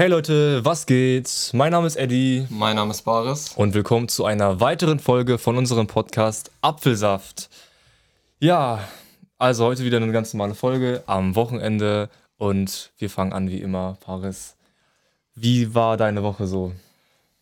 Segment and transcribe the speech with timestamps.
[0.00, 1.50] Hey Leute, was geht?
[1.54, 3.54] Mein Name ist Eddie Mein Name ist Baris.
[3.56, 7.50] und willkommen zu einer weiteren Folge von unserem Podcast Apfelsaft.
[8.38, 8.78] Ja,
[9.38, 13.96] also heute wieder eine ganz normale Folge am Wochenende und wir fangen an wie immer.
[13.98, 14.54] Paris,
[15.34, 16.70] wie war deine Woche so?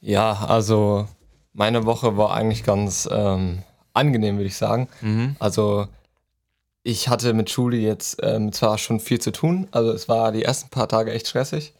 [0.01, 1.07] Ja, also
[1.53, 4.89] meine Woche war eigentlich ganz ähm, angenehm, würde ich sagen.
[5.41, 5.89] Also
[6.85, 10.45] ich hatte mit Schule jetzt ähm, zwar schon viel zu tun, also es war die
[10.45, 11.75] ersten paar Tage echt stressig,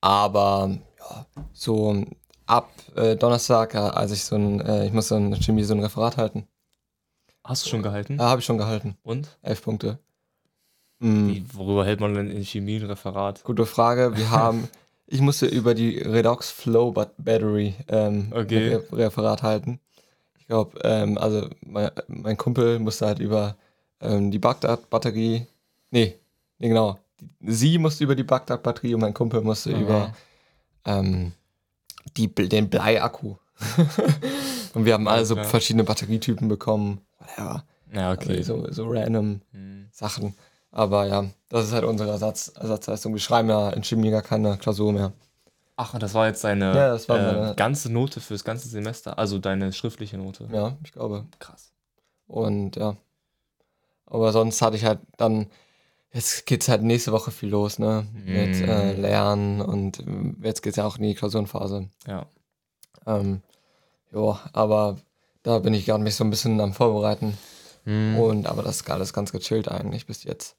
[0.00, 2.04] aber ja, so
[2.46, 5.74] ab äh, Donnerstag, äh, als ich so ein, äh, ich muss so ein Chemie so
[5.74, 6.46] ein Referat halten,
[7.44, 8.18] Hast du schon gehalten?
[8.18, 9.38] äh, habe ich schon gehalten, Und?
[9.42, 9.98] elf Punkte.
[11.00, 13.44] Mm, Wie, worüber hält man denn in Chemie ein Referat?
[13.44, 14.16] gute Frage.
[14.16, 14.68] Wir haben,
[15.06, 18.74] ich musste über die Redox Flow Bat- Battery ähm, Okay.
[18.74, 19.80] ein Re Referat halten.
[20.38, 23.56] Ich glaube, ähm, also mein, mein Kumpel musste halt über
[24.00, 25.46] ähm, die Bagdad-Batterie,
[25.90, 26.14] nee,
[26.58, 26.98] nee, genau.
[27.40, 29.80] Sie musste über die Bagdad-Batterie und mein Kumpel musste Aha.
[29.80, 30.14] über
[30.84, 31.32] ähm,
[32.16, 33.36] die, den Bleiakku.
[34.74, 35.46] und wir haben alle so klar.
[35.46, 37.00] verschiedene Batterietypen bekommen.
[37.18, 37.64] Whatever.
[37.92, 38.36] Ja, okay.
[38.38, 39.88] Also so, so random Hm.
[39.90, 40.34] Sachen.
[40.70, 43.14] Aber ja, das ist halt unsere Ersatz, Ersatzleistung.
[43.14, 45.12] Wir schreiben ja in Chemie gar keine Klausur mehr.
[45.76, 49.38] Ach, und das war jetzt deine Ja, war äh, ganze Note fürs ganze Semester, also
[49.38, 50.48] deine schriftliche Note.
[50.52, 51.26] Ja, ich glaube.
[51.38, 51.72] Krass.
[52.26, 52.96] Und ja.
[54.06, 55.46] Aber sonst hatte ich halt dann,
[56.12, 58.06] jetzt geht's halt nächste Woche viel los, ne?
[58.24, 58.64] Mit Mm.
[58.68, 61.88] äh, Lernen und ähm, jetzt geht's ja auch in die Klausurenphase.
[62.06, 62.26] Ja.
[63.06, 63.42] Ähm,
[64.12, 64.96] jo, aber
[65.42, 67.36] da bin ich gerade mich so ein bisschen am Vorbereiten.
[67.84, 68.18] Hm.
[68.18, 70.56] Und aber das ist alles ganz gechillt eigentlich bis jetzt.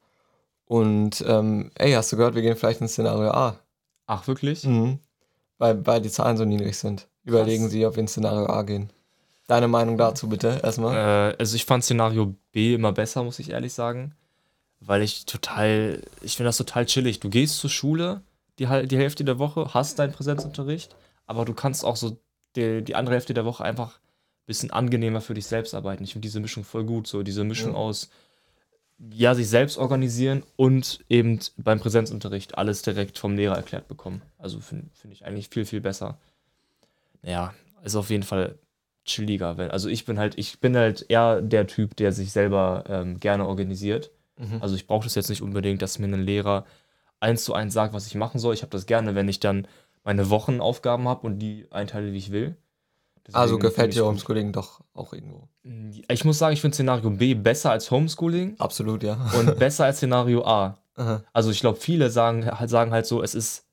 [0.64, 3.58] Und ähm, ey, hast du gehört, wir gehen vielleicht ins Szenario A.
[4.06, 4.64] Ach, wirklich?
[4.64, 4.98] Mhm.
[5.58, 7.08] Weil, weil die Zahlen so niedrig sind.
[7.24, 8.90] Überlegen Sie, ob wir ins Szenario A gehen.
[9.46, 11.32] Deine Meinung dazu bitte erstmal.
[11.32, 14.14] Äh, also ich fand Szenario B immer besser, muss ich ehrlich sagen.
[14.80, 17.20] Weil ich total, ich finde das total chillig.
[17.20, 18.22] Du gehst zur Schule
[18.58, 20.96] die, die Hälfte der Woche, hast deinen Präsenzunterricht,
[21.26, 22.18] aber du kannst auch so
[22.56, 26.02] die, die andere Hälfte der Woche einfach ein bisschen angenehmer für dich selbst arbeiten.
[26.04, 27.06] Ich finde diese Mischung voll gut.
[27.06, 27.78] So diese Mischung Ja.
[27.78, 28.10] aus,
[29.12, 34.22] ja, sich selbst organisieren und eben beim Präsenzunterricht alles direkt vom Lehrer erklärt bekommen.
[34.38, 36.18] Also finde find ich eigentlich viel, viel besser.
[37.22, 38.58] Ja, ist auf jeden Fall
[39.04, 39.56] chilliger.
[39.56, 43.20] Wenn, also ich bin halt, ich bin halt eher der Typ, der sich selber ähm,
[43.20, 44.10] gerne organisiert.
[44.40, 44.62] Mhm.
[44.62, 46.64] Also ich brauche das jetzt nicht unbedingt, dass mir ein Lehrer
[47.20, 48.54] eins zu eins sagt, was ich machen soll.
[48.54, 49.66] Ich habe das gerne, wenn ich dann
[50.04, 52.56] meine Wochenaufgaben habe und die einteile, wie ich will.
[53.32, 55.48] also Deswegen gefällt find dir Homeschooling doch auch irgendwo.
[56.08, 59.30] Ich muss sagen, ich finde Szenario B besser als Homeschooling Absolut, ja.
[59.38, 60.78] und besser als Szenario A.
[60.96, 61.22] Aha.
[61.34, 63.66] Also ich glaube, viele sagen, halt- sagen halt so, es ist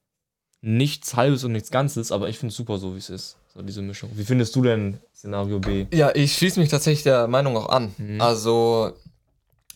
[0.62, 3.38] nichts Halbes und nichts Ganzes, aber ich finde es super so, wie es ist.
[3.54, 4.10] So diese Mischung.
[4.14, 5.86] Wie findest du denn Szenario B?
[5.94, 7.94] ja, ich schließe mich tatsächlich der Meinung auch an.
[7.98, 8.20] Mhm.
[8.22, 8.92] Also,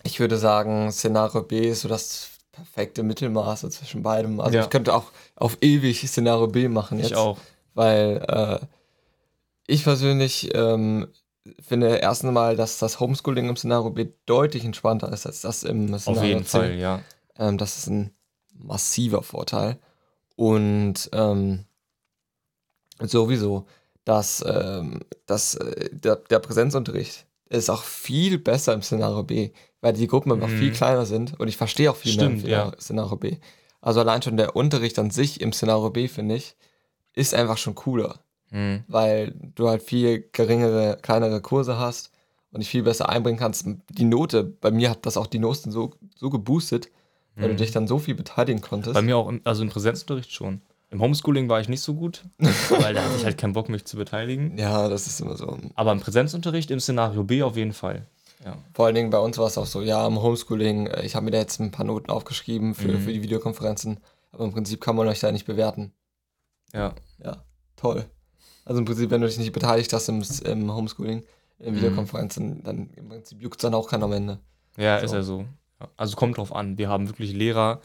[0.03, 4.39] ich würde sagen, Szenario B ist so das perfekte Mittelmaß zwischen beidem.
[4.39, 4.63] Also, Ja.
[4.63, 7.11] ich könnte auch auf ewig Szenario B machen jetzt.
[7.11, 7.37] Ich auch.
[7.73, 8.65] Weil äh,
[9.67, 11.07] ich persönlich ähm,
[11.61, 15.97] finde erst einmal, dass das Homeschooling im Szenario B deutlich entspannter ist als das im
[15.97, 16.57] Szenario Auf jeden C.
[16.57, 17.01] Fall, ja.
[17.37, 18.13] Ähm, das ist ein
[18.53, 19.79] massiver Vorteil.
[20.35, 21.65] Und ähm,
[22.99, 23.65] sowieso,
[24.05, 29.51] dass, ähm, dass äh, der, der Präsenzunterricht ist auch viel besser im Szenario B,
[29.81, 30.57] weil die Gruppen einfach Mhm.
[30.57, 32.71] viel kleiner sind und ich verstehe auch viel mehr Stimmt, im ja.
[32.79, 33.37] Szenario, B.
[33.81, 36.55] Also allein schon der Unterricht an sich im Szenario B, finde ich,
[37.13, 38.19] ist einfach schon cooler,
[38.51, 38.83] Hm.
[38.87, 42.11] weil du halt viel geringere, kleinere Kurse hast
[42.51, 43.65] und dich viel besser einbringen kannst.
[43.89, 46.89] Die Note, bei mir hat das auch die Noten so, so geboostet,
[47.35, 47.57] weil du Mhm.
[47.57, 48.93] dich dann so viel beteiligen konntest.
[48.93, 50.61] Bei mir auch, im, also im Präsenzunterricht schon.
[50.91, 53.85] Im Homeschooling war ich nicht so gut, weil da hatte ich halt keinen Bock, mich
[53.85, 54.57] zu beteiligen.
[54.59, 55.57] Ja, das ist immer so.
[55.75, 58.05] Aber im Präsenzunterricht im Szenario B auf jeden Fall.
[58.43, 58.57] Ja.
[58.73, 61.25] Vor allen Dingen bei uns war es auch so, ja, im Homeschooling, äh, ich habe
[61.25, 63.01] mir da jetzt ein paar Noten aufgeschrieben für, Mhm.
[63.01, 63.99] für die Videokonferenzen,
[64.31, 65.93] aber im Prinzip kann man euch da nicht bewerten.
[66.73, 66.95] Ja.
[67.23, 67.43] Ja,
[67.75, 68.05] toll.
[68.65, 71.23] Also im Prinzip, wenn du dich nicht beteiligt hast im, im Homeschooling,
[71.59, 71.77] in Mhm.
[71.77, 74.39] Videokonferenzen, dann im Prinzip juckt es dann auch keiner am Ende.
[74.77, 75.05] Ja, So.
[75.05, 75.45] ist ja so.
[75.97, 76.77] Also kommt drauf an.
[76.77, 77.81] Wir haben wirklich Lehrer,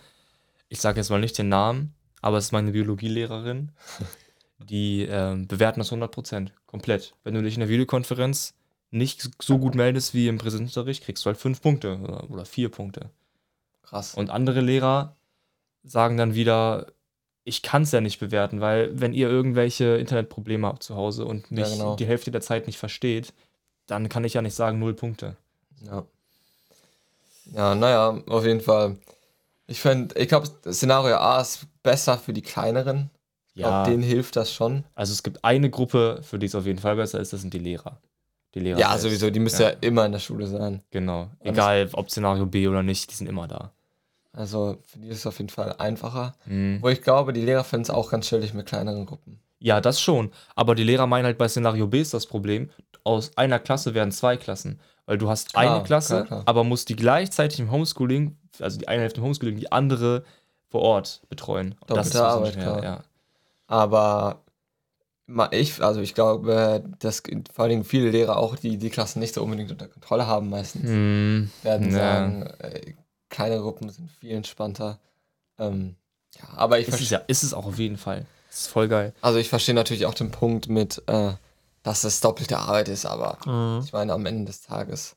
[0.69, 3.73] ich sage jetzt mal nicht den Namen, aber es ist meine Biologielehrerin,
[4.59, 6.49] die ähm, bewerten das 100%.
[6.67, 7.15] Komplett.
[7.25, 8.55] Wenn du dich in der Videokonferenz
[8.97, 12.69] nicht so gut meldest wie im Präsenzunterricht, kriegst du halt fünf Punkte oder, oder vier
[12.71, 13.11] Punkte.
[13.83, 14.15] Krass.
[14.15, 15.17] Und andere Lehrer
[15.85, 16.87] sagen dann wieder,
[17.45, 21.51] ich kann es ja nicht bewerten, weil wenn ihr irgendwelche Internetprobleme habt zu Hause und
[21.51, 21.97] mich Ja, genau.
[21.97, 23.33] die Hälfte der Zeit nicht versteht,
[23.87, 25.37] dann kann ich ja nicht sagen null Punkte.
[25.85, 26.05] Ja.
[27.53, 28.97] Ja, naja, auf jeden Fall.
[29.69, 33.11] Ich finde, ich glaube, Szenario A ist besser für die kleineren.
[33.55, 34.85] Ja, glaube, denen hilft das schon.
[34.95, 37.55] also es gibt eine Gruppe, für die es auf jeden Fall besser ist, das sind
[37.55, 38.01] die Lehrer.
[38.57, 39.03] Die Lehrer Ja, selbst.
[39.03, 39.69] sowieso, die müssen ja.
[39.83, 40.83] immer in der Schule sein.
[40.91, 41.29] Genau.
[41.41, 43.73] Egal, ob Szenario B oder nicht, die sind immer da.
[44.33, 46.35] Also für die ist es auf jeden Fall einfacher.
[46.47, 46.79] Mhm.
[46.81, 49.41] Wo ich glaube, die Lehrer finden es auch ganz chillig mit kleineren Gruppen.
[49.59, 50.31] Ja, das schon.
[50.55, 52.71] Aber die Lehrer meinen halt bei Szenario B ist das Problem,
[53.05, 54.81] aus einer Klasse werden zwei Klassen.
[55.05, 56.43] Weil du hast Klar, eine Klasse, klar, klar.
[56.47, 60.25] aber musst die gleichzeitig im Homeschooling, also die eine Hälfte im Homeschooling, die andere
[60.69, 61.75] vor Ort betreuen.
[61.87, 62.83] Doppelte ist was Arbeit, klar.
[62.83, 63.01] ja.
[63.69, 64.43] Aber
[65.51, 69.35] ich, also ich glaube, dass vor allen Dingen viele Lehrer auch, die die Klassen nicht
[69.35, 71.97] so unbedingt unter Kontrolle haben meistens, Hm, werden ja.
[71.97, 72.95] sagen, äh,
[73.29, 74.99] kleine Gruppen sind viel entspannter.
[75.59, 75.97] Ähm,
[76.39, 78.27] ja, aber ich Ist es ja, ist es auch auf jeden Fall.
[78.51, 79.13] Das ist voll geil.
[79.21, 81.33] also ich verstehe natürlich auch den Punkt mit, äh,
[81.83, 83.83] dass es doppelte Arbeit ist, aber Mhm.
[83.85, 85.17] ich meine, am Ende des Tages,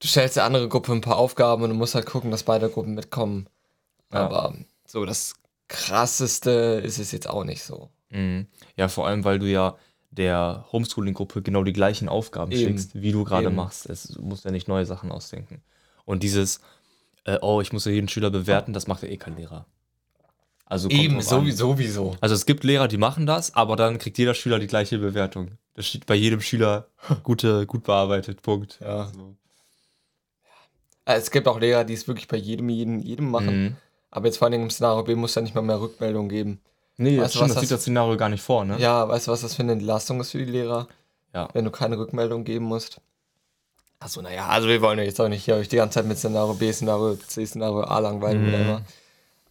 [0.00, 2.68] du stellst der andere Gruppe ein paar Aufgaben und du musst halt gucken, dass beide
[2.70, 3.46] Gruppen mitkommen.
[4.12, 4.26] Ja.
[4.26, 4.54] Aber
[4.86, 5.34] so das
[5.68, 7.90] krasseste ist es jetzt auch nicht so.
[8.12, 8.46] Mhm.
[8.76, 9.76] Ja, vor allem, weil du ja
[10.10, 12.78] der Homeschooling-Gruppe genau die gleichen Aufgaben Eben.
[12.78, 13.88] schickst, wie du gerade machst.
[13.88, 15.62] Es du musst ja nicht neue Sachen ausdenken.
[16.04, 16.60] Und dieses,
[17.24, 19.66] äh, oh, ich muss ja jeden Schüler bewerten, das macht ja eh kein Lehrer.
[20.66, 22.16] Also Eben, sowieso, sowieso.
[22.20, 25.52] Also es gibt Lehrer, die machen das, aber dann kriegt jeder Schüler die gleiche Bewertung.
[25.74, 26.88] Das steht bei jedem Schüler
[27.22, 28.78] gute, gut bearbeitet, Punkt.
[28.80, 29.10] Ja.
[29.14, 29.36] So.
[31.04, 33.64] Es gibt auch Lehrer, die es wirklich bei jedem, jedem, jedem machen.
[33.64, 33.76] Mhm.
[34.10, 36.60] Aber jetzt vor allem im Szenario B muss ja nicht mal mehr Rückmeldung geben.
[36.98, 38.76] Nee, das, Weißt du, stimmt, was das sieht das- das Szenario gar nicht vor, ne?
[38.78, 40.88] Ja, weißt du, was das für eine Entlastung ist für die Lehrer,
[41.34, 41.48] Ja.
[41.52, 43.00] wenn du keine Rückmeldung geben musst?
[43.98, 46.18] Achso, naja, also wir wollen ja jetzt auch nicht hier euch die ganze Zeit mit
[46.18, 48.52] Szenario B, Szenario C, Szenario A langweilen, Mhm.
[48.52, 48.82] whatever.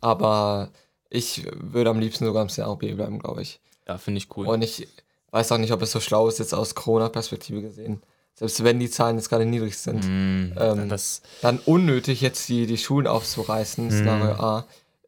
[0.02, 0.70] Aber
[1.10, 3.60] ich würde am liebsten sogar im Szenario B bleiben, glaube ich.
[3.88, 4.48] Ja, finde ich cool.
[4.48, 4.88] Und ich
[5.32, 8.02] weiß auch nicht, ob es so schlau ist, jetzt aus Corona-Perspektive gesehen.
[8.36, 10.06] Selbst wenn die Zahlen jetzt gerade niedrig sind.
[10.06, 10.54] Mhm.
[10.58, 13.92] Ähm, das, dann unnötig jetzt die, die Schulen aufzureißen, Mhm.
[13.92, 14.66] Szenario A,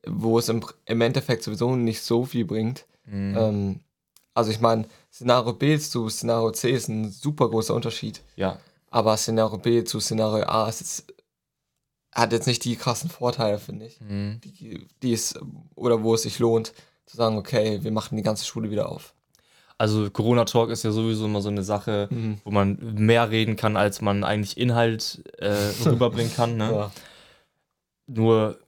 [0.07, 2.85] wo es im, im Endeffekt sowieso nicht so viel bringt.
[3.05, 3.35] mhm.
[3.37, 3.79] Ähm,
[4.35, 8.21] also ich meine, Szenario B zu Szenario C ist ein super großer Unterschied.
[8.35, 8.57] ja,
[8.89, 11.05] Aber Szenario B zu Szenario A ist
[12.11, 13.99] hat jetzt nicht die krassen Vorteile, finde ich.
[14.01, 14.39] mhm.
[14.43, 15.33] Die, die es,
[15.75, 16.73] oder wo es sich lohnt,
[17.07, 19.13] zu sagen, okay, wir machen die ganze Schule wieder auf.
[19.79, 22.37] Also Corona-Talk ist ja sowieso immer so eine Sache, Mhm.
[22.43, 26.57] wo man mehr reden kann, als man eigentlich Inhalt äh, rüberbringen kann.
[26.57, 26.69] Ne?
[26.71, 26.91] Ja.
[28.07, 28.59] Nur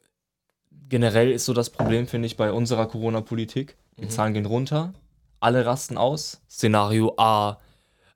[0.88, 3.78] generell ist so das Problem, finde ich, bei unserer Corona-Politik.
[3.98, 4.10] Die Mhm.
[4.10, 4.94] Zahlen gehen runter,
[5.40, 6.42] alle rasten aus.
[6.50, 7.58] Szenario A,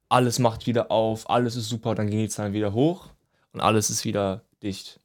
[0.09, 3.07] alles macht wieder auf, alles ist super, dann gehen die Zahlen wieder hoch
[3.53, 4.99] und alles ist wieder dicht.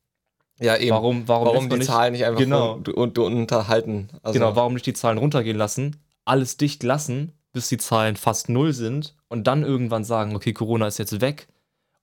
[0.60, 0.90] ja, eben.
[0.90, 2.74] Warum, warum, Warum die Zahlen nicht einfach Genau.
[2.76, 4.08] un, un, unterhalten?
[4.22, 8.48] Also, Genau, warum nicht die Zahlen runtergehen lassen, alles dicht lassen, bis die Zahlen fast
[8.48, 11.48] null sind und dann irgendwann sagen, okay, Corona ist jetzt weg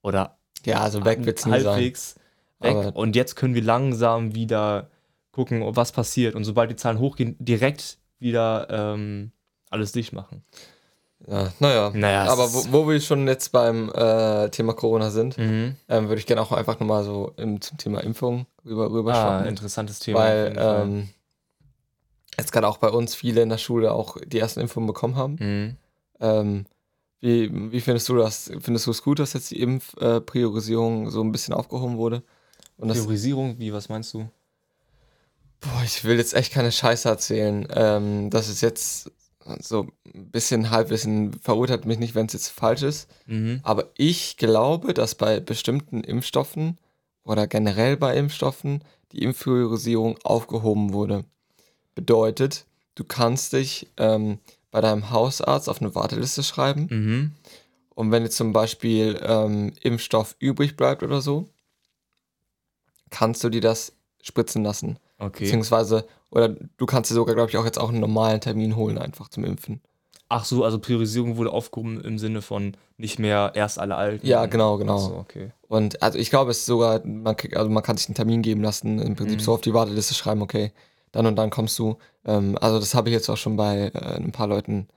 [0.01, 1.65] oder ja, also weg wird's nie sein.
[1.65, 2.15] halbwegs
[2.59, 4.89] weg Aber- und jetzt können wir langsam wieder
[5.31, 9.31] gucken, was passiert und sobald die Zahlen hochgehen, direkt wieder ähm,
[9.69, 10.43] alles dicht machen.
[11.27, 11.91] Ja, naja.
[11.93, 15.75] Naja, Aber wo, wo wir schon jetzt beim äh, Thema Corona sind, Mhm.
[15.87, 19.45] ähm, würde ich gerne auch einfach nochmal so im, zum Thema Impfung rüber, rüber Ah,
[19.45, 20.19] interessantes Thema.
[20.19, 21.09] Weil ähm,
[22.39, 25.35] jetzt gerade auch bei uns viele in der Schule auch die ersten Impfungen bekommen haben.
[25.39, 25.77] mhm.
[26.19, 26.65] Ähm,
[27.19, 28.51] wie, wie findest du das?
[28.61, 32.23] Findest du es gut, dass jetzt die Impfpriorisierung äh, so ein bisschen aufgehoben wurde?
[32.77, 34.27] Und Priorisierung, wie, was meinst du?
[35.61, 37.67] Boah, ich will jetzt echt keine Scheiße erzählen.
[37.73, 39.11] Ähm, das ist jetzt
[39.59, 43.09] so ein bisschen Halbwissen, verurteilt mich nicht, wenn es jetzt falsch ist.
[43.25, 43.59] Mhm.
[43.63, 46.77] Aber ich glaube, dass bei bestimmten Impfstoffen
[47.23, 51.25] oder generell bei Impfstoffen die Impfpriorisierung aufgehoben wurde.
[51.95, 57.31] Bedeutet, du kannst dich ähm, bei deinem Hausarzt auf eine Warteliste schreiben Mhm.
[57.89, 61.49] und wenn jetzt zum Beispiel ähm, Impfstoff übrig bleibt oder so,
[63.09, 64.97] kannst du dir das spritzen lassen.
[65.21, 65.43] Okay.
[65.43, 68.97] Beziehungsweise, oder du kannst dir sogar, glaube ich, auch jetzt auch einen normalen Termin holen,
[68.97, 69.81] einfach zum Impfen.
[70.29, 74.25] Ach so, also Priorisierung wurde aufgehoben im Sinne von nicht mehr erst alle Alten.
[74.25, 74.97] Ja, genau, genau.
[74.97, 75.51] So, okay.
[75.67, 78.61] Und also ich glaube, es ist sogar, man, also man kann sich einen Termin geben
[78.63, 79.43] lassen, im Prinzip Mhm.
[79.43, 80.71] so auf die Warteliste schreiben, okay,
[81.11, 81.97] dann und dann kommst du.
[82.25, 84.87] Ähm, also das habe ich jetzt auch schon bei äh, ein paar Leuten,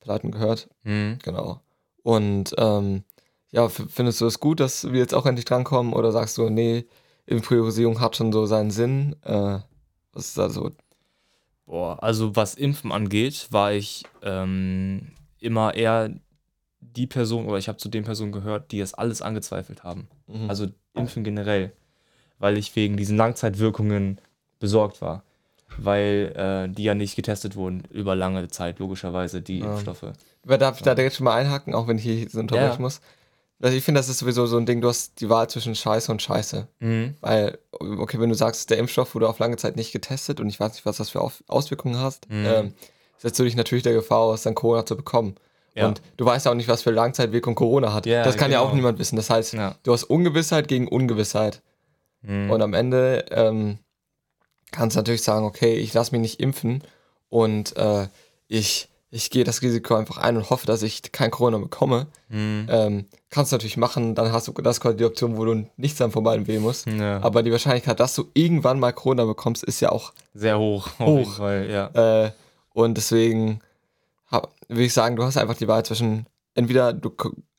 [0.00, 0.68] paar Leuten gehört.
[0.84, 1.18] Mhm.
[1.24, 1.60] Genau.
[2.02, 3.04] Und ähm,
[3.50, 6.84] ja, findest du es gut, dass wir jetzt auch endlich drankommen oder sagst du, nee,
[7.26, 9.16] Priorisierung hat schon so seinen Sinn?
[9.24, 9.58] Äh,
[10.12, 10.72] was ist da so?
[11.66, 16.10] Boah, also was Impfen angeht, war ich ähm, immer eher
[16.80, 20.08] die Person, oder ich habe zu den Personen gehört, die das alles angezweifelt haben.
[20.26, 20.50] Mhm.
[20.50, 21.72] Also Impfen generell.
[22.38, 24.20] Weil ich wegen diesen Langzeitwirkungen
[24.58, 25.22] besorgt war.
[25.78, 29.66] Weil äh, die ja nicht getestet wurden über lange Zeit, logischerweise, die Ja.
[29.66, 30.12] Impfstoffe.
[30.44, 32.80] Wer darf ich da direkt schon mal einhaken, auch wenn ich hier so unterbrechen Ja.
[32.80, 33.00] muss?
[33.62, 36.10] Also ich finde, das ist sowieso so ein Ding, du hast die Wahl zwischen Scheiße
[36.10, 36.66] und Scheiße.
[36.80, 37.14] Mhm.
[37.20, 40.58] Weil, okay, wenn du sagst, der Impfstoff wurde auf lange Zeit nicht getestet und ich
[40.60, 42.46] weiß nicht, was das für Auf Auswirkungen hast, Mhm.
[42.46, 42.74] ähm,
[43.18, 45.36] setzt du dich natürlich der Gefahr aus, dann Corona zu bekommen.
[45.74, 45.86] Ja.
[45.86, 48.04] Und du weißt ja auch nicht, was für Langzeitwirkung Corona hat.
[48.04, 48.70] Ja, das kann ja genau.
[48.70, 49.16] auch niemand wissen.
[49.16, 49.76] Das heißt, Ja.
[49.84, 51.62] du hast Ungewissheit gegen Ungewissheit.
[52.22, 52.50] Mhm.
[52.50, 53.78] Und am Ende, ähm,
[54.70, 56.82] kannst natürlich sagen, okay, ich lasse mich nicht impfen
[57.28, 58.08] und äh,
[58.48, 62.06] ich, ich gehe das Risiko einfach ein und hoffe, dass ich kein Corona bekomme.
[62.30, 62.66] Mhm.
[62.70, 66.00] Ähm, kannst du natürlich machen, dann hast du das quasi die Option, wo du nichts
[66.00, 66.86] am vorbei wählen musst.
[66.86, 67.22] Ja.
[67.22, 70.88] Aber die Wahrscheinlichkeit, dass du irgendwann mal Corona bekommst, ist ja auch Sehr hoch.
[70.98, 71.34] Hoch.
[71.36, 72.24] Fall, ja.
[72.24, 72.30] Äh,
[72.72, 73.60] und deswegen
[74.30, 77.12] würde ich sagen, du hast einfach die Wahl zwischen, entweder du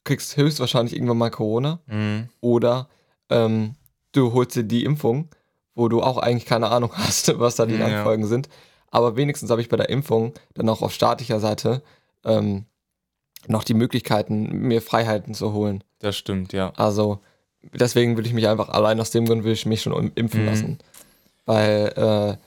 [0.04, 2.30] kriegst höchstwahrscheinlich irgendwann mal Corona Mhm.
[2.42, 2.90] oder
[3.30, 3.76] ähm,
[4.12, 5.30] du holst dir die Impfung,
[5.76, 7.88] wo du auch eigentlich keine Ahnung hast, was da die Ja.
[7.88, 8.50] Nachfolgen sind.
[8.94, 11.82] Aber wenigstens habe ich bei der Impfung dann auch auf staatlicher Seite
[12.24, 12.66] ähm,
[13.48, 15.84] noch die Möglichkeiten, mir Freiheiten zu holen.
[15.98, 16.72] Das stimmt, ja.
[16.78, 17.20] Also
[17.74, 20.42] deswegen will ich mich einfach, allein aus dem Grund will ich mich schon im- impfen
[20.42, 20.46] Mhm.
[20.46, 20.78] lassen.
[21.46, 22.38] Weil, äh,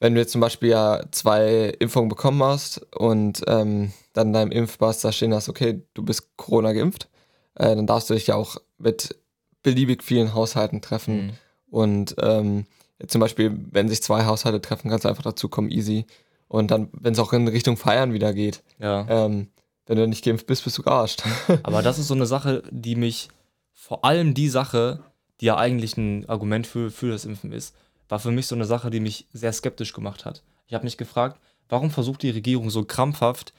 [0.00, 4.52] wenn du jetzt zum Beispiel ja zwei Impfungen bekommen hast und ähm, dann in deinem
[4.52, 7.08] Impfpass da stehen hast, okay, du bist Corona geimpft,
[7.54, 9.16] äh, dann darfst du dich ja auch mit
[9.62, 11.26] beliebig vielen Haushalten treffen.
[11.26, 11.32] Mhm.
[11.70, 12.66] Und ähm,
[13.06, 16.06] zum Beispiel, wenn sich zwei Haushalte treffen, kannst du einfach dazu kommen, easy.
[16.48, 19.06] Und dann, wenn es auch in Richtung Feiern wieder geht, Ja.
[19.08, 19.48] ähm,
[19.86, 21.22] wenn du nicht geimpft bist, bist du gearscht.
[21.62, 23.28] Aber das ist so eine Sache, die mich,
[23.72, 25.00] vor allem die Sache,
[25.40, 27.74] die ja eigentlich ein Argument für, für das Impfen ist,
[28.08, 30.42] war für mich so eine Sache, die mich sehr skeptisch gemacht hat.
[30.66, 33.52] Ich habe mich gefragt, warum versucht die Regierung so krampfhaft,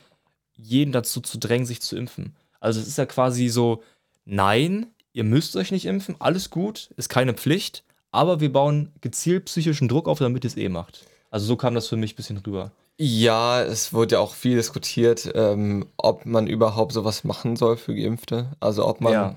[0.56, 2.36] jeden dazu zu drängen, sich zu impfen?
[2.60, 3.82] Also es ist ja quasi so,
[4.26, 9.46] nein, ihr müsst euch nicht impfen, alles gut, ist keine Pflicht, aber wir bauen gezielt
[9.46, 11.06] psychischen Druck auf, damit ihr es eh macht.
[11.30, 12.72] Also so kam das für mich ein bisschen rüber.
[12.98, 17.96] Ja, es wurde ja auch viel diskutiert, ähm, ob man überhaupt sowas machen soll für
[17.96, 18.52] Geimpfte.
[18.60, 19.36] Also ob man ja,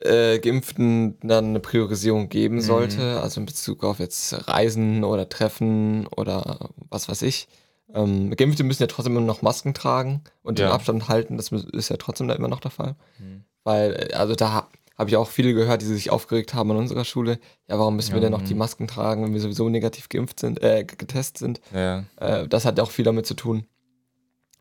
[0.00, 2.60] äh, Geimpften dann eine Priorisierung geben Mhm.
[2.60, 7.48] sollte, also in Bezug auf jetzt Reisen oder Treffen oder was weiß ich.
[7.94, 10.72] Ähm, Geimpfte müssen ja trotzdem immer noch Masken tragen und den Ja.
[10.74, 12.96] Abstand halten, das ist ja trotzdem da immer noch der Fall.
[13.18, 13.44] Mhm.
[13.64, 17.04] Weil, äh, also da habe ich auch viele gehört, die sich aufgeregt haben an unserer
[17.04, 17.38] Schule.
[17.68, 20.40] Ja, warum müssen wir Ja, denn noch die Masken tragen, wenn wir sowieso negativ geimpft
[20.40, 21.60] sind, äh, getestet sind?
[21.74, 23.66] ja, Äh, das hat ja auch viel damit zu tun,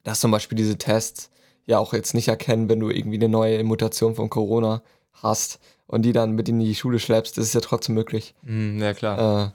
[0.03, 1.29] dass zum Beispiel diese Tests
[1.65, 6.03] ja auch jetzt nicht erkennen, wenn du irgendwie eine neue Mutation von Corona hast und
[6.03, 8.35] die dann mit in die Schule schleppst, das ist ja trotzdem möglich.
[8.43, 9.45] Mhm, ja klar.
[9.47, 9.51] Äh,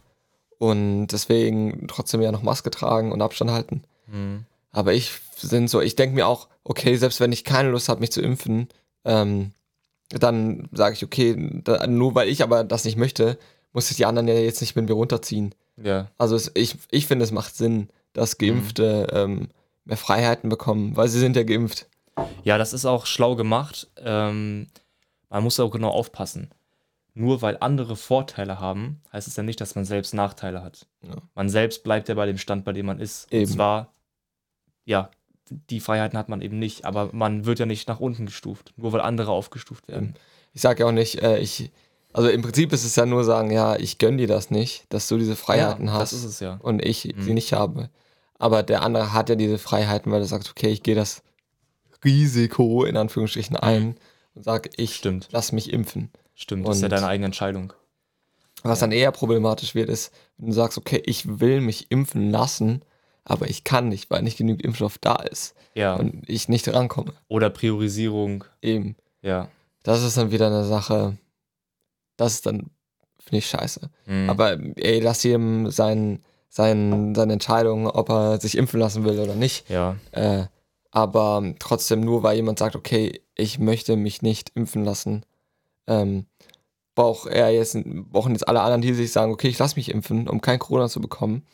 [0.58, 3.82] und deswegen trotzdem ja noch Maske tragen und Abstand halten.
[4.06, 4.44] Mhm.
[4.72, 8.00] Aber ich sind so, ich denke mir auch, okay, selbst wenn ich keine Lust habe,
[8.00, 8.68] mich zu impfen,
[9.04, 9.52] ähm,
[10.10, 13.38] dann sage ich, okay, da, nur weil ich aber das nicht möchte,
[13.72, 15.54] muss ich die anderen ja jetzt nicht mit mir runterziehen.
[15.76, 19.48] Ja, Also es, ich, ich finde, es macht Sinn, dass Geimpfte ähm,
[19.84, 21.86] mehr Freiheiten bekommen, weil sie sind ja geimpft.
[22.42, 23.88] Ja, das ist auch schlau gemacht.
[23.98, 24.66] Ähm,
[25.30, 26.50] man muss auch genau aufpassen.
[27.14, 30.86] Nur weil andere Vorteile haben, heißt es ja nicht, dass man selbst Nachteile hat.
[31.02, 31.16] Ja.
[31.34, 33.32] Man selbst bleibt ja bei dem Stand, bei dem man ist.
[33.32, 33.44] Eben.
[33.44, 33.92] Und zwar,
[34.84, 35.10] ja,
[35.50, 38.92] die Freiheiten hat man eben nicht, aber man wird ja nicht nach unten gestuft, nur
[38.92, 40.14] weil andere aufgestuft werden.
[40.52, 41.71] Ich sage ja auch nicht, äh, ich,
[42.12, 45.09] also im Prinzip ist es ja nur sagen, ja, ich gönn dir das nicht, dass
[45.09, 46.59] du diese Freiheiten ja, hast Das ist es ja.
[46.62, 47.35] und ich sie Mhm.
[47.35, 47.90] nicht habe.
[48.38, 51.23] Aber der andere hat ja diese Freiheiten, weil er sagt, okay, ich gehe das
[52.04, 53.97] Risiko in Anführungsstrichen ein
[54.35, 54.95] und sage, ich Mhm.
[54.95, 55.28] Stimmt.
[55.33, 56.11] lass mich impfen.
[56.35, 57.73] Stimmt, das ist ja Und- deine eigene Entscheidung.
[58.62, 62.83] Was dann eher problematisch wird, ist, wenn du sagst, okay, ich will mich impfen lassen,
[63.24, 65.94] aber ich kann nicht, weil nicht genügend Impfstoff da ist Ja.
[65.96, 67.12] und ich nicht rankomme.
[67.28, 68.44] Oder Priorisierung.
[68.62, 68.96] Eben.
[69.22, 69.48] Ja.
[69.82, 71.16] Das ist dann wieder eine Sache,
[72.16, 72.70] das ist dann,
[73.18, 73.90] finde ich, scheiße.
[74.06, 74.28] Mhm.
[74.30, 79.34] Aber ey, lass jedem sein, sein, seine Entscheidung, ob er sich impfen lassen will oder
[79.34, 79.68] nicht.
[79.70, 79.96] ja.
[80.12, 80.46] Äh,
[80.92, 85.24] aber trotzdem nur, weil jemand sagt, okay, ich möchte mich nicht impfen lassen,
[85.86, 86.26] ähm,
[86.96, 87.78] braucht er jetzt,
[88.10, 90.88] brauchen jetzt alle anderen, die sich sagen, okay, ich lasse mich impfen, um kein Corona
[90.88, 91.46] zu bekommen,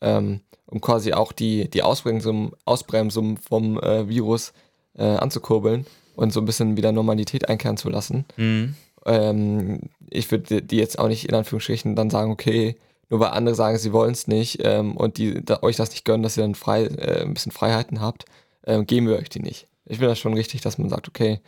[0.00, 4.52] ähm, um quasi auch die, die Ausbremsung, Ausbremsung vom äh, Virus
[4.96, 8.24] äh, anzukurbeln und so ein bisschen wieder Normalität einkehren zu lassen.
[8.36, 8.74] Mhm.
[9.06, 12.76] Ähm, ich würde die jetzt auch nicht in Anführungsstrichen dann sagen, okay,
[13.10, 16.04] nur weil andere sagen, sie wollen es nicht ähm, und die da, euch das nicht
[16.04, 18.26] gönnen, dass ihr dann frei, äh, ein bisschen Freiheiten habt,
[18.66, 19.66] ähm, geben wir euch die nicht.
[19.86, 21.40] Ich finde das schon richtig, dass man sagt, okay,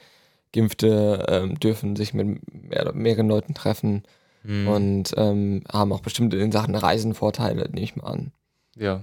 [0.52, 4.02] Geimpfte ähm, dürfen sich mit mehr, mehreren Leuten treffen
[4.42, 4.68] Mhm.
[4.68, 8.32] und ähm, haben auch bestimmt in Sachen Reisen Vorteile, nehme ich mal an.
[8.80, 9.02] Ja.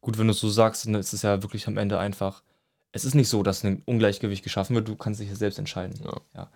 [0.00, 2.42] Gut, wenn du es so sagst, dann ist es ja wirklich am Ende einfach.
[2.92, 5.98] Es ist nicht so, dass ein Ungleichgewicht geschaffen wird, du kannst dich ja selbst entscheiden.
[6.34, 6.50] Ja.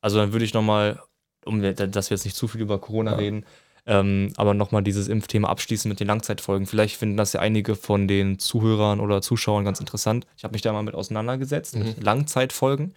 [0.00, 1.00] Also dann würde ich nochmal,
[1.44, 3.16] um dass wir jetzt nicht zu viel über Corona Ja.
[3.18, 3.44] reden,
[3.86, 6.66] ähm, aber nochmal dieses Impfthema abschließen mit den Langzeitfolgen.
[6.66, 10.26] Vielleicht finden das ja einige von den Zuhörern oder Zuschauern ganz interessant.
[10.36, 12.02] Ich habe mich da mal mit auseinandergesetzt, mit Mhm.
[12.02, 12.94] Langzeitfolgen.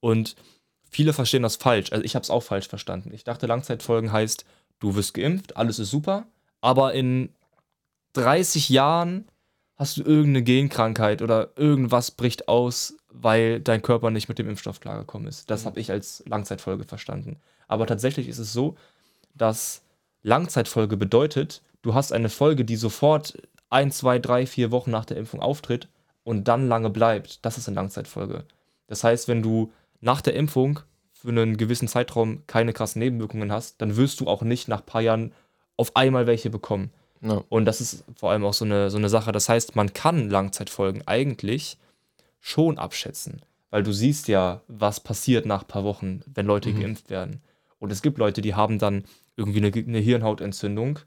[0.00, 0.36] Und
[0.90, 1.92] viele verstehen das falsch.
[1.92, 3.12] Also ich habe es auch falsch verstanden.
[3.14, 4.44] Ich dachte, Langzeitfolgen heißt,
[4.78, 6.26] du wirst geimpft, alles ist super,
[6.60, 7.30] aber in
[8.14, 9.26] 30 Jahren
[9.76, 14.80] hast du irgendeine Genkrankheit oder irgendwas bricht aus, weil dein Körper nicht mit dem Impfstoff
[14.80, 15.50] klargekommen ist.
[15.50, 15.66] Das Mhm.
[15.66, 17.38] habe ich als Langzeitfolge verstanden.
[17.66, 18.76] Aber tatsächlich ist es so,
[19.34, 19.82] dass
[20.22, 23.40] Langzeitfolge bedeutet, du hast eine Folge, die sofort
[23.70, 25.88] ein, zwei, drei, vier Wochen nach der Impfung auftritt
[26.24, 27.44] und dann lange bleibt.
[27.44, 28.44] Das ist eine Langzeitfolge.
[28.86, 30.80] Das heißt, wenn du nach der Impfung
[31.12, 34.86] für einen gewissen Zeitraum keine krassen Nebenwirkungen hast, dann wirst du auch nicht nach ein
[34.86, 35.32] paar Jahren
[35.76, 36.90] auf einmal welche bekommen.
[37.22, 37.42] Ja.
[37.48, 39.32] Und das ist vor allem auch so eine, so eine Sache.
[39.32, 41.76] Das heißt, man kann Langzeitfolgen eigentlich
[42.40, 46.80] schon abschätzen, weil du siehst ja, was passiert nach ein paar Wochen, wenn Leute Mhm.
[46.80, 47.42] geimpft werden.
[47.78, 49.04] Und es gibt Leute, die haben dann
[49.36, 50.98] irgendwie eine, eine Hirnhautentzündung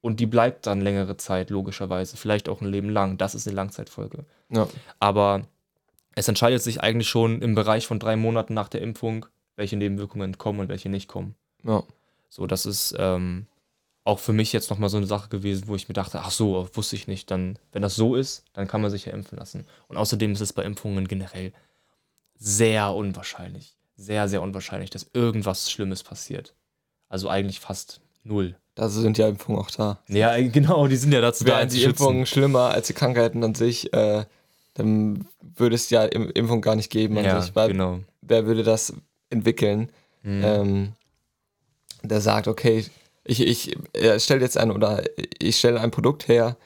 [0.00, 3.18] und die bleibt dann längere Zeit, logischerweise, vielleicht auch ein Leben lang.
[3.18, 4.24] Das ist eine Langzeitfolge.
[4.48, 4.68] Ja.
[4.98, 5.42] Aber
[6.14, 10.38] es entscheidet sich eigentlich schon im Bereich von drei Monaten nach der Impfung, welche Nebenwirkungen
[10.38, 11.34] kommen und welche nicht kommen.
[11.64, 11.82] Ja.
[12.28, 13.46] So, das ist ähm,
[14.04, 16.68] auch für mich jetzt nochmal so eine Sache gewesen, wo ich mir dachte, ach so,
[16.74, 17.30] wusste ich nicht.
[17.30, 19.66] Dann, wenn das so ist, dann kann man sich ja impfen lassen.
[19.88, 21.52] Und außerdem ist es bei Impfungen generell
[22.38, 26.54] sehr unwahrscheinlich, sehr, sehr unwahrscheinlich, dass irgendwas Schlimmes passiert.
[27.08, 28.56] Also eigentlich fast null.
[28.74, 29.98] Dafür sind ja Impfungen auch da.
[30.08, 32.02] Ja, genau, die sind ja dazu da, Wären einen zu die schützen.
[32.02, 34.24] Impfungen schlimmer als die Krankheiten an sich, äh,
[34.74, 37.54] dann würde es ja Im- Impfung gar nicht geben an Ja, sich.
[37.54, 38.00] Weil genau.
[38.22, 38.94] wer würde das
[39.28, 39.90] entwickeln,
[40.22, 40.42] Mhm.
[40.44, 40.92] ähm,
[42.02, 42.86] der sagt, okay,
[43.30, 43.76] ich, ich
[44.22, 45.02] stelle jetzt ein oder
[45.38, 46.56] ich stelle ein Produkt her,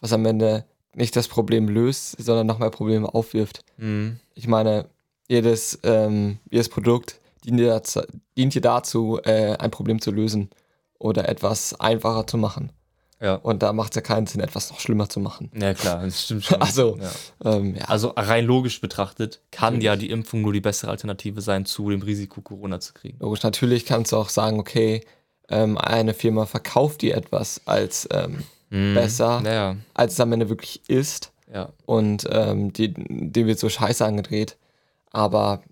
[0.00, 0.64] was am Ende
[0.94, 3.64] nicht das Problem löst, sondern noch mehr Probleme aufwirft.
[3.78, 4.20] Mhm.
[4.34, 4.86] Ich meine,
[5.28, 8.02] jedes, ähm, jedes Produkt dient dir dazu,
[8.36, 10.50] dient dir dazu äh, ein Problem zu lösen
[10.98, 12.70] oder etwas einfacher zu machen.
[13.20, 13.36] Ja.
[13.36, 15.50] Und da macht es ja keinen Sinn, etwas noch schlimmer zu machen.
[15.54, 16.60] ja, klar, das stimmt schon.
[16.60, 17.52] Also, ja.
[17.52, 17.84] Ähm, ja.
[17.84, 19.84] Also rein logisch betrachtet kann Natürlich.
[19.84, 23.18] ja die Impfung nur die bessere Alternative sein, zu dem Risiko, Corona zu kriegen.
[23.20, 25.02] Logisch, natürlich kannst du auch sagen, okay,
[25.52, 28.94] ähm, eine Firma verkauft dir etwas als ähm, Mhm.
[28.94, 31.30] besser, Naja, als es am Ende wirklich ist.
[31.52, 31.68] ja.
[31.84, 34.56] Und ähm, die, dem wird so scheiße angedreht.
[35.10, 35.62] Aber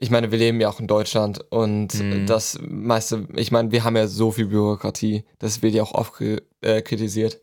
[0.00, 2.26] ich meine, wir leben ja auch in Deutschland und Mhm.
[2.26, 6.20] das meiste, ich meine, wir haben ja so viel Bürokratie, das wird ja auch oft
[6.20, 7.38] äh, kritisiert.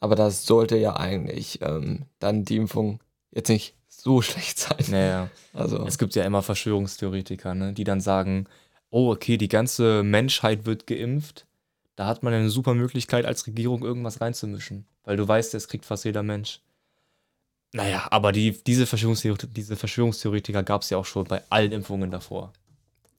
[0.00, 2.98] Aber das sollte ja eigentlich ähm, dann die Impfung
[3.30, 4.84] jetzt nicht so schlecht sein.
[4.88, 5.30] Naja.
[5.54, 8.46] Also, Es gibt ja immer Verschwörungstheoretiker, ne, die dann sagen,
[8.96, 11.46] oh, okay, die ganze Menschheit wird geimpft.
[11.96, 14.86] Da hat man eine super Möglichkeit, als Regierung irgendwas reinzumischen.
[15.04, 16.60] Weil du weißt, es kriegt fast jeder Mensch.
[17.74, 22.10] Naja, aber die, diese, Verschwörungstheoretiker, diese Verschwörungstheoretiker gab es ja auch schon bei allen Impfungen
[22.10, 22.54] davor.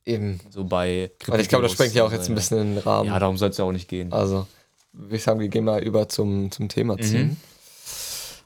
[0.03, 0.39] eben.
[0.49, 3.09] So bei Weil ich glaube, das sprengt ja auch jetzt ein bisschen in den Rahmen.
[3.09, 4.11] Ja, darum soll es ja auch nicht gehen.
[4.11, 4.47] Also,
[4.93, 7.27] würde ich sagen, wir gehen mal über zum, zum Thema ziehen.
[7.27, 7.37] Mhm.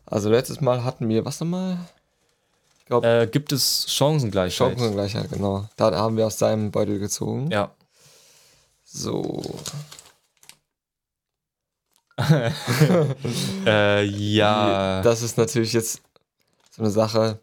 [0.06, 1.78] Also, letztes Mal hatten wir, was nochmal?
[2.82, 4.54] Ich glaube, Äh, gibt es Chancengleichheit?
[4.78, 5.68] Chancengleichheit, genau.
[5.78, 7.50] Da haben wir aus seinem Beutel gezogen.
[7.50, 7.72] Ja.
[8.84, 9.42] So.
[13.66, 15.02] Äh, ja.
[15.02, 16.02] Das ist natürlich jetzt
[16.72, 17.40] so eine Sache.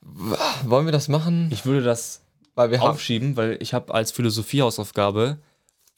[0.00, 1.50] Wollen wir das machen?
[1.52, 2.20] ich würde das
[2.54, 2.90] Weil wir haben.
[2.90, 5.38] aufschieben, weil ich habe als Philosophiehausaufgabe,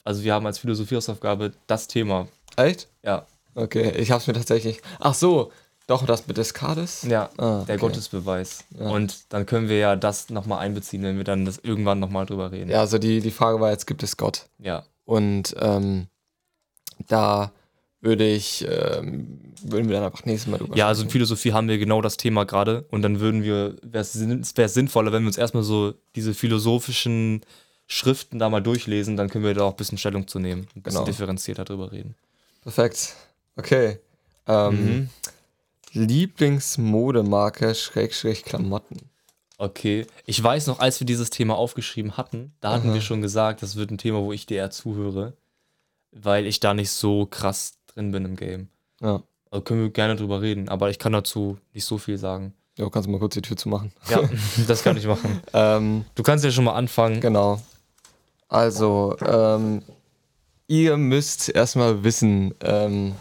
[0.03, 2.27] also wir haben als Philosophiehausaufgabe das Thema.
[2.55, 2.87] Echt?
[3.03, 3.25] Ja.
[3.55, 4.81] Okay, ich hab's mir tatsächlich.
[4.99, 5.51] Ach so,
[5.89, 7.03] doch das mit Descartes?
[7.03, 7.29] Ja.
[7.37, 7.77] Ah, Der okay.
[7.77, 8.63] Gottesbeweis.
[8.79, 8.89] Ja.
[8.89, 12.51] Und dann können wir ja das nochmal einbeziehen, wenn wir dann das irgendwann nochmal drüber
[12.51, 12.69] reden.
[12.69, 14.45] Ja, also die, die Frage war jetzt, gibt es Gott?
[14.59, 14.83] Ja.
[15.05, 16.07] Und ähm,
[17.07, 17.51] da
[18.01, 21.09] würde ich, ähm, würden wir dann einfach nächstes Mal drüber Ja, also in.
[21.09, 24.13] Philosophie haben wir genau das Thema gerade und dann würden wir, wäre es
[24.73, 27.41] sinnvoller, wenn wir uns erstmal so diese philosophischen
[27.87, 30.81] Schriften da mal durchlesen, dann können wir da auch ein bisschen Stellung zu nehmen, ein
[30.83, 31.05] bisschen Genau.
[31.05, 32.15] differenzierter drüber reden.
[32.61, 33.15] Perfekt.
[33.57, 33.97] Okay.
[34.47, 35.09] Ähm, Mhm.
[35.93, 38.97] Lieblingsmodemarke Schrägstrich Klamotten.
[39.57, 40.05] Okay.
[40.25, 42.93] Ich weiß noch, als wir dieses Thema aufgeschrieben hatten, da hatten Aha.
[42.93, 45.33] wir schon gesagt, das wird ein Thema, wo ich dir eher zuhöre,
[46.11, 48.69] weil ich da nicht so krass drin bin im Game.
[49.01, 49.21] Ja.
[49.51, 52.53] Also können wir gerne drüber reden, aber ich kann dazu nicht so viel sagen.
[52.77, 53.91] Ja, kannst du mal kurz die Tür zumachen.
[54.09, 54.21] Ja,
[54.67, 55.41] das kann ich machen.
[55.53, 57.19] Ähm, Du kannst ja schon mal anfangen.
[57.19, 57.59] genau.
[58.47, 59.83] Also, ähm,
[60.67, 63.13] ihr müsst erstmal wissen, ähm,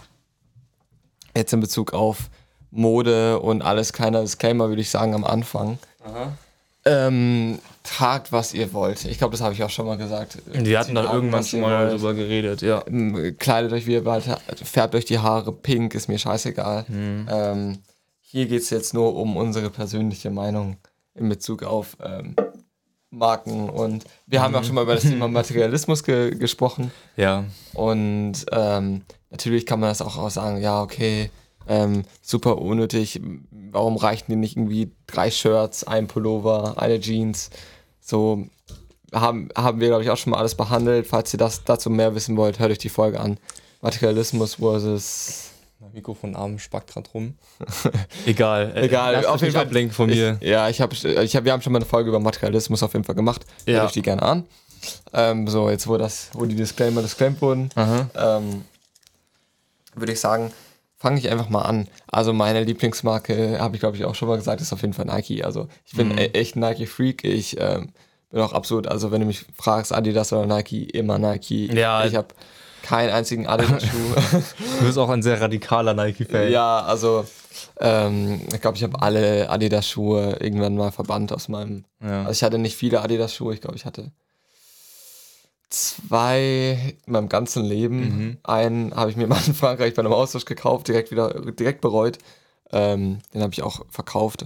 [1.37, 2.31] jetzt in Bezug auf
[2.71, 5.79] Mode und alles, kleiner Disclaimer würde ich sagen am Anfang.
[6.05, 6.33] Aha.
[6.85, 9.05] Ähm, tragt, was ihr wollt.
[9.05, 10.39] Ich glaube, das habe ich auch schon mal gesagt.
[10.47, 11.93] Wir hatten da an, irgendwann schon mal wollt.
[11.95, 12.83] drüber geredet, ja.
[12.87, 14.25] Ähm, Kleidet euch wie ihr wollt,
[14.63, 16.87] färbt euch die Haare pink, ist mir scheißegal.
[16.89, 17.29] Mhm.
[17.31, 17.79] Ähm,
[18.21, 20.77] hier geht es jetzt nur um unsere persönliche Meinung
[21.15, 22.37] in Bezug auf ähm,
[23.11, 23.69] Marken.
[23.71, 26.91] Und wir haben ja auch schon mal über das Thema Materialismus ge gesprochen.
[27.17, 27.45] Ja.
[27.75, 31.31] Und ähm, natürlich kann man das auch, auch sagen, ja, okay,
[31.69, 33.21] ähm, super unnötig.
[33.71, 37.51] Warum reichen dir nicht irgendwie drei Shirts, ein Pullover, eine Jeans?
[38.01, 38.47] So
[39.13, 41.07] haben, haben wir, glaube ich, auch schon mal alles behandelt.
[41.07, 43.39] Falls ihr das dazu mehr wissen wollt, hört euch die Folge an.
[43.81, 45.45] Materialismus versus.
[45.81, 47.35] Mein Mikrofonarm spackt gerade rum.
[48.27, 48.73] Egal.
[48.75, 49.63] äh, Egal, lasst auf jeden Fall.
[49.67, 50.37] ablenken von mir.
[50.41, 52.95] Ich, ja, ich habe, ich hab, wir haben schon mal eine Folge über Materialismus auf
[52.95, 53.47] jeden Fall gemacht.
[53.65, 53.75] Ja.
[53.75, 54.45] Hört euch die gerne an.
[55.13, 58.65] ähm, so, jetzt wo das, wo die Disclaimer disclaimed wurden, ähm,
[59.95, 60.51] würde ich sagen,
[60.99, 61.89] fange ich einfach mal an.
[62.09, 65.07] Also meine Lieblingsmarke, habe ich glaube ich auch schon mal gesagt, ist auf jeden Fall
[65.07, 65.45] Nike.
[65.45, 66.19] Also ich bin Mhm.
[66.19, 67.25] e- echt ein Nike-Freak.
[67.25, 67.91] Ich ähm,
[68.31, 71.73] bin auch absolut, also wenn du mich fragst, Adidas oder Nike, immer Nike.
[71.73, 72.05] Ja.
[72.05, 72.29] Ich habe
[72.83, 74.15] keinen einzigen Adidas-Schuh.
[74.81, 76.51] Du bist auch ein sehr radikaler Nike-Fan.
[76.51, 77.25] ja, also
[77.81, 81.85] ähm, ich glaube, ich habe alle Adidas-Schuhe irgendwann mal verbannt aus meinem.
[82.03, 82.21] Ja.
[82.21, 84.11] Also ich hatte nicht viele Adidas-Schuhe, ich glaube, ich hatte
[85.71, 88.01] zwei in meinem ganzen Leben.
[88.01, 88.39] Mhm.
[88.43, 92.19] Einen habe ich mir mal in Frankreich bei einem Austausch gekauft, direkt wieder direkt bereut.
[92.71, 94.45] Ähm, den habe ich auch verkauft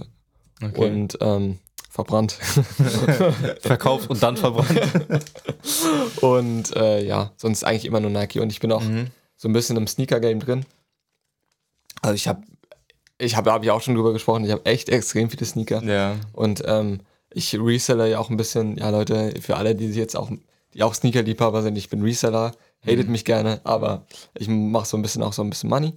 [0.61, 0.79] Okay.
[0.91, 1.59] und ähm,
[1.89, 2.31] verbrannt.
[3.61, 4.79] Verkauft und dann verbrannt.
[6.21, 8.39] und äh, ja, sonst eigentlich immer nur Nike.
[8.39, 9.07] Und ich bin auch Mhm.
[9.35, 10.65] so ein bisschen im Sneaker-Game drin.
[12.01, 12.41] Also ich habe,
[13.17, 15.83] ich habe, habe ich auch schon drüber gesprochen, ich habe echt extrem viele Sneaker.
[15.83, 16.15] ja.
[16.33, 20.31] Und ähm, ich reseller ja auch ein bisschen, ja Leute, für alle, die jetzt auch,
[20.73, 22.51] die auch Sneaker-Liebhaber sind, ich bin Reseller,
[22.85, 24.05] hatet mich gerne, aber
[24.37, 25.93] ich mache so ein bisschen auch so ein bisschen Money.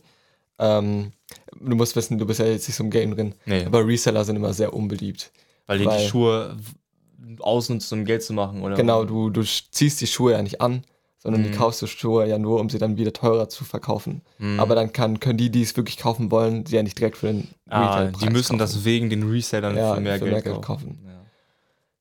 [0.59, 1.13] Ähm,
[1.61, 3.65] du musst wissen, du bist ja jetzt nicht so im Game drin, Nee.
[3.65, 5.33] aber Reseller sind immer sehr unbeliebt.
[5.67, 8.77] Weil die die Weil- Schuhe w- ausnutzt, um Geld zu machen, oder?
[8.77, 10.83] Genau, du, du ziehst die Schuhe ja nicht an,
[11.19, 11.51] sondern Mhm.
[11.53, 14.23] du kaufst die Schuhe ja nur, um sie dann wieder teurer zu verkaufen.
[14.39, 14.61] Mhm.
[14.61, 17.27] Aber dann kann, können die, die es wirklich kaufen wollen, sie ja nicht direkt für
[17.27, 18.59] den ah, Retailpreis die müssen kaufen.
[18.59, 20.97] das wegen den Resellern Ja, für mehr für Geld, mehr Geld kaufen.
[20.97, 21.05] kaufen.
[21.05, 21.16] Ja.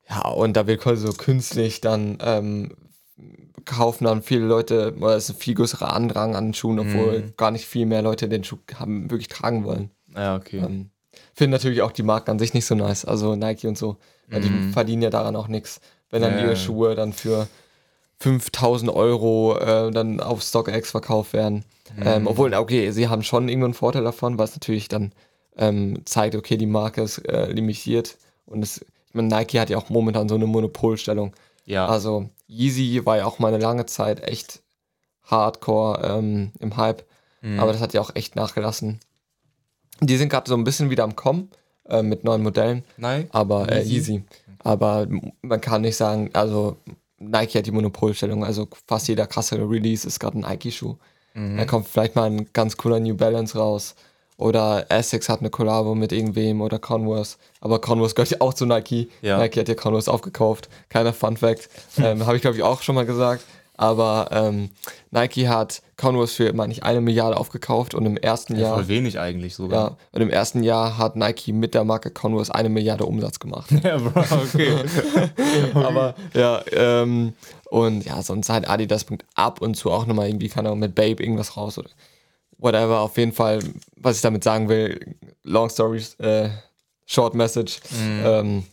[0.10, 2.72] Ja, und da wird quasi so künstlich dann ähm,
[3.66, 7.22] kaufen dann viele Leute, oder es ist ein viel größerer Andrang an den Schuhen, obwohl
[7.22, 7.34] Mhm.
[7.38, 9.90] gar nicht viel mehr Leute den Schuh haben, wirklich tragen wollen.
[10.16, 10.60] ja, okay.
[10.60, 10.90] Ähm,
[11.34, 13.98] Finde natürlich auch die Marken an sich nicht so nice, also Nike und so,
[14.30, 14.72] weil die Mhm.
[14.72, 15.82] verdienen ja daran auch nichts.
[16.12, 16.56] Wenn dann Ja, ihre.
[16.56, 17.48] Schuhe dann für
[18.20, 21.66] 5000 Euro äh, dann auf StockX verkauft werden.
[21.98, 22.04] Mhm.
[22.06, 25.12] Ähm, obwohl, okay, sie haben schon irgendwo einen Vorteil davon, was natürlich dann
[25.58, 29.90] ähm, zeigt, okay, die Marke ist äh, limitiert und es, meine, Nike hat ja auch
[29.90, 31.34] momentan so eine Monopolstellung.
[31.66, 31.86] ja.
[31.88, 34.62] Also Yeezy war ja auch mal eine lange Zeit echt
[35.24, 37.04] hardcore ähm, im Hype,
[37.42, 37.60] Mhm.
[37.60, 39.00] aber das hat ja auch echt nachgelassen.
[40.02, 41.50] Die sind gerade so ein bisschen wieder am Kommen
[41.88, 43.28] äh, mit neuen Modellen, Nein?
[43.32, 43.94] aber äh, Yeezy?
[44.14, 44.24] Yeezy.
[44.60, 45.08] Aber
[45.42, 46.78] man kann nicht sagen, also
[47.20, 50.96] Nike hat die Monopolstellung, also fast jeder krasse Release ist gerade ein Nike-Schuh.
[51.34, 51.58] Mhm.
[51.58, 53.96] Da kommt vielleicht mal ein ganz cooler New Balance raus.
[54.38, 57.38] Oder Essex hat eine Collabo mit irgendwem oder Converse.
[57.62, 59.10] Aber Converse gehört ja auch zu Nike.
[59.22, 59.38] Ja.
[59.38, 60.68] Nike hat ja Converse aufgekauft.
[60.90, 61.70] Keiner Fun Fact.
[61.98, 63.44] ähm, Habe ich, glaube ich, auch schon mal gesagt.
[63.78, 64.70] Aber ähm,
[65.12, 68.76] Nike hat Converse für, meine ich, eine Milliarde aufgekauft und im ersten Ja, Jahr.
[68.76, 69.90] voll wenig eigentlich sogar.
[69.92, 73.70] Ja, und im ersten Jahr hat Nike mit der Marke Converse eine Milliarde Umsatz gemacht.
[73.84, 74.76] Ja, Bro, okay.
[75.74, 77.34] Aber ja, ähm,
[77.70, 80.96] und ja, sonst halt Adidas bringt ab und zu auch nochmal irgendwie, keine Ahnung, mit
[80.96, 81.90] Babe irgendwas raus oder
[82.58, 83.00] whatever.
[83.00, 83.60] Auf jeden Fall,
[83.98, 86.50] was ich damit sagen will, long stories, äh,
[87.06, 87.80] short message.
[87.92, 88.22] Mhm.
[88.26, 88.64] Ähm,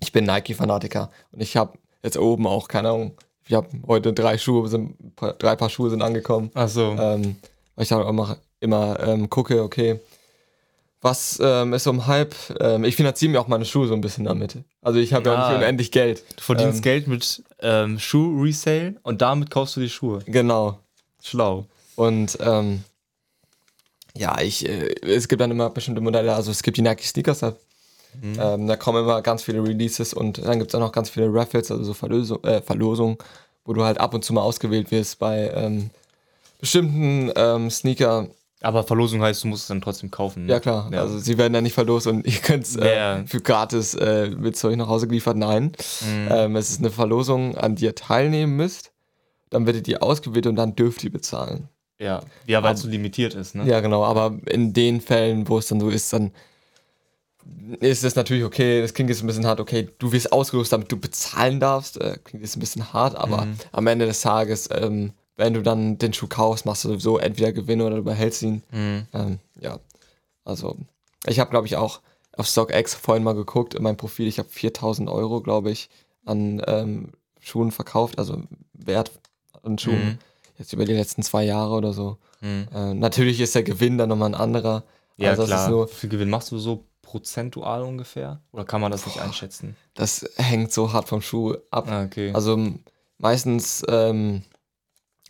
[0.00, 3.12] ich bin Nike-Fanatiker und ich habe jetzt oben auch, keine Ahnung,
[3.46, 4.96] ich habe heute drei Schuhe, sind,
[5.38, 6.50] drei Paar Schuhe sind angekommen.
[6.54, 6.92] Achso.
[6.98, 7.36] Ähm,
[7.74, 10.00] weil ich dann auch immer, immer ähm, gucke, okay,
[11.00, 12.34] was ähm, ist so im Hype?
[12.60, 14.58] Ähm, ich finanziere mir auch meine Schuhe so ein bisschen damit.
[14.82, 16.22] Also ich habe ja nicht unendlich Geld.
[16.36, 20.20] Du verdienst ähm, Geld mit ähm, Schuh-Resale und damit kaufst du die Schuhe.
[20.26, 20.78] Genau.
[21.22, 21.66] Schlau.
[22.00, 22.82] Und ähm,
[24.16, 27.42] ja, ich, äh, es gibt dann immer bestimmte Modelle, also es gibt die Nike Sneakers
[27.42, 27.60] App.
[28.22, 31.32] Ähm, da kommen immer ganz viele Releases und dann gibt es auch noch ganz viele
[31.32, 33.18] Raffles, also so Verlosung, äh, Verlosungen,
[33.64, 35.90] wo du halt ab und zu mal ausgewählt wirst bei ähm,
[36.58, 38.28] bestimmten ähm, Sneaker.
[38.62, 40.46] Aber Verlosung heißt, du musst es dann trotzdem kaufen.
[40.46, 40.52] ne?
[40.52, 41.02] Ja klar, Ja.
[41.02, 43.24] also sie werden ja nicht verlost und ihr könnt es äh, Ja.
[43.26, 45.36] für gratis äh, zu euch nach Hause geliefert.
[45.36, 46.28] Nein, Mhm.
[46.30, 48.90] ähm, es ist eine Verlosung, an die ihr teilnehmen müsst.
[49.50, 51.68] Dann werdet ihr ausgewählt und dann dürft ihr bezahlen.
[52.00, 53.66] Ja, ja weil es so limitiert ist, ne?
[53.66, 56.32] Ja, genau, aber in den Fällen, wo es dann so ist, dann
[57.80, 60.92] ist es natürlich okay, das klingt jetzt ein bisschen hart, okay, du wirst ausgerüstet, damit
[60.92, 63.56] du bezahlen darfst, äh, klingt jetzt ein bisschen hart, aber Mhm.
[63.72, 67.52] am Ende des Tages, ähm, wenn du dann den Schuh kaufst, machst du sowieso entweder
[67.52, 68.62] Gewinn oder du behältst ihn.
[68.70, 69.06] Mhm.
[69.12, 69.78] Ähm, ja,
[70.44, 70.76] also
[71.26, 72.00] ich habe, glaube ich, auch
[72.36, 75.88] auf StockX vorhin mal geguckt, in meinem Profil, ich habe 4000 Euro, glaube ich,
[76.24, 78.42] an ähm, Schuhen verkauft, also
[78.74, 79.12] Wert
[79.62, 80.18] an Schuhen, Mhm.
[80.60, 82.18] Jetzt über die letzten zwei Jahre oder so.
[82.40, 82.68] Mhm.
[82.72, 84.84] Äh, natürlich ist der Gewinn dann nochmal ein anderer.
[85.16, 85.68] Ja, also klar.
[85.68, 88.40] Nur, Wie viel Gewinn machst du so prozentual ungefähr?
[88.52, 89.74] Oder kann man das nicht einschätzen?
[89.94, 91.88] das hängt so hart vom Schuh ab.
[91.90, 92.30] Ah, okay.
[92.32, 92.58] Also
[93.18, 94.42] meistens ähm,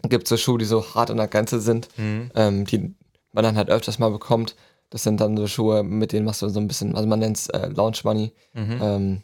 [0.02, 2.30] gibt es so Schuhe, die so hart an der Grenze sind, mhm.
[2.34, 2.94] ähm, die
[3.32, 4.54] man dann halt öfters mal bekommt.
[4.90, 7.36] Das sind dann so Schuhe, mit denen machst du so ein bisschen, also man nennt
[7.38, 8.32] es äh, Launch Money.
[8.52, 8.78] Mhm.
[8.82, 9.22] Ähm,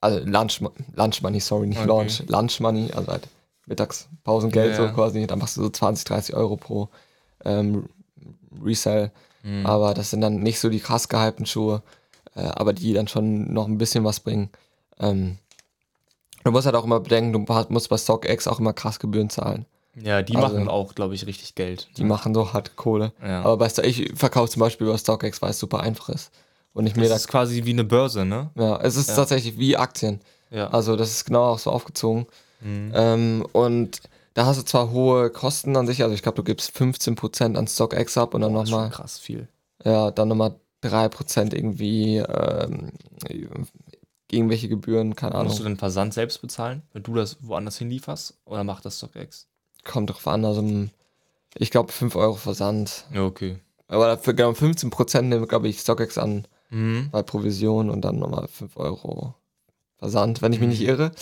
[0.00, 1.88] also Lunch, Mo- Lunch Money, sorry, nicht Okay.
[1.88, 3.26] Launch, Lunch Money, also halt
[3.66, 5.26] Mittagspausengeld Ja, so quasi.
[5.26, 6.88] Dann machst du so 20, 30 Euro pro
[7.44, 7.88] ähm,
[8.62, 9.10] Resell.
[9.42, 9.66] Mhm.
[9.66, 11.82] Aber das sind dann nicht so die krass gehypten Schuhe,
[12.34, 14.50] äh, aber die dann schon noch ein bisschen was bringen.
[14.98, 15.38] Ähm,
[16.46, 17.38] Du musst halt auch immer bedenken, du
[17.70, 19.64] musst bei StockX auch immer krass Gebühren zahlen.
[19.94, 21.88] Ja, die Also- machen auch, glaube ich, richtig Geld.
[21.96, 23.12] Die machen so hart Kohle.
[23.22, 23.40] Ja.
[23.40, 26.30] Aber bei Sto- ich verkaufe zum Beispiel über StockX, weil es super einfach ist.
[26.74, 28.50] Und ich mir das da ist quasi wie eine Börse, ne?
[28.56, 29.14] Ja, es ist Ja.
[29.16, 30.20] tatsächlich wie Aktien.
[30.50, 30.66] Ja.
[30.68, 32.26] Also das ist genau auch so aufgezogen.
[32.64, 32.92] Mhm.
[32.94, 34.00] Ähm, und
[34.34, 37.68] da hast du zwar hohe Kosten an sich, also ich glaube, du gibst 15% an
[37.68, 39.46] StockX ab und dann nochmal, krass viel.
[39.84, 42.92] ja, dann nochmal 3% irgendwie ähm,
[44.30, 45.74] irgendwelche Gebühren, keine Musst du Ahnung.
[45.74, 48.38] den Versand selbst bezahlen, wenn du das woanders hinlieferst?
[48.44, 49.46] Oder macht das StockX?
[49.84, 50.64] Kommt drauf an, also
[51.56, 53.04] ich glaube 5 Euro Versand.
[53.12, 53.58] Ja, okay.
[53.86, 57.10] Aber dafür genau 15% nimmt, glaube ich, StockX an Mhm.
[57.12, 59.34] bei Provision und dann nochmal 5 Euro
[59.98, 60.72] Versand, wenn ich mich Mhm.
[60.72, 61.12] nicht irre.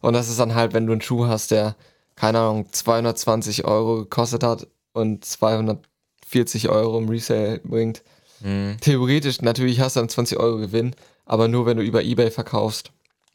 [0.00, 1.76] Und das ist dann halt, wenn du einen Schuh hast, der,
[2.16, 8.02] keine Ahnung, 220 Euro gekostet hat und 240 Euro im Resale bringt.
[8.40, 8.76] Mhm.
[8.80, 10.94] Theoretisch, natürlich hast du dann 20 Euro Gewinn,
[11.26, 12.90] aber nur wenn du über Ebay verkaufst.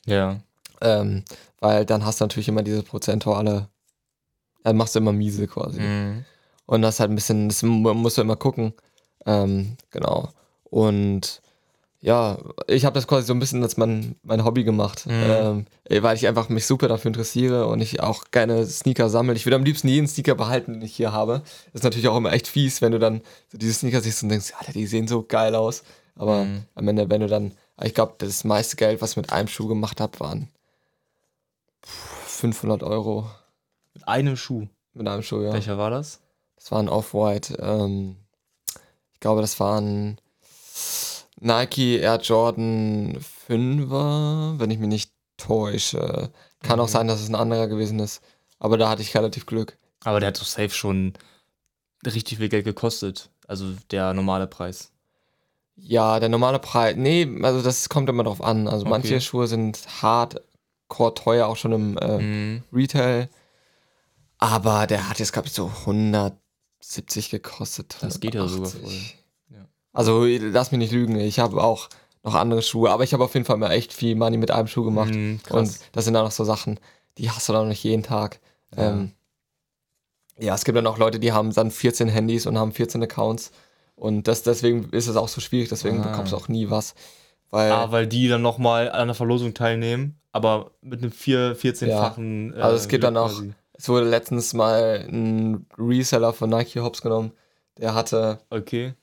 [0.05, 0.39] Ja.
[0.81, 1.23] Ähm,
[1.59, 3.69] weil dann hast du natürlich immer diese prozentuale,
[4.63, 5.79] dann machst du immer miese quasi.
[5.79, 6.25] Mhm.
[6.65, 8.73] Und das ist halt ein bisschen, das mu- musst du immer gucken.
[9.25, 10.29] Ähm, genau.
[10.69, 11.41] Und
[12.07, 12.37] ja,
[12.67, 15.65] ich habe das quasi so ein bisschen als mein, mein Hobby gemacht, Mhm.
[15.89, 19.33] ähm, weil ich einfach mich super dafür interessiere und ich auch gerne Sneaker sammle.
[19.33, 21.41] Ich würde am liebsten jeden Sneaker behalten, den ich hier habe.
[21.73, 24.29] Das ist natürlich auch immer echt fies, wenn du dann so diese Sneaker siehst und
[24.29, 25.81] denkst, Alter, die sehen so geil aus.
[26.15, 26.63] Aber Mhm.
[26.75, 29.67] am Ende, wenn du dann, ich glaube, das meiste Geld, was ich mit einem Schuh
[29.67, 30.49] gemacht habe, waren
[31.81, 33.29] 500 Euro
[33.93, 34.67] Mit einem Schuh.
[34.93, 35.53] mit einem Schuh, ja.
[35.53, 36.19] Welcher war das?
[36.55, 37.57] Das war ein Off-White.
[37.59, 38.17] Ähm,
[39.13, 40.19] ich glaube, das war ein
[41.39, 43.17] Nike Air Jordan
[43.47, 46.31] 5er, wenn ich mich nicht täusche.
[46.61, 46.91] Kann auch Mhm.
[46.91, 48.21] sein, dass es ein anderer gewesen ist.
[48.59, 49.77] Aber da hatte ich relativ Glück.
[50.03, 51.13] Aber der hat doch safe schon
[52.05, 53.29] richtig viel Geld gekostet.
[53.47, 54.91] Also der normale Preis.
[55.75, 56.95] Ja, der normale Preis.
[56.95, 58.67] Nee, also das kommt immer drauf an.
[58.67, 59.21] Also manche Okay.
[59.21, 62.63] Schuhe sind hardcore teuer, auch schon im äh, Mhm.
[62.71, 63.29] Retail.
[64.37, 67.97] Aber der hat jetzt, glaube ich, so 170 gekostet.
[68.01, 68.81] Das geht ja sogar 180.
[68.81, 69.19] voll.
[69.95, 69.99] Ja.
[69.99, 71.89] Also lass mich nicht lügen, ich habe auch
[72.23, 74.67] noch andere Schuhe, aber ich habe auf jeden Fall mal echt viel Money mit einem
[74.67, 75.13] Schuh gemacht.
[75.13, 76.79] Mhm, und das sind dann auch so Sachen,
[77.17, 78.39] die hast du dann nicht jeden Tag.
[78.75, 78.83] Ja.
[78.83, 78.89] Ja.
[78.91, 79.11] Ähm,
[80.37, 83.51] ja, es gibt dann auch Leute, die haben dann 14 Handys und haben 14 Accounts.
[83.95, 86.09] Und das, deswegen ist es auch so schwierig, deswegen Ah.
[86.09, 86.93] bekommst du auch nie was.
[87.51, 92.53] Weil, Ah, weil die dann nochmal an der Verlosung teilnehmen, aber mit einem vier- 14-fachen.
[92.53, 93.53] äh, Also es gibt dann auch- quasi.
[93.73, 97.31] es wurde letztens mal ein Reseller von Nike Hops genommen,
[97.77, 98.93] der hatte Okay.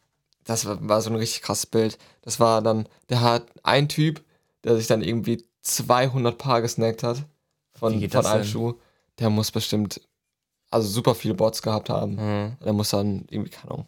[0.45, 1.99] Das war, war so ein richtig krasses Bild.
[2.23, 4.23] Das war dann, der hat ein Typ,
[4.65, 7.19] der sich dann irgendwie 200 Paar gesnackt hat
[7.75, 8.45] von, von einem denn?
[8.45, 8.75] Schuh.
[9.19, 10.01] Der muss bestimmt,
[10.71, 12.15] also super viele Bots gehabt haben.
[12.17, 12.57] Mhm.
[12.65, 13.87] Der muss dann irgendwie, keine Ahnung,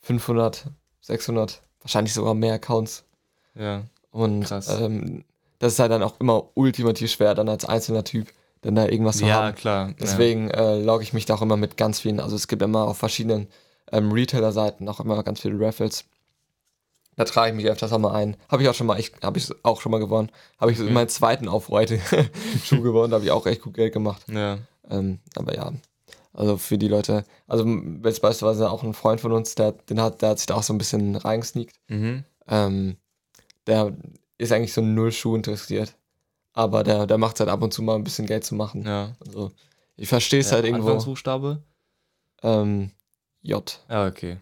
[0.00, 0.66] 500,
[1.00, 3.04] 600, wahrscheinlich sogar mehr Accounts.
[3.54, 3.82] Ja.
[4.10, 5.24] Und ähm,
[5.58, 8.28] das ist halt dann auch immer ultimativ schwer, dann als einzelner Typ,
[8.62, 9.54] dann da irgendwas zu Ja, haben.
[9.54, 9.94] klar.
[10.00, 12.20] Deswegen äh, logge ich mich da auch immer mit ganz vielen.
[12.20, 13.48] Also es gibt immer auf verschiedenen
[13.92, 16.04] ähm, Retailer-Seiten auch immer ganz viele Raffles.
[17.16, 18.36] Da trage ich mich öfters auch mal ein.
[18.48, 20.30] Habe ich auch schon mal, ich, habe ich auch schon mal gewonnen.
[20.58, 20.90] Habe ich Okay.
[20.90, 24.24] meinen zweiten Aufreite-Schuh gewonnen, da habe ich auch echt gut Geld gemacht.
[24.28, 24.58] Ja.
[24.88, 25.72] Ähm, aber ja,
[26.32, 27.66] also für die Leute, also
[28.04, 30.62] jetzt beispielsweise auch ein Freund von uns, der, den hat, der hat sich da auch
[30.62, 31.76] so ein bisschen reingesneakt.
[31.88, 32.24] Mhm.
[32.48, 32.96] Ähm,
[33.66, 33.94] der
[34.38, 35.94] ist eigentlich so null Schuh interessiert.
[36.54, 38.84] Aber der, der macht halt ab und zu mal ein bisschen Geld zu machen.
[38.84, 39.14] Ja.
[39.26, 39.52] Also
[39.96, 40.88] ich verstehe es ja halt irgendwo.
[40.88, 41.62] Anfangsbuchstabe?
[42.42, 42.90] Ähm,
[43.42, 43.80] J.
[43.88, 44.38] Ja, okay.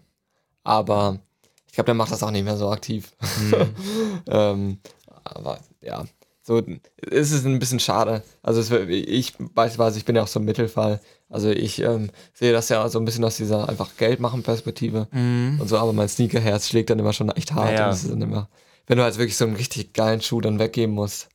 [0.63, 1.19] Aber
[1.67, 3.13] ich glaube, der macht das auch nicht mehr so aktiv.
[3.21, 3.75] Mhm.
[4.29, 4.79] ähm,
[5.25, 6.05] aber ja,
[6.43, 8.23] so ist es ein bisschen schade.
[8.43, 11.01] Also es, ich beispielsweise, ich bin ja auch so ein Mittelfall.
[11.29, 15.07] Also ich ähm, sehe das ja so ein bisschen aus dieser einfach Geld machen Perspektive
[15.13, 15.59] Mhm.
[15.61, 17.73] und so, aber mein Sneakerherz schlägt dann immer schon echt hart.
[17.79, 17.85] Ja.
[17.85, 18.49] Und das ist dann immer,
[18.87, 21.29] wenn du halt wirklich so einen richtig geilen Schuh dann weggeben musst,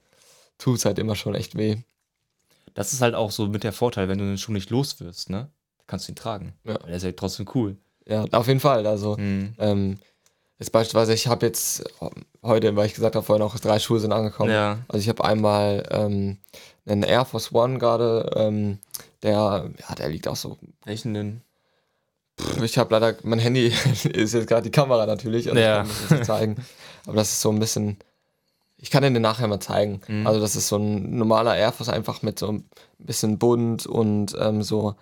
[0.57, 1.77] tut es halt immer schon echt weh.
[2.73, 5.29] Das ist halt auch so mit der Vorteil, wenn du den Schuh nicht los wirst,
[5.29, 5.49] ne?
[5.87, 6.53] Kannst du ihn tragen.
[6.63, 6.77] Ja.
[6.79, 7.77] Der ist ja trotzdem cool.
[8.07, 8.85] Ja, auf jeden Fall.
[8.87, 9.53] Also Mhm.
[9.59, 9.97] ähm,
[10.59, 11.83] jetzt beispielsweise, ich habe jetzt
[12.43, 14.51] heute, weil ich gesagt habe, vorhin noch drei Schuhe sind angekommen.
[14.51, 14.79] Ja.
[14.87, 16.37] Also ich habe einmal ähm,
[16.85, 18.79] einen Air Force One gerade, ähm,
[19.23, 20.57] der, ja, der liegt auch so.
[20.85, 21.41] Welchen denn?
[22.39, 23.67] Pff, Ich habe leider, mein Handy
[24.13, 25.83] ist jetzt gerade die Kamera natürlich, also Ja.
[25.83, 26.55] ich kann das nicht zeigen.
[27.07, 27.97] Aber das ist so ein bisschen,
[28.77, 30.01] ich kann den nachher mal zeigen.
[30.07, 30.27] Mhm.
[30.27, 32.65] Also das ist so ein normaler Air Force einfach mit so ein
[32.99, 34.95] bisschen bunt und ähm, so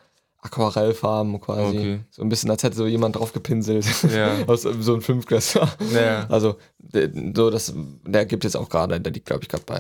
[0.44, 1.78] Aquarellfarben quasi.
[1.78, 2.00] Okay.
[2.12, 3.86] So ein bisschen, als hätte so jemand drauf gepinselt.
[4.14, 4.44] Ja.
[4.48, 5.70] Aus so einem Fünfklässler.
[5.94, 6.28] Ja.
[6.30, 6.58] Also,
[7.34, 7.74] so das,
[8.06, 9.80] der gibt jetzt auch gerade, der liegt, glaube ich, gerade bei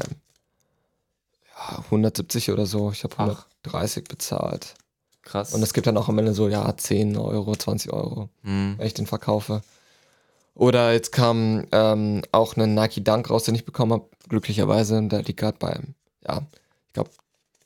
[1.56, 2.91] ja, 170 oder so.
[2.91, 3.45] Ich habe Ach.
[3.65, 4.76] 130 bezahlt.
[5.21, 5.54] Krass.
[5.54, 8.76] Und es gibt dann auch am Ende so, ja, 10 Euro, 20 Euro, Mhm.
[8.78, 9.62] wenn ich den verkaufe.
[10.56, 15.02] Oder jetzt kam ähm, auch ein Nike Dunk raus, den ich bekommen habe, glücklicherweise.
[15.08, 15.80] Der liegt gerade bei,
[16.28, 16.41] ja,
[16.88, 17.10] ich glaube,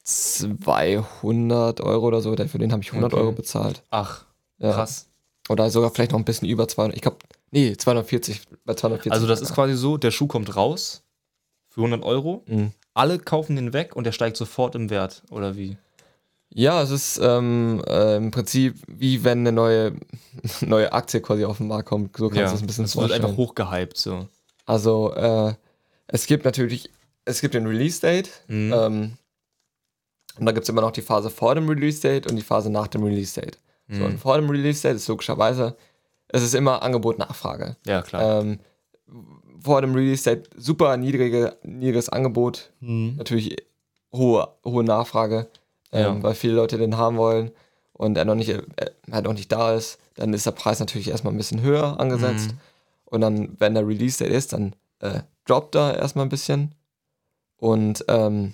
[0.07, 2.35] 200 Euro oder so.
[2.35, 3.21] Für den habe ich 100 Okay.
[3.21, 3.83] Euro bezahlt.
[3.89, 4.25] Ach,
[4.59, 4.73] Ja.
[4.73, 5.07] krass.
[5.49, 6.95] Oder sogar vielleicht noch ein bisschen über 200.
[6.95, 7.17] Ich glaube,
[7.51, 8.41] nee, 240.
[8.65, 9.11] Bei 240.
[9.11, 11.03] Also das ist quasi so, der Schuh kommt raus
[11.69, 12.71] für 100 Euro, Mhm.
[12.93, 15.77] alle kaufen den weg und der steigt sofort im Wert, oder wie?
[16.49, 19.93] Ja, es ist ähm, äh, im Prinzip wie wenn eine neue,
[20.61, 22.15] neue Aktie quasi auf den Markt kommt.
[22.17, 23.25] So kannst du es ein bisschen es wird vorstellen.
[23.25, 24.27] einfach hochgehypt, so.
[24.65, 25.53] Also äh,
[26.07, 26.89] es gibt natürlich,
[27.25, 28.29] es gibt den Release-Date.
[28.47, 28.73] Mhm.
[28.75, 29.11] Ähm,
[30.39, 32.87] und da gibt es immer noch die Phase vor dem Release-Date und die Phase nach
[32.87, 33.57] dem Release-Date.
[33.89, 34.05] So, Mhm.
[34.05, 35.75] und vor dem Release-Date ist logischerweise,
[36.29, 37.77] es ist immer Angebot-Nachfrage.
[37.85, 38.41] Ja, klar.
[38.41, 38.59] Ähm,
[39.61, 43.15] vor dem Release-Date super niedrige, niedriges Angebot, Mhm.
[43.17, 43.55] natürlich
[44.13, 45.47] hohe, hohe Nachfrage,
[45.91, 46.23] ähm, Ja.
[46.23, 47.51] weil viele Leute den haben wollen
[47.93, 48.61] und er noch nicht, äh,
[49.11, 52.51] halt noch nicht da ist, dann ist der Preis natürlich erstmal ein bisschen höher angesetzt.
[52.51, 52.57] Mhm.
[53.05, 56.75] Und dann, wenn der Release-Date ist, dann äh, droppt er erstmal ein bisschen
[57.57, 58.53] und ähm,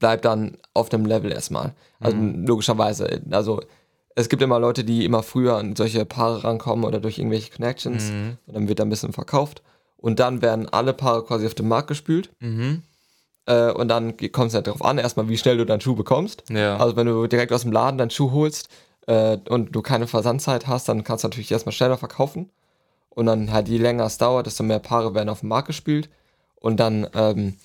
[0.00, 1.74] bleibt dann auf dem Level erstmal.
[2.00, 2.46] Also Mhm.
[2.46, 3.60] logischerweise, also
[4.16, 8.10] es gibt immer Leute, die immer früher an solche Paare rankommen oder durch irgendwelche Connections
[8.10, 8.36] Mhm.
[8.46, 9.62] und dann wird da ein bisschen verkauft
[9.96, 12.82] und dann werden alle Paare quasi auf den Markt gespült Mhm.
[13.46, 16.42] äh, und dann kommt es halt darauf an, erstmal wie schnell du deinen Schuh bekommst.
[16.50, 16.76] Ja.
[16.78, 18.68] Also wenn du direkt aus dem Laden deinen Schuh holst
[19.06, 22.50] äh, und du keine Versandzeit hast, dann kannst du natürlich erstmal schneller verkaufen.
[23.10, 26.08] Und dann halt je länger es dauert, desto mehr Paare werden auf den Markt gespielt.
[26.56, 27.56] Und dann ähm,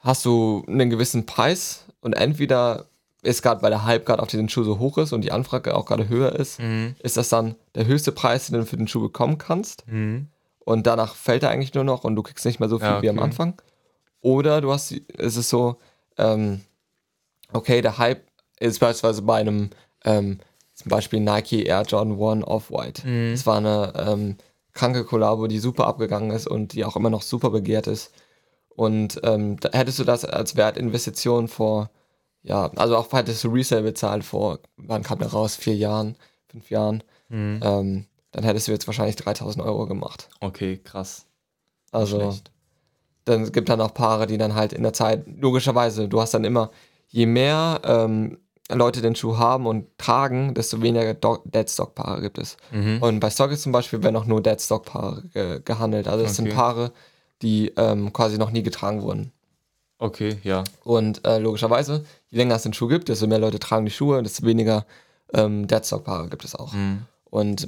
[0.00, 2.86] hast du einen gewissen Preis und entweder
[3.22, 5.74] ist gerade, weil der Hype gerade auf diesen Schuh so hoch ist und die Anfrage
[5.76, 6.94] auch gerade höher ist, Mhm.
[7.00, 9.86] ist das dann der höchste Preis, den du für den Schuh bekommen kannst.
[9.86, 10.28] Mhm.
[10.60, 13.02] Und danach fällt er eigentlich nur noch und du kriegst nicht mehr so viel Ja,
[13.02, 13.24] wie am okay.
[13.24, 13.54] Anfang.
[14.22, 15.76] Oder du hast, es ist so,
[16.16, 16.60] ähm,
[17.52, 18.22] okay, der Hype
[18.58, 19.70] ist beispielsweise bei einem,
[20.04, 20.38] ähm,
[20.74, 23.06] zum Beispiel Nike Air Jordan 1 Off-White.
[23.06, 23.32] Mhm.
[23.32, 24.36] Das war eine ähm,
[24.72, 28.12] kranke Kollabo, die super abgegangen ist und die auch immer noch super begehrt ist.
[28.74, 31.90] Und ähm, hättest du das als Wertinvestition vor,
[32.42, 35.56] ja, also auch hättest du Resale bezahlt vor, wann kam der raus?
[35.56, 36.16] Vier Jahren,
[36.48, 37.02] fünf Jahren.
[37.28, 37.60] Mhm.
[37.62, 40.28] Ähm, dann hättest du jetzt wahrscheinlich 3000 Euro gemacht.
[40.40, 41.26] Okay, krass.
[41.90, 42.34] Also,
[43.24, 46.44] dann gibt dann auch Paare, die dann halt in der Zeit, logischerweise, du hast dann
[46.44, 46.70] immer,
[47.08, 48.38] je mehr ähm,
[48.72, 52.56] Leute den Schuh haben und tragen, desto weniger Deadstock-Paare gibt es.
[52.70, 53.02] Mhm.
[53.02, 56.06] Und bei StockX zum Beispiel werden auch nur Deadstock-Paare ge gehandelt.
[56.08, 56.54] Also das sind Okay.
[56.54, 56.92] Paare,
[57.42, 59.32] die ähm, quasi noch nie getragen wurden.
[59.98, 60.64] Okay, ja.
[60.84, 64.22] Und äh, logischerweise, je länger es den Schuh gibt, desto mehr Leute tragen die Schuhe,
[64.22, 64.86] desto weniger
[65.34, 66.72] ähm, Deadstock-Paare gibt es auch.
[66.72, 67.02] Mhm.
[67.28, 67.66] Und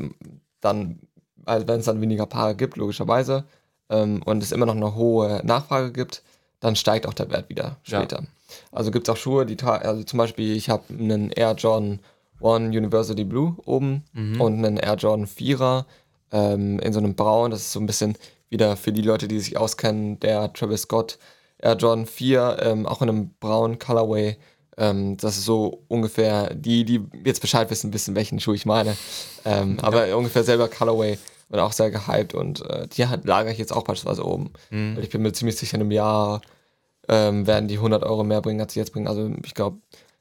[0.60, 0.98] dann,
[1.44, 3.44] also wenn es dann weniger Paare gibt, logischerweise,
[3.90, 6.22] ähm, und es immer noch eine hohe Nachfrage gibt,
[6.60, 7.98] dann steigt auch der Wert wieder Ja.
[8.00, 8.22] später.
[8.70, 12.00] Also gibt es auch Schuhe, die, also zum Beispiel, ich habe einen Air Jordan
[12.42, 14.40] 1 University Blue oben Mhm.
[14.40, 15.84] und einen Air Jordan 4er
[16.32, 17.50] ähm, in so einem Braun.
[17.50, 18.16] Das ist so ein bisschen
[18.52, 21.18] wieder für die Leute, die sich auskennen, der Travis Scott
[21.58, 24.36] Air Jordan 4, ähm, auch in einem braunen Colorway.
[24.76, 28.96] Ähm, das ist so ungefähr, die, die jetzt Bescheid wissen, wissen, welchen Schuh ich meine.
[29.44, 33.58] Ähm, Aber ungefähr selber Colorway und auch sehr gehypt und äh, die hat, lagere ich
[33.58, 34.52] jetzt auch beispielsweise oben.
[34.70, 34.96] Mhm.
[34.96, 36.42] Weil ich bin mir ziemlich sicher, in einem Jahr
[37.08, 39.08] ähm, werden die 100 Euro mehr bringen, als sie jetzt bringen.
[39.08, 39.78] Also ich glaube,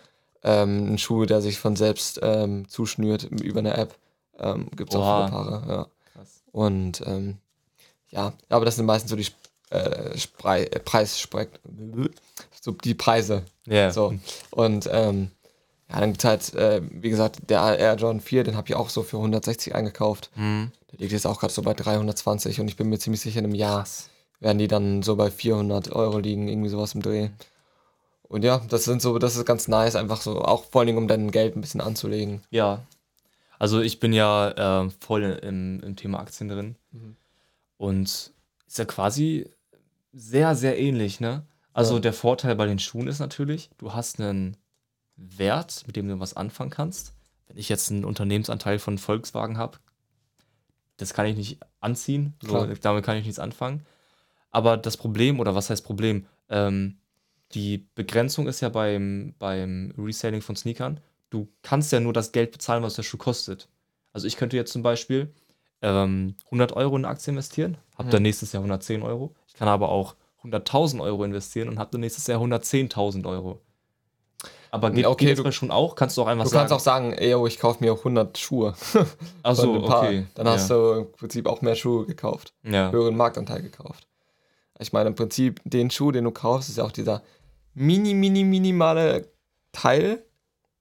[0.42, 3.94] ähm, ein Schuh, der sich von selbst ähm, zuschnürt über eine App.
[4.38, 5.86] Ähm, Gibt es auch viele Paare, ja.
[6.14, 6.42] Krass.
[6.50, 7.36] Und ähm,
[8.08, 9.26] ja, aber das sind meistens so die
[9.68, 11.60] äh, äh, Preissprek
[12.58, 13.44] so die Preise.
[13.66, 13.90] Ja.
[13.90, 14.14] So.
[14.50, 15.30] Und ähm,
[15.90, 18.74] ja, dann gibt es halt, äh, wie gesagt, der Air Jordan 4, den habe ich
[18.74, 20.30] auch so für 160 eingekauft.
[20.36, 20.70] Mhm.
[20.92, 23.46] Der liegt jetzt auch gerade so bei 320 und ich bin mir ziemlich sicher, in
[23.46, 23.86] einem Jahr
[24.40, 27.30] werden die dann so bei 400 Euro liegen, irgendwie sowas im Dreh.
[28.22, 30.98] Und ja, das sind so, das ist ganz nice, einfach so, auch vor allen Dingen,
[30.98, 32.42] um dein Geld ein bisschen anzulegen.
[32.50, 32.82] Ja.
[33.58, 36.76] Also ich bin ja äh, voll im, im Thema Aktien drin.
[36.92, 37.16] Mhm.
[37.78, 38.32] Und
[38.66, 39.48] ist ja quasi
[40.12, 41.42] sehr, sehr ähnlich, ne?
[41.72, 42.00] Also Ja.
[42.00, 44.56] der Vorteil bei den Schuhen ist natürlich, du hast einen
[45.18, 47.12] Wert, mit dem du was anfangen kannst.
[47.46, 49.78] Wenn ich jetzt einen Unternehmensanteil von Volkswagen habe,
[50.96, 52.34] das kann ich nicht anziehen.
[52.42, 53.84] So, damit kann ich nichts anfangen.
[54.50, 56.26] Aber das Problem, oder was heißt Problem?
[56.48, 56.98] Ähm,
[57.52, 61.00] die Begrenzung ist ja beim, beim Reselling von Sneakern,
[61.30, 63.68] du kannst ja nur das Geld bezahlen, was der Schuh kostet.
[64.12, 65.32] Also ich könnte jetzt zum Beispiel
[65.82, 68.12] ähm, 100 Euro in eine Aktie investieren, habe Mhm.
[68.12, 69.34] dann nächstes Jahr 110 Euro.
[69.46, 73.60] Ich kann aber auch 100.000 Euro investieren und habe dann nächstes Jahr 110.000 Euro.
[74.70, 75.94] Aber geht, Okay, geht das du- Schuhen auch?
[75.94, 76.60] Kannst du auch einfach Du sagen.
[76.60, 78.74] kannst auch sagen, ey, yo, ich kaufe mir 100 Schuhe.
[79.42, 80.02] Ach von so, einem Paar.
[80.04, 80.26] okay.
[80.34, 82.52] Dann hast du im Prinzip auch mehr Schuhe gekauft.
[82.62, 82.90] Ja.
[82.90, 84.06] Höheren Marktanteil gekauft.
[84.78, 87.22] Ich meine, im Prinzip, den Schuh, den du kaufst, ist ja auch dieser
[87.74, 89.28] mini, mini, minimale
[89.72, 90.24] Teil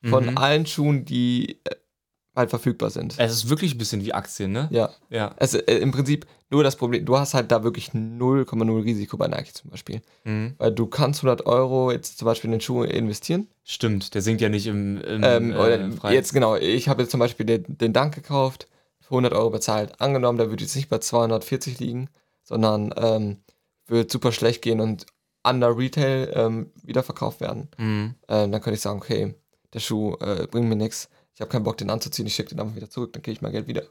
[0.03, 0.37] von Mhm.
[0.37, 1.75] allen Schuhen, die äh,
[2.37, 3.15] halt verfügbar sind.
[3.17, 4.69] Es ist wirklich ein bisschen wie Aktien, ne?
[4.71, 4.91] Ja.
[5.09, 5.35] Ja.
[5.37, 9.27] Es, äh, Im Prinzip nur das Problem, du hast halt da wirklich 0,0 Risiko bei
[9.27, 10.01] Nike zum Beispiel.
[10.23, 10.53] Mhm.
[10.57, 13.47] Weil du kannst 100 Euro jetzt zum Beispiel in den Schuh investieren.
[13.65, 17.19] Stimmt, der sinkt ja nicht im, im Ähm, äh, jetzt genau, ich habe jetzt zum
[17.19, 18.67] Beispiel den, den Dank gekauft,
[19.01, 19.99] für 100 Euro bezahlt.
[19.99, 22.09] Angenommen, der würde jetzt nicht bei 240 liegen,
[22.43, 23.37] sondern ähm,
[23.87, 25.05] wird super schlecht gehen und
[25.43, 27.69] under Retail ähm, wieder verkauft werden.
[27.77, 28.15] Mhm.
[28.27, 29.35] Ähm, dann könnte ich sagen, okay,
[29.73, 31.09] der Schuh äh, bringt mir nichts.
[31.37, 32.25] Ich habe keinen Bock, den anzuziehen.
[32.25, 33.83] Ich schicke den einfach wieder zurück, dann kriege ich mein Geld wieder.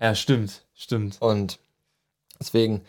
[0.00, 1.20] Ja, stimmt, stimmt.
[1.20, 1.58] Und
[2.40, 2.80] deswegen,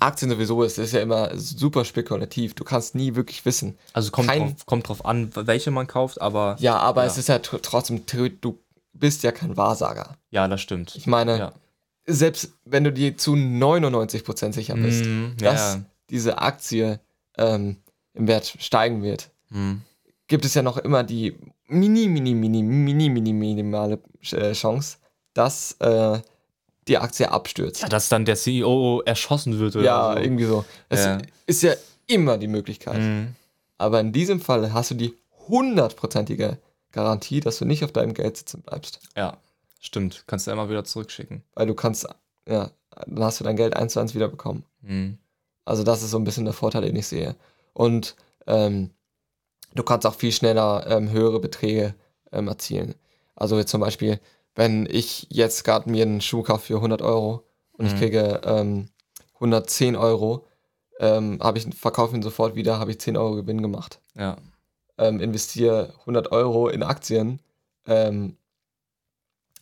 [0.00, 2.54] Aktien sowieso ist, ist ja immer super spekulativ.
[2.54, 3.78] Du kannst nie wirklich wissen.
[3.92, 7.06] Also kommt, Kein- drauf, kommt drauf an, welche man kauft, aber Ja, aber Ja.
[7.06, 8.02] es ist ja tr trotzdem,
[8.40, 8.58] du
[8.92, 10.16] bist ja kein Wahrsager.
[10.30, 10.96] ja, das stimmt.
[10.96, 11.52] Ich meine, Ja.
[12.04, 15.84] selbst wenn du dir zu 99% sicher bist, ja, dass ja.
[16.10, 16.98] diese Aktie
[17.38, 17.76] ähm,
[18.14, 19.82] im Wert steigen wird, Mhm.
[20.28, 21.36] Gibt es ja noch immer die
[21.68, 23.98] mini, mini, mini, mini, mini, minimale
[24.32, 24.98] äh, Chance,
[25.34, 26.20] dass äh,
[26.88, 27.82] die Aktie abstürzt.
[27.82, 30.18] ja, dass dann der CEO erschossen wird oder Ja, so.
[30.20, 30.64] irgendwie so.
[30.88, 31.18] Es Ja.
[31.46, 31.74] ist ja
[32.06, 33.00] immer die Möglichkeit.
[33.00, 33.34] Mhm.
[33.78, 35.14] Aber in diesem Fall hast du die
[35.48, 36.58] hundertprozentige
[36.92, 39.00] Garantie, dass du nicht auf deinem Geld sitzen bleibst.
[39.16, 39.36] Ja,
[39.80, 40.24] stimmt.
[40.26, 41.42] Kannst du immer wieder zurückschicken.
[41.54, 42.06] Weil du kannst,
[42.48, 42.70] ja,
[43.06, 44.64] dann hast du dein Geld eins zu eins wiederbekommen.
[44.82, 45.18] Mhm.
[45.64, 47.34] Also das ist so ein bisschen der Vorteil, den ich sehe.
[47.74, 48.14] Und
[48.46, 48.90] ähm,
[49.76, 51.94] du kannst auch viel schneller ähm, höhere Beträge
[52.32, 52.94] ähm, erzielen.
[53.34, 54.18] Also zum Beispiel,
[54.54, 57.98] wenn ich jetzt gerade mir einen Schuh kaufe für 100 Euro und ich Mhm.
[57.98, 58.88] kriege ähm,
[59.34, 60.46] 110 Euro,
[60.98, 64.00] ähm, habe ich verkaufe ihn sofort wieder, habe ich 10 Euro Gewinn gemacht.
[64.14, 64.36] Ja.
[64.98, 67.40] Ähm, investiere 100 Euro in Aktien,
[67.86, 68.36] ähm,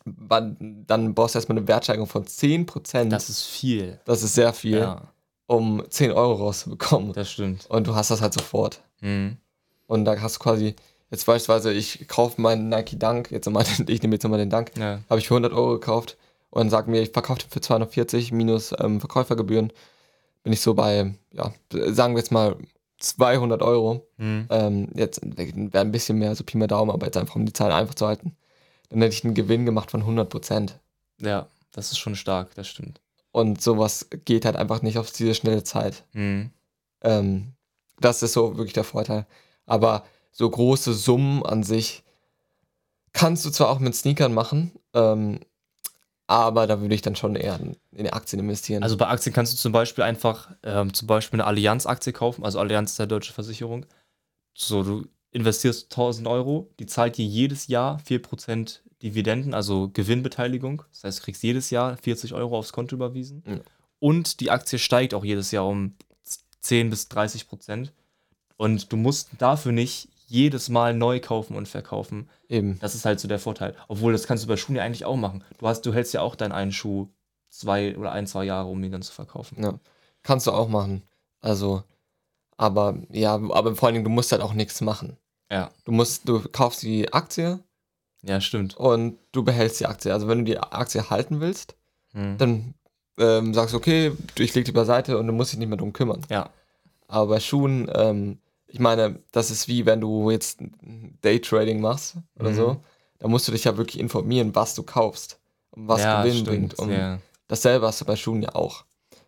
[0.06, 3.08] dann brauchst du erstmal eine Wertsteigerung von 10%.
[3.10, 4.00] Das ist viel.
[4.04, 5.02] das ist sehr viel, Ja,
[5.46, 7.12] um 10 Euro rauszubekommen.
[7.14, 7.66] das stimmt.
[7.70, 8.82] Und du hast das halt sofort.
[9.00, 9.38] Mhm.
[9.87, 10.74] Und da hast du quasi,
[11.11, 14.72] jetzt beispielsweise, ich kaufe meinen Nike Dunk, jetzt mal ich nehme jetzt mal den Dunk,
[14.78, 15.01] Ja.
[15.11, 16.16] habe ich für 100 Euro gekauft
[16.51, 19.72] und sag mir, ich verkaufe den für 240 minus ähm, Verkäufergebühren,
[20.43, 22.57] bin ich so bei, ja, sagen wir jetzt mal
[22.99, 24.07] 200 Euro.
[24.16, 24.47] Mhm.
[24.51, 27.53] Ähm, jetzt wäre ein bisschen mehr, so Pi mal Daumen, aber jetzt einfach, um die
[27.53, 28.37] Zahlen einfach zu halten.
[28.91, 30.78] Dann hätte ich einen Gewinn gemacht von 100 Prozent.
[31.18, 33.01] ja, das ist schon stark, das stimmt.
[33.32, 36.05] Und sowas geht halt einfach nicht auf diese schnelle Zeit.
[36.12, 36.51] Mhm.
[37.03, 37.53] Ähm,
[37.99, 39.26] das ist so wirklich der Vorteil.
[39.66, 42.02] Aber so große Summen an sich
[43.12, 45.40] kannst du zwar auch mit Sneakern machen, ähm,
[46.26, 47.58] aber da würde ich dann schon eher
[47.92, 48.82] in, Aktien investieren.
[48.82, 52.58] Also bei Aktien kannst du zum Beispiel einfach ähm, zum Beispiel eine Allianz-Aktie kaufen, also
[52.58, 53.86] Allianz ist der deutsche Versicherung.
[54.54, 60.82] So, du investierst 1000 Euro, die zahlt dir jedes Jahr 4% Dividenden, also Gewinnbeteiligung.
[60.92, 63.42] Das heißt, du kriegst jedes Jahr 40 Euro aufs Konto überwiesen.
[63.46, 63.58] Ja.
[63.98, 65.94] Und die Aktie steigt auch jedes Jahr um
[66.60, 67.92] 10 bis 30 Prozent.
[68.64, 72.28] Und du musst dafür nicht jedes Mal neu kaufen und verkaufen.
[72.48, 72.78] Eben.
[72.80, 73.74] Das ist halt so der Vorteil.
[73.88, 75.44] Obwohl, das kannst du bei Schuhen ja eigentlich auch machen.
[75.58, 77.08] Du, hast, du hältst ja auch deinen einen Schuh
[77.50, 79.62] zwei oder ein, zwei Jahre, um ihn dann zu verkaufen.
[79.62, 79.78] Ja.
[80.22, 81.02] Kannst du auch machen.
[81.40, 81.82] Also,
[82.56, 85.16] aber ja, aber vor allen Dingen, du musst halt auch nichts machen.
[85.50, 85.70] Ja.
[85.84, 87.60] Du musst, du kaufst die Aktie
[88.22, 88.76] Ja, stimmt.
[88.76, 90.12] und du behältst die Aktie.
[90.12, 91.76] Also wenn du die Aktie halten willst,
[92.12, 92.38] Hm.
[92.38, 92.74] dann
[93.18, 95.92] ähm, sagst du, okay, ich leg die beiseite und du musst dich nicht mehr drum
[95.92, 96.22] kümmern.
[96.30, 96.48] Ja.
[97.08, 98.38] Aber bei Schuhen, ähm,
[98.74, 100.58] ich meine, das ist wie wenn du jetzt
[101.22, 102.54] Daytrading machst oder Mhm.
[102.56, 102.76] so.
[103.20, 105.38] Da musst du dich ja wirklich informieren, was du kaufst
[105.70, 106.48] und was ja, Gewinn stimmt.
[106.48, 106.78] bringt.
[106.80, 107.20] Und ja.
[107.46, 108.84] dasselbe hast du bei Schuhen ja auch.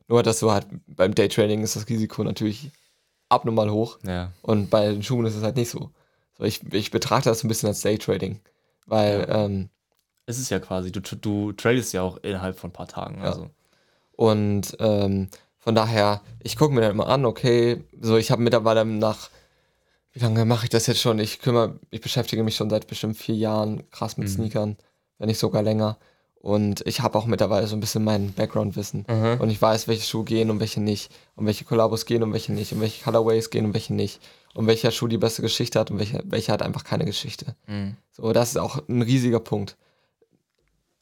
[0.09, 2.73] Nur dass du halt beim Daytrading ist das Risiko natürlich
[3.29, 4.33] abnormal hoch ja.
[4.43, 5.91] und bei den Schuhen ist es halt nicht so.
[6.37, 8.41] so ich, ich betrachte das ein bisschen als Daytrading,
[8.87, 9.69] weil ähm,
[10.27, 13.19] Es ist ja quasi, du, du tradest ja auch innerhalb von ein paar Tagen.
[13.19, 13.27] Ja.
[13.31, 13.51] Also.
[14.17, 15.29] Und ähm,
[15.59, 19.31] von daher, ich gucke mir dann immer an, okay, so ich habe mittlerweile nach,
[20.17, 21.19] wie lange mache ich das jetzt schon?
[21.19, 24.33] Ich kümmere, ich beschäftige mich schon seit bestimmt vier Jahren krass mit Mhm.
[24.33, 24.77] Sneakern,
[25.19, 25.99] wenn nicht sogar länger.
[26.41, 29.05] Und ich habe auch mittlerweile so ein bisschen mein Background-Wissen.
[29.07, 29.41] Mhm.
[29.41, 31.13] Und ich weiß, welche Schuhe gehen und welche nicht.
[31.35, 32.73] Und welche Kollabos gehen und welche nicht.
[32.73, 34.21] Und welche Colorways gehen und welche nicht.
[34.55, 37.55] Und welcher Schuh die beste Geschichte hat und welcher, welcher hat einfach keine Geschichte.
[37.67, 37.99] Mhm.
[38.11, 39.77] So, das ist auch ein riesiger Punkt.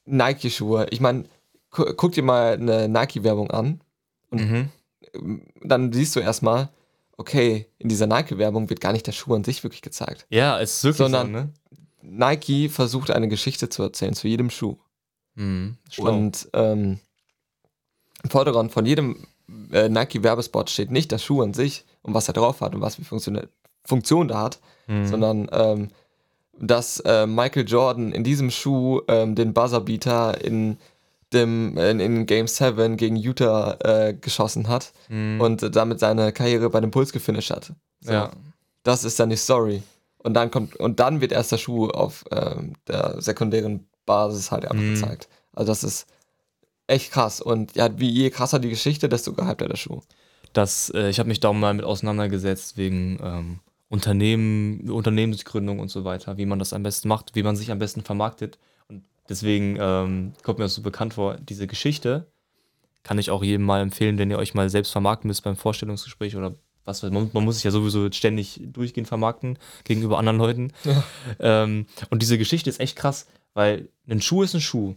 [0.07, 0.89] Nike-Schuhe.
[0.91, 1.25] Ich meine,
[1.71, 3.81] gu guck dir mal eine Nike-Werbung an.
[4.33, 4.71] Mhm.
[5.62, 6.71] Dann siehst du erstmal,
[7.17, 10.27] okay, in dieser Nike-Werbung wird gar nicht der Schuh an sich wirklich gezeigt.
[10.31, 11.49] Ja, es ist wirklich Sondern- so, ne?
[12.03, 14.77] Nike versucht eine Geschichte zu erzählen zu jedem Schuh.
[15.37, 15.79] Mhm.
[15.99, 17.01] Und ähm,
[18.23, 19.27] im Vordergrund von jedem
[19.73, 22.97] äh, Nike-Werbespot steht nicht der Schuh an sich und was er drauf hat und was
[22.97, 23.41] für Funktion,
[23.85, 25.07] Funktion da hat, Mhm.
[25.07, 25.89] sondern ähm,
[26.61, 30.77] dass äh, Michael Jordan in diesem Schuh ähm, den Buzzerbeater in
[31.35, 35.41] dem in, in Game 7 gegen Utah äh, geschossen hat Mhm.
[35.41, 37.72] und damit seine Karriere bei den Bulls gefinisht hat.
[38.01, 38.30] So, ja.
[38.82, 39.82] Das ist dann die Story.
[40.18, 44.64] Und dann kommt und dann wird erst der Schuh auf ähm, der sekundären Basis halt
[44.64, 44.95] einfach Mhm.
[44.95, 45.28] gezeigt.
[45.53, 46.07] Also das ist
[46.87, 47.41] echt krass.
[47.41, 50.01] Und ja, wie je krasser die Geschichte, desto gehypter der Schuh.
[50.53, 56.05] Das, äh, ich habe mich da mal mit auseinandergesetzt wegen ähm, Unternehmen, Unternehmensgründung und so
[56.05, 58.59] weiter, wie man das am besten macht, wie man sich am besten vermarktet.
[59.29, 61.37] Deswegen ähm, kommt mir das so bekannt vor.
[61.37, 62.27] Diese Geschichte
[63.03, 66.37] kann ich auch jedem mal empfehlen, wenn ihr euch mal selbst vermarkten müsst beim Vorstellungsgespräch
[66.37, 66.55] oder
[66.85, 70.72] was weiß man, man muss sich ja sowieso ständig durchgehend vermarkten gegenüber anderen Leuten.
[71.41, 74.95] Ähm, und diese Geschichte ist echt krass, weil ein Schuh ist ein Schuh.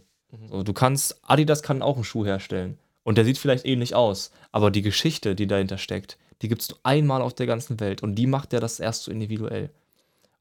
[0.50, 2.78] So, du kannst, Adidas kann auch einen Schuh herstellen.
[3.02, 6.68] Und der sieht vielleicht ähnlich aus, aber die Geschichte, die dahinter steckt, die gibt es
[6.68, 8.02] nur einmal auf der ganzen Welt.
[8.02, 9.70] Und die macht ja das erst so individuell.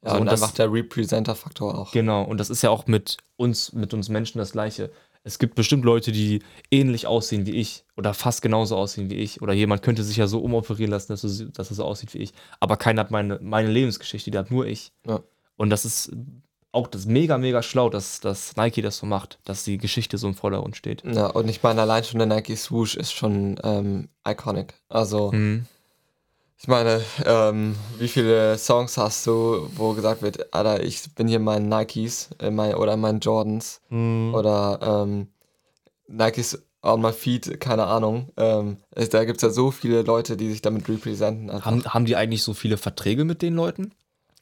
[0.07, 1.91] Ja, So, und, und das- einfach der Representer-Faktor auch.
[1.91, 4.89] Genau, und das ist ja auch mit uns, mit uns Menschen das Gleiche.
[5.23, 6.41] Es gibt bestimmt Leute, die
[6.71, 9.41] ähnlich aussehen wie ich oder fast genauso aussehen wie ich.
[9.41, 12.19] Oder jemand könnte sich ja so umoperieren lassen, dass, er- dass er so aussieht wie
[12.19, 12.31] ich.
[12.61, 14.93] Aber keiner hat meine, meine Lebensgeschichte, die hat nur ich.
[15.05, 15.19] Ja.
[15.57, 16.11] Und das ist
[16.71, 20.27] auch das mega, mega schlau, dass, dass Nike das so macht, dass die Geschichte so
[20.27, 21.03] im Vordergrund steht.
[21.05, 24.75] Ja, und ich meine, allein schon der Nike Swoosh ist schon ähm, iconic.
[24.87, 25.65] Also, Mhm.
[26.59, 31.37] Ich meine, ähm, wie viele Songs hast du, wo gesagt wird, Alter, ich bin hier
[31.37, 34.33] in meinen Nikes in mein, oder in meinen Jordans Mhm.
[34.33, 35.27] oder ähm,
[36.07, 38.29] Nikes on my feet, keine Ahnung.
[38.37, 38.77] Ähm,
[39.11, 41.49] da gibt es ja so viele Leute, die sich damit representen.
[41.49, 41.65] einfach.
[41.65, 43.91] Haben, haben die eigentlich so viele Verträge mit den Leuten?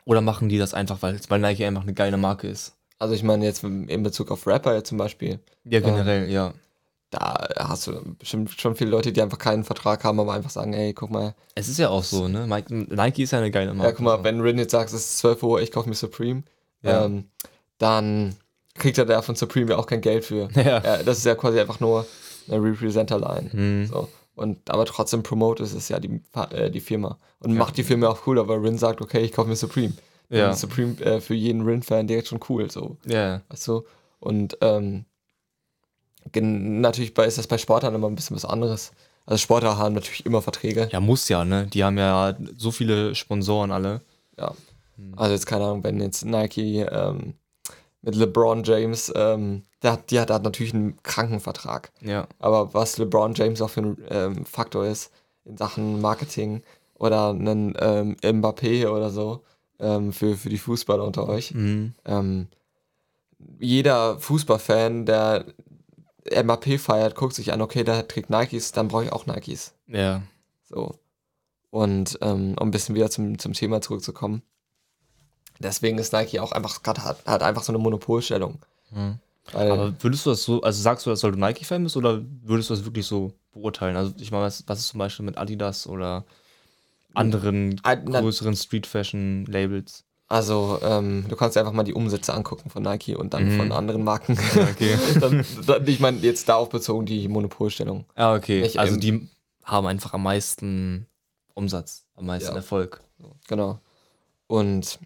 [0.06, 2.74] Oder machen die das einfach, weil, weil Nike einfach eine geile Marke ist?
[3.00, 6.54] Also ich meine jetzt in Bezug auf Rapper zum Beispiel, Ja, generell, ja.
[7.12, 10.74] Da hast du bestimmt schon viele Leute, die einfach keinen Vertrag haben, aber einfach sagen,
[10.74, 12.46] hey, guck mal, Es ist ja auch so, ne?
[12.48, 13.90] Nike ist ja eine geile Marke.
[13.90, 16.44] ja, guck mal, wenn Rin jetzt sagt, es ist 12 Uhr, ich kaufe mir Supreme,
[16.82, 17.06] Ja.
[17.06, 17.26] ähm,
[17.78, 18.36] dann
[18.74, 20.50] kriegt er da von Supreme ja auch kein Geld für.
[20.56, 20.82] Ja.
[20.84, 22.06] Ja, das ist ja quasi einfach nur
[22.50, 23.50] eine Representer-Line.
[23.54, 23.86] Mhm.
[23.88, 24.10] So.
[24.36, 27.18] Und aber trotzdem promotet es ja die, äh, die Firma.
[27.40, 29.94] Und macht die Firma auch cooler, weil Rin sagt, okay, ich kaufe mir Supreme.
[30.30, 30.54] Ja.
[30.54, 32.70] Supreme äh, für jeden Rin-Fan direkt schon cool.
[32.70, 32.98] So.
[33.06, 33.84] Ja, Weißt du?
[34.20, 35.06] Und ähm,
[36.34, 38.92] natürlich bei, ist das bei Sportlern immer ein bisschen was anderes.
[39.26, 40.90] Also Sportler haben natürlich immer Verträge.
[40.92, 41.68] ja, muss ja, ne?
[41.68, 44.02] Die haben ja so viele Sponsoren alle.
[44.38, 44.54] Ja.
[45.16, 47.34] Also jetzt keine Ahnung, wenn jetzt Nike ähm,
[48.02, 51.92] mit LeBron James, ähm, der hat, die hat, der hat natürlich einen kranken Vertrag.
[52.02, 52.28] Ja.
[52.40, 55.12] Aber was LeBron James auch für ein ähm, Faktor ist
[55.44, 56.62] in Sachen Marketing
[56.94, 59.42] oder einen ähm, Mbappé oder so
[59.80, 61.54] ähm, für, für die Fußballer unter euch.
[61.54, 61.94] Mhm.
[62.06, 62.48] Ähm,
[63.60, 65.46] jeder Fußballfan, der
[66.30, 69.74] Mbappé feiert, guckt sich an, okay, der trägt Nikes, dann brauche ich auch Nikes.
[69.88, 70.22] Ja.
[70.70, 70.96] So.
[71.70, 74.42] Und ähm, um ein bisschen wieder zum, zum Thema zurückzukommen.
[75.60, 78.60] Deswegen ist Nike auch einfach gerade hat, hat einfach so eine Monopolstellung.
[78.92, 79.20] Mhm.
[79.54, 82.70] Aber würdest du das so, also sagst du das, weil du Nike-Fan bist oder würdest
[82.70, 83.96] du das wirklich so beurteilen?
[83.96, 86.26] Also ich meine, was, was ist zum Beispiel mit Adidas oder
[87.14, 90.05] anderen Ah, na- größeren Street-Fashion-Labels?
[90.28, 93.58] Also, ähm, du kannst dir einfach mal die Umsätze angucken von Nike und dann Mhm.
[93.58, 94.38] von anderen Marken.
[94.72, 94.98] Okay.
[95.20, 98.06] dann, dann, ich meine, jetzt darauf bezogen die Monopolstellung.
[98.18, 98.62] Ja, okay.
[98.62, 99.30] Nicht also die
[99.64, 101.06] haben einfach am meisten
[101.54, 102.56] Umsatz, am meisten Ja.
[102.56, 103.02] Erfolg.
[103.48, 103.80] Genau.
[104.48, 105.00] Und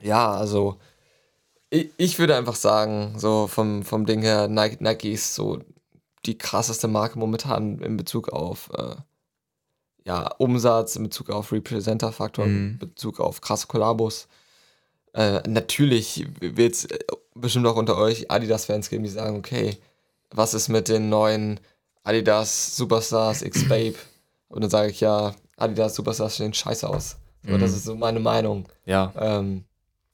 [0.00, 0.78] ja, also
[1.70, 5.58] ich, ich würde einfach sagen, so vom, vom Ding her, Nike, Nike ist so
[6.26, 8.94] die krasseste Marke momentan in Bezug auf äh,
[10.10, 12.56] ja, Umsatz, in Bezug auf Representer-Faktor, Mhm.
[12.56, 14.26] in Bezug auf krasse Kollabos.
[15.12, 16.88] Äh, natürlich wird es
[17.34, 19.76] bestimmt auch unter euch Adidas-Fans geben, die sagen, okay,
[20.32, 21.60] was ist mit den neuen
[22.02, 23.94] Adidas Superstars X Babe?
[24.48, 27.16] Und dann sage ich ja, Adidas Superstars sehen scheiße aus.
[27.46, 27.76] So, Das Mhm.
[27.76, 28.66] ist so meine Meinung.
[28.86, 29.12] Ja.
[29.16, 29.64] Ähm,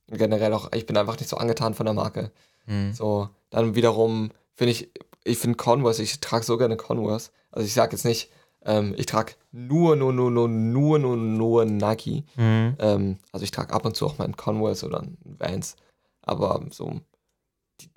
[0.08, 2.30] generell auch, ich bin einfach nicht so angetan von der Marke.
[2.66, 2.92] Mhm.
[2.92, 4.90] So, dann wiederum finde ich,
[5.24, 7.30] ich finde Converse, ich trage so gerne Converse.
[7.50, 8.30] Also ich sage jetzt nicht,
[8.66, 12.24] ähm, ich trage nur, nur, nur, nur, nur, nur, nur Nike.
[12.36, 12.76] Mhm.
[12.78, 15.76] Ähm, also ich trage ab und zu auch meinen Converse oder einen Vans.
[16.22, 17.00] Aber so,
[17.80, 17.88] die,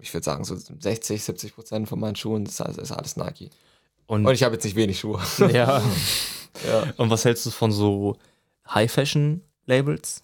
[0.00, 3.50] ich würde sagen, so 60, 70 Prozent von meinen Schuhen ist, alles- ist alles Nike.
[4.06, 5.20] Und, Und ich habe jetzt nicht wenig Schuhe.
[5.52, 5.80] ja.
[6.66, 6.92] ja.
[6.96, 8.16] Und was hältst du von so
[8.68, 10.20] High-Fashion-Labels?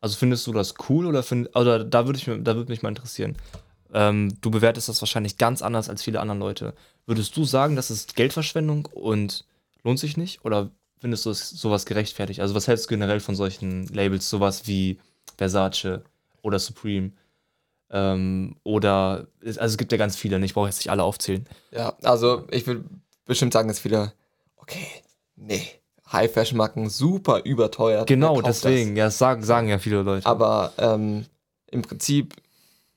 [0.00, 2.82] Also findest du das cool oder find, oder da würde ich mir, da würde mich
[2.82, 3.36] mal interessieren.
[3.92, 6.74] Ähm, du bewertest das wahrscheinlich ganz anders als viele andere Leute.
[7.06, 9.44] Würdest du sagen, das ist Geldverschwendung und
[9.82, 10.44] lohnt sich nicht?
[10.44, 12.40] Oder findest du es sowas gerechtfertigt?
[12.40, 14.98] Also was hältst du generell von solchen Labels, sowas wie
[15.36, 16.02] Versace
[16.42, 17.12] oder Supreme.
[17.90, 20.46] Ähm, oder, also es gibt ja ganz viele, ne?
[20.46, 21.46] ich brauche jetzt nicht alle aufzählen.
[21.70, 22.84] Ja, also ich würde
[23.26, 24.12] bestimmt sagen, dass viele,
[24.56, 24.86] okay,
[25.36, 25.62] nee,
[26.10, 28.06] High-Fashion-Marken super überteuert.
[28.06, 30.24] Genau, deswegen, ja, das sagen, sagen ja viele Leute.
[30.24, 30.26] Das?
[30.26, 31.26] Aber ähm,
[31.70, 32.34] im Prinzip,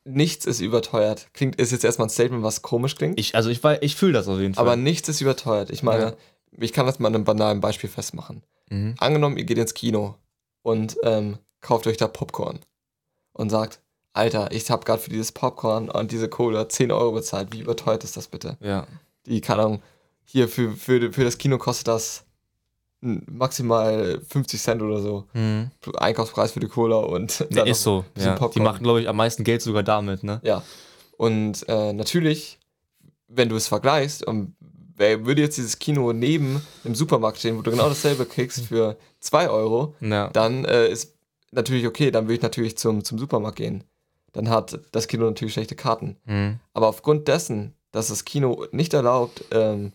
[0.06, 1.28] nichts ist überteuert.
[1.34, 3.20] Klingt, ist jetzt erstmal ein Statement, was komisch klingt.
[3.20, 4.64] ich, also ich, ich fühle das auf jeden Fall.
[4.64, 5.70] aber nichts ist überteuert.
[5.72, 6.14] Ich meine, Ja.
[6.60, 8.44] ich kann das mal an einem banalen Beispiel festmachen.
[8.70, 8.96] Mhm.
[9.00, 10.16] Angenommen, ihr geht ins Kino
[10.62, 12.60] und ähm, kauft euch da Popcorn
[13.34, 13.82] und sagt,
[14.14, 17.50] Alter, ich habe gerade für dieses Popcorn und diese Cola 10 Euro bezahlt.
[17.52, 18.58] Wie überteuert ist das bitte?
[18.62, 18.88] Ja.
[19.26, 19.82] Die, keine Ahnung,
[20.24, 22.25] hier für, für, für das Kino kostet das
[23.06, 25.26] maximal 50 Cent oder so.
[25.34, 25.72] Mhm.
[25.98, 28.06] Einkaufspreis für die Cola und Ja, dann ist so.
[28.18, 28.36] Ja.
[28.50, 30.40] Die machen, glaube ich, am meisten Geld sogar damit, ne?
[30.44, 30.64] Ja.
[31.18, 32.60] Und äh, natürlich,
[33.28, 34.56] wenn du es vergleichst, und
[34.98, 38.98] wer würde jetzt dieses Kino neben dem Supermarkt stehen, wo du genau dasselbe kriegst für
[39.20, 40.30] 2 Euro, Ja.
[40.30, 41.14] dann äh, ist
[41.52, 43.84] natürlich okay, dann würde ich natürlich zum, zum Supermarkt gehen.
[44.34, 46.18] Dann hat das Kino natürlich schlechte Karten.
[46.26, 46.60] Mhm.
[46.74, 49.94] Aber aufgrund dessen, dass das Kino nicht erlaubt, ähm,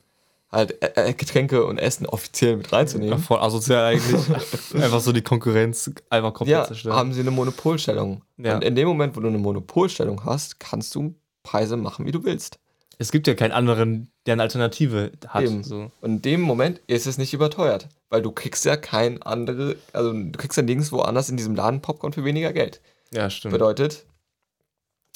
[0.53, 4.29] halt äh, äh, Getränke und Essen offiziell mit Ja, reinzunehmen, voll asozial eigentlich.
[4.75, 6.97] einfach so die Konkurrenz einfach komplett ja, zerstören.
[6.97, 8.23] haben sie eine Monopolstellung.
[8.37, 8.57] Ja.
[8.57, 12.25] Und in dem Moment, wo du eine Monopolstellung hast, kannst du Preise machen, wie du
[12.25, 12.59] willst.
[12.99, 15.45] Es gibt ja keinen anderen, der eine Alternative hat.
[15.45, 15.65] Eben.
[15.65, 15.91] So.
[16.03, 20.13] Und in dem Moment ist es nicht überteuert, weil du kriegst ja kein andere, also
[20.13, 22.83] du kriegst ja nirgendwo anders in diesem Laden Popcorn für weniger Geld.
[23.13, 23.53] Ja, stimmt.
[23.53, 24.05] Bedeutet,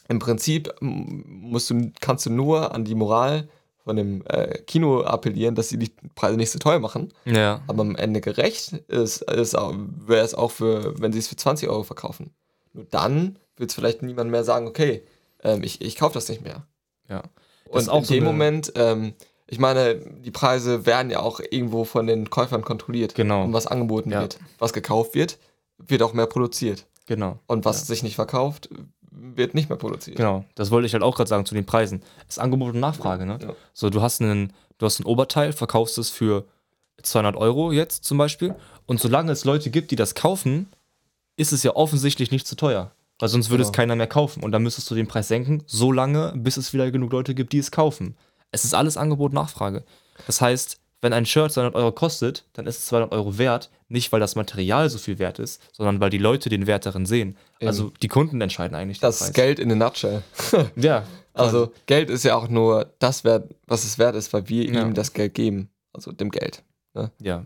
[0.08, 3.48] im Prinzip musst du, kannst du nur an die Moral
[3.84, 7.12] von dem äh, Kino appellieren, dass sie die Preise nicht so teuer machen.
[7.26, 7.60] Ja.
[7.66, 11.68] Aber am Ende gerecht ist, ist wäre es auch für, wenn sie es für 20
[11.68, 12.34] Euro verkaufen.
[12.72, 15.02] Nur dann wird es vielleicht niemand mehr sagen, okay,
[15.42, 16.66] ähm, ich, ich kaufe das nicht mehr.
[17.08, 17.22] Ja.
[17.68, 19.14] Und ist auch in so dem Moment, ähm,
[19.46, 23.14] ich meine, die Preise werden ja auch irgendwo von den Käufern kontrolliert.
[23.14, 23.44] Genau.
[23.44, 24.22] Und was angeboten Ja.
[24.22, 25.38] wird, was gekauft wird,
[25.76, 26.86] wird auch mehr produziert.
[27.06, 27.38] Genau.
[27.46, 27.84] Und was Ja.
[27.86, 28.70] sich nicht verkauft,
[29.36, 30.16] wird nicht mehr produziert.
[30.16, 30.44] Genau.
[30.54, 32.02] Das wollte ich halt auch gerade sagen zu den Preisen.
[32.28, 33.38] Es ist Angebot und Nachfrage, ne?
[33.40, 33.54] Ja.
[33.72, 36.44] So, du hast einen, du hast ein Oberteil, verkaufst es für
[37.02, 38.54] 200 Euro jetzt zum Beispiel.
[38.86, 40.68] Und solange es Leute gibt, die das kaufen,
[41.36, 42.92] ist es ja offensichtlich nicht zu teuer.
[43.18, 43.76] Weil sonst würde es Genau.
[43.76, 44.42] keiner mehr kaufen.
[44.42, 47.52] Und dann müsstest du den Preis senken, so lange, bis es wieder genug Leute gibt,
[47.52, 48.16] die es kaufen.
[48.50, 49.84] Es ist alles Angebot und Nachfrage.
[50.26, 54.10] Das heißt, wenn ein Shirt 200 Euro kostet, dann ist es 200 Euro wert, nicht
[54.10, 57.36] weil das Material so viel wert ist, sondern weil die Leute den Wert darin sehen.
[57.60, 60.22] Also die Kunden entscheiden eigentlich Das ist Geld in a nutshell.
[60.76, 64.64] Ja, Also Geld ist ja auch nur das wert, was es wert ist, weil wir
[64.64, 64.82] Ja.
[64.82, 65.68] ihm das Geld geben.
[65.92, 66.62] Also dem Geld.
[67.20, 67.44] ja.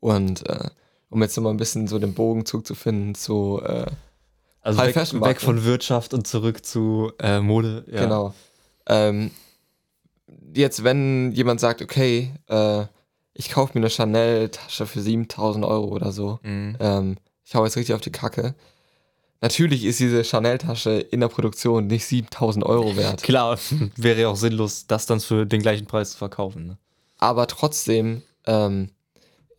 [0.00, 0.68] Und äh,
[1.10, 3.86] um jetzt nochmal ein bisschen so den Bogen zuzufinden zu, äh,
[4.60, 7.84] Also High weg, Fashion weg von Wirtschaft und zurück zu äh, Mode.
[7.90, 8.00] Ja.
[8.02, 8.34] genau.
[8.86, 9.30] Ähm,
[10.54, 12.84] jetzt, wenn jemand sagt, okay, äh,
[13.34, 16.76] ich kaufe mir eine Chanel-Tasche für 7000 Euro oder so, Mhm.
[16.80, 18.54] ähm, ich hau jetzt richtig auf die Kacke.
[19.40, 23.22] Natürlich ist diese Chanel-Tasche in der Produktion nicht 7000 Euro wert.
[23.22, 23.58] Klar,
[23.96, 26.66] wäre ja auch sinnlos, das dann für den gleichen Preis zu verkaufen.
[26.66, 26.78] Ne?
[27.18, 28.90] aber trotzdem ähm,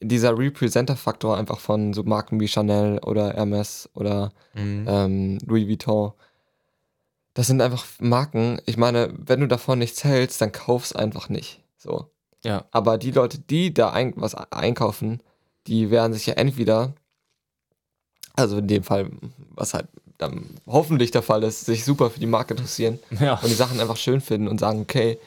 [0.01, 4.85] dieser Representer-Faktor einfach von so Marken wie Chanel oder Hermes oder Mhm.
[4.87, 6.11] ähm, Louis Vuitton,
[7.35, 11.61] das sind einfach Marken, ich meine, wenn du davon nichts hältst, dann kauf's einfach nicht.
[11.77, 12.09] So.
[12.43, 12.65] Ja.
[12.71, 15.21] Aber die Leute, die da ein, was einkaufen,
[15.67, 16.93] die werden sich ja entweder,
[18.35, 19.11] also in dem Fall,
[19.49, 23.35] was halt dann hoffentlich der Fall ist, sich super für die Marke interessieren Ja.
[23.35, 25.19] und die Sachen einfach schön finden und sagen, okay,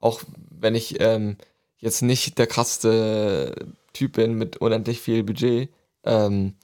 [0.00, 1.36] auch wenn ich ähm,
[1.78, 5.68] jetzt nicht der krasseste Typ bin mit unendlich viel Budget,
[6.04, 6.54] ähm,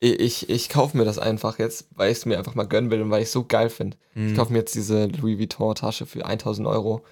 [0.00, 3.02] ich, ich kaufe mir das einfach jetzt, weil ich es mir einfach mal gönnen will
[3.02, 3.96] und weil ich es so geil finde.
[4.14, 4.28] Mhm.
[4.28, 7.02] Ich kaufe mir jetzt diese Louis Vuitton Tasche für 1000 Euro.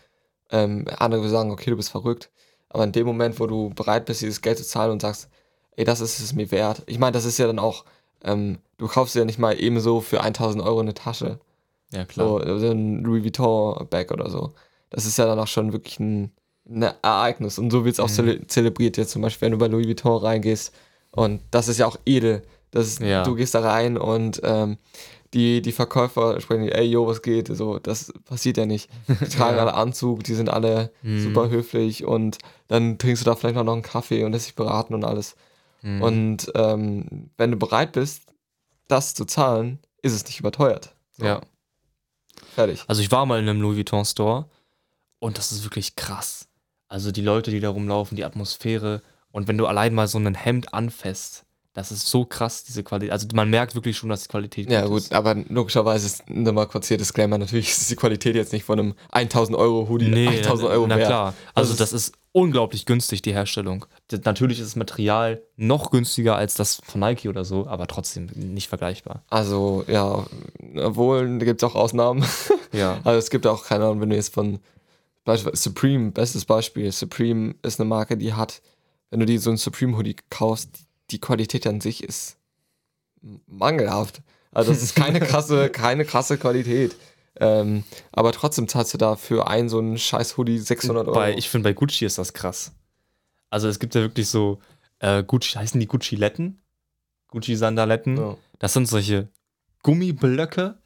[0.51, 2.31] Ähm, andere würden sagen, okay, du bist verrückt.
[2.69, 5.29] Aber in dem Moment, wo du bereit bist, dieses Geld zu zahlen und sagst,
[5.77, 6.83] ey, das ist es mir wert.
[6.87, 7.85] Ich meine, das ist ja dann auch,
[8.23, 11.41] ähm, du kaufst ja nicht mal ebenso für 1000 Euro eine Tasche.
[11.93, 12.27] ja, klar.
[12.47, 14.53] So, so ein Louis Vuitton Bag oder so.
[14.91, 16.31] Das ist ja dann auch schon wirklich ein,
[16.69, 17.59] ein Ereignis.
[17.59, 18.13] Und so wird es auch Mhm.
[18.15, 20.73] zele zelebriert jetzt zum Beispiel, wenn du bei Louis Vuitton reingehst.
[21.11, 22.43] Und das ist ja auch edel.
[22.77, 23.23] Das ist, Ja.
[23.25, 24.79] Du gehst da rein und ähm,
[25.35, 27.49] die, die Verkäufer sprechen, ey, yo, was geht?
[27.49, 28.89] So, das passiert ja nicht.
[29.09, 29.63] Die tragen Ja.
[29.63, 31.21] alle Anzug, die sind alle Mhm.
[31.23, 34.95] super höflich und dann trinkst du da vielleicht noch einen Kaffee und lässt dich beraten
[34.95, 35.37] und alles.
[35.83, 36.03] Mhm.
[36.03, 38.23] Und ähm, wenn du bereit bist,
[38.89, 40.95] das zu zahlen, ist es nicht überteuert.
[41.19, 41.41] So, ja.
[42.55, 42.85] Fertig.
[42.87, 44.47] Also ich war mal in einem Louis Vuitton Store
[45.19, 46.49] und das ist wirklich krass.
[46.89, 49.03] Also die Leute, die da rumlaufen, die Atmosphäre
[49.33, 51.45] und wenn du allein mal so ein Hemd anfasst,
[51.77, 53.13] das ist so krass, diese Qualität.
[53.13, 55.13] Also man merkt wirklich schon, dass die Qualität Ja, gut gut, ist.
[55.15, 57.37] aber logischerweise ist nochmal kurz hier Disclaimer.
[57.37, 60.97] Natürlich ist die Qualität jetzt nicht von einem 1000 Euro Hoodie Nee, 1000 Euro na
[60.97, 61.07] wert.
[61.09, 61.35] klar.
[61.55, 63.85] Also Das das ist unglaublich günstig, die Herstellung.
[64.25, 68.69] Natürlich ist das Material noch günstiger als das von Nike oder so, aber trotzdem nicht
[68.69, 69.23] vergleichbar.
[69.29, 70.25] Also, ja,
[70.83, 72.25] obwohl, da gibt es auch Ausnahmen.
[72.73, 72.99] Ja.
[73.05, 74.61] Also es gibt auch, keine Ahnung, wenn du jetzt von
[75.53, 78.63] Supreme, bestes Beispiel, Supreme ist eine Marke, die hat,
[79.11, 82.37] wenn du die so ein Supreme Hoodie kaufst, die Qualität an sich ist
[83.47, 84.23] mangelhaft.
[84.53, 86.97] Also es ist keine krasse, keine krasse Qualität.
[87.39, 91.15] Ähm, aber trotzdem zahlst du da für einen so einen scheiß Hoodie 600 Euro.
[91.15, 92.73] Bei, ich finde, bei Gucci ist das krass.
[93.51, 94.59] Also es gibt ja wirklich so,
[95.01, 96.63] äh, Gucci, heißen die Gucci-Letten?
[97.29, 98.17] Gucci-Sandaletten.
[98.17, 98.37] Ja.
[98.59, 99.29] Das sind solche
[99.83, 100.79] Gummiblöcke,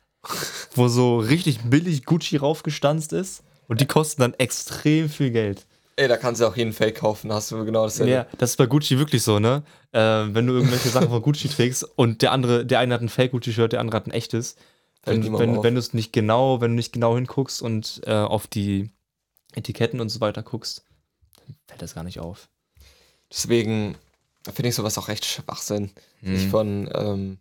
[0.75, 3.45] wo so richtig billig Gucci raufgestanzt ist.
[3.69, 5.67] Und die kosten dann extrem viel Geld.
[5.97, 8.13] Ey, da kannst du auch jeden Fake kaufen, hast du genau dasselbe.
[8.13, 9.63] Ja, das ist bei Gucci wirklich so, ne?
[9.93, 13.09] Äh, wenn du irgendwelche Sachen von Gucci trägst und der andere, der eine hat ein
[13.09, 14.57] Fake-Gucci-Shirt, der andere hat ein echtes.
[15.03, 15.65] Fällt Wenn, wenn, auf.
[15.65, 18.91] wenn du es nicht genau, wenn du nicht genau hinguckst und äh, auf die
[19.55, 20.85] Etiketten und so weiter guckst,
[21.47, 22.49] dann fällt das gar nicht auf.
[23.31, 23.97] Deswegen
[24.45, 25.91] finde ich sowas auch recht Schwachsinn.
[26.23, 26.37] Mhm.
[26.37, 27.39] Sich von, ähm,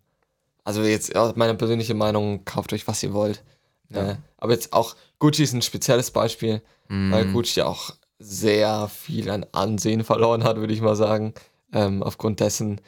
[0.64, 3.44] also jetzt meine persönliche Meinung, kauft euch, was ihr wollt.
[3.90, 4.12] Ja.
[4.12, 7.34] Äh, aber jetzt auch, Gucci ist ein spezielles Beispiel, weil Mhm.
[7.34, 11.34] Gucci auch sehr viel an Ansehen verloren hat, würde ich mal sagen.
[11.72, 12.82] Ähm, aufgrund dessen,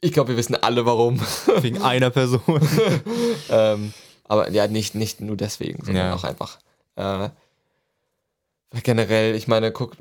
[0.00, 1.20] ich glaube, wir wissen alle warum.
[1.60, 2.40] Wegen einer Person.
[3.50, 3.92] ähm,
[4.24, 6.14] aber ja, nicht, nicht nur deswegen, sondern Ja.
[6.14, 6.58] auch einfach
[6.96, 7.28] äh,
[8.82, 9.96] generell, ich meine, guck,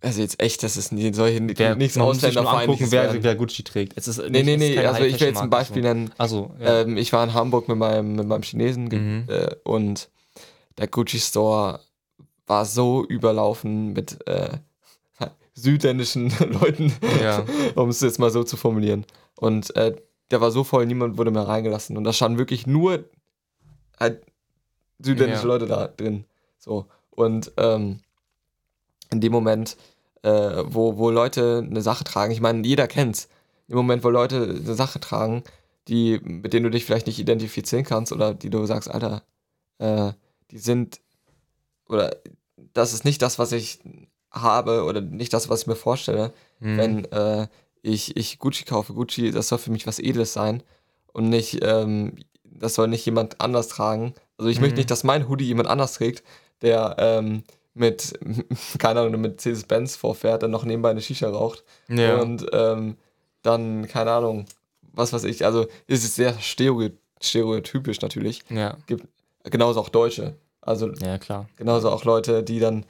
[0.00, 3.22] also jetzt echt, das ist nie, solche Wer, nichts Ausländerfeindliches wer, werden.
[3.22, 3.94] wer Gucci trägt.
[3.96, 5.88] Es ist Nee, nee, ist nee, keine also ich will jetzt ein Beispiel so.
[5.88, 6.10] nennen.
[6.18, 6.82] Also, ja.
[6.82, 9.24] Ähm, ich war in Hamburg mit meinem, mit meinem Chinesen Mhm.
[9.28, 10.08] äh, und
[10.78, 11.80] der Gucci Store
[12.46, 14.58] war so überlaufen mit äh,
[15.54, 17.44] südländischen Leuten, Ja.
[17.74, 19.04] um es jetzt mal so zu formulieren.
[19.36, 19.94] Und äh,
[20.30, 21.96] der war so voll, niemand wurde mehr reingelassen.
[21.96, 23.04] Und da standen wirklich nur
[23.98, 24.24] halt
[24.98, 25.48] südländische Ja.
[25.48, 26.24] Leute da drin.
[26.58, 26.86] So.
[27.10, 28.00] Und ähm,
[29.10, 29.76] in dem Moment,
[30.22, 33.28] äh, wo, wo Leute eine Sache tragen, ich meine, jeder kennt's.
[33.68, 35.42] Im Moment, wo Leute eine Sache tragen,
[35.88, 39.22] die, mit denen du dich vielleicht nicht identifizieren kannst oder die du sagst, Alter,
[39.78, 40.12] äh,
[40.50, 41.00] die sind,
[41.88, 42.16] oder
[42.74, 43.80] das ist nicht das, was ich
[44.30, 46.76] habe oder nicht das, was ich mir vorstelle, Mhm.
[46.78, 47.48] wenn äh,
[47.82, 48.92] ich, ich Gucci kaufe.
[48.94, 50.62] Gucci, das soll für mich was Edles sein
[51.12, 54.14] und nicht, ähm, das soll nicht jemand anders tragen.
[54.38, 54.78] Also ich möchte Mhm.
[54.78, 56.22] nicht, dass mein Hoodie jemand anders trägt,
[56.62, 57.42] der ähm,
[57.74, 58.18] mit,
[58.78, 62.16] keine Ahnung, mit Mercedes-Benz vorfährt, dann noch nebenbei eine Shisha raucht ja.
[62.20, 62.96] und ähm,
[63.42, 64.46] dann, keine Ahnung,
[64.92, 66.88] was weiß ich, also es ist sehr stereo
[67.20, 68.42] stereotypisch natürlich.
[68.50, 68.76] ja.
[68.86, 69.06] Gibt
[69.44, 70.36] genauso auch Deutsche.
[70.66, 71.48] Also Ja, klar.
[71.56, 72.84] genauso auch Leute, die dann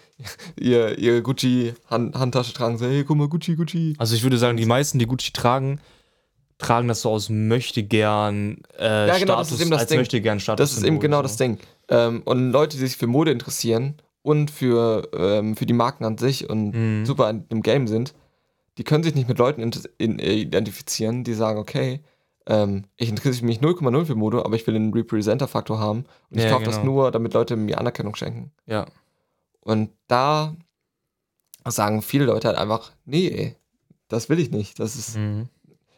[0.59, 3.95] ihr, ihre Gucci-Handtasche tragen, so, hey, guck mal, Gucci, Gucci.
[3.99, 5.81] Also ich würde sagen, die meisten, die Gucci tragen,
[6.59, 9.89] tragen das so aus möchte gern äh, Ja, genau, das Status, ist eben das als
[9.91, 9.99] Ding.
[9.99, 10.71] möchte gern Status.
[10.71, 11.59] Das ist eben genau das Ding.
[11.89, 16.17] Ähm, und Leute, die sich für Mode interessieren und für, ähm, für die Marken an
[16.19, 17.05] sich und Mhm.
[17.07, 18.15] super in dem Game sind,
[18.79, 19.61] die können sich nicht mit Leuten
[19.99, 22.01] identifizieren, die sagen, okay,
[22.47, 26.45] ähm, ich interessiere mich 0,0 für Mode, aber ich will einen Representer-Faktor haben und ich
[26.45, 26.93] Ja, kaufe das genau.
[26.93, 28.53] nur, damit Leute mir Anerkennung schenken.
[28.67, 28.87] Ja.
[29.61, 30.55] Und da
[31.69, 33.57] sagen viele Leute halt einfach, nee, ey,
[34.09, 34.79] das will ich nicht.
[34.79, 35.49] Das ist, Mhm.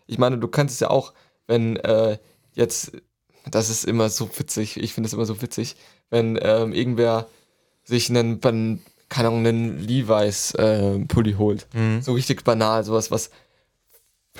[0.07, 1.13] ich meine, du kannst es ja auch,
[1.47, 2.19] wenn äh,
[2.55, 2.93] jetzt,
[3.51, 5.77] das ist immer so witzig, ich finde es immer so witzig,
[6.11, 7.27] wenn ähm, irgendwer
[7.85, 8.41] sich einen,
[9.11, 11.67] keine Ahnung, einen Levi's äh, Pulli holt.
[11.75, 12.01] Mhm.
[12.01, 13.31] So richtig banal, sowas, was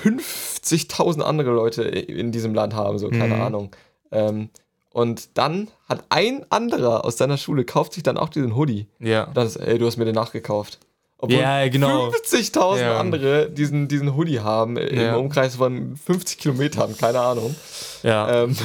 [0.03, 3.41] 50.000 andere Leute in diesem Land haben, so, keine Mhm.
[3.41, 3.71] Ahnung.
[4.11, 4.49] Ähm,
[4.91, 8.87] und dann hat ein anderer aus deiner Schule, kauft sich dann auch diesen Hoodie.
[8.99, 9.25] Ja.
[9.25, 10.79] Und dann ist, ey, du hast mir den nachgekauft.
[11.21, 12.09] Obwohl Ja, genau.
[12.09, 12.99] 50.000 Ja.
[12.99, 15.13] andere diesen, diesen Hoodie haben, äh, Ja.
[15.15, 17.55] im Umkreis von 50 Kilometern, keine Ahnung.
[18.03, 18.43] Ja.
[18.43, 18.55] Ähm,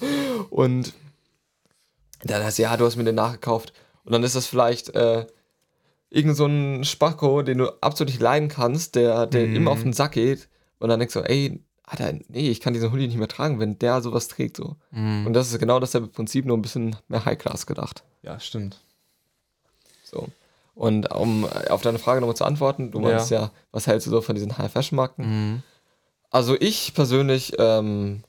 [0.50, 0.92] und
[2.22, 3.72] dann heißt ja, du hast mir den nachgekauft.
[4.04, 5.26] Und dann ist das vielleicht äh,
[6.08, 9.56] irgend so ein Spacko, den du absolut nicht leiden kannst, der, der Mhm.
[9.56, 10.48] immer auf den Sack geht.
[10.84, 13.78] Und dann denkst du, ey, Alter, nee, ich kann diesen Hoodie nicht mehr tragen, wenn
[13.78, 14.58] der sowas trägt.
[14.58, 14.76] so.
[14.90, 15.26] Mhm.
[15.26, 18.04] Und das ist genau dasselbe Prinzip, nur ein bisschen mehr High-Class gedacht.
[18.22, 18.80] ja, stimmt.
[20.04, 20.28] So.
[20.74, 23.08] Und um auf deine Frage nochmal zu antworten, du Ja.
[23.08, 25.24] meinst ja, was hältst du so von diesen High-Fashion-Marken?
[25.52, 25.62] Mhm.
[26.30, 28.24] Also ich persönlich ähm,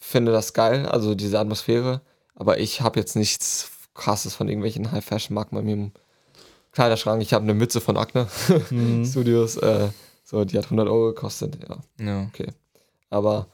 [0.00, 2.00] finde das geil, also diese Atmosphäre,
[2.34, 5.92] aber ich habe jetzt nichts krasses von irgendwelchen High-Fashion-Marken bei mir im
[6.72, 7.22] Kleiderschrank.
[7.22, 8.26] Ich habe eine Mütze von Acne
[8.70, 9.04] Mhm.
[9.10, 9.88] Studios, äh,
[10.28, 12.26] so, die hat 100 Euro gekostet, ja, Ja.
[12.26, 12.48] okay.
[13.10, 13.46] Aber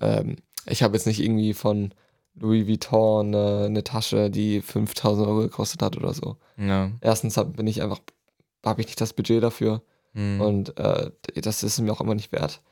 [0.00, 1.92] ähm, ich habe jetzt nicht irgendwie von
[2.34, 6.36] Louis Vuitton äh, eine Tasche, die 5000 Euro gekostet hat oder so.
[6.56, 6.90] Ja.
[7.02, 8.00] Erstens hab, bin ich einfach,
[8.64, 9.82] habe ich nicht das Budget dafür.
[10.14, 10.40] Mhm.
[10.40, 11.10] Und äh,
[11.42, 12.62] das ist mir auch immer nicht wert.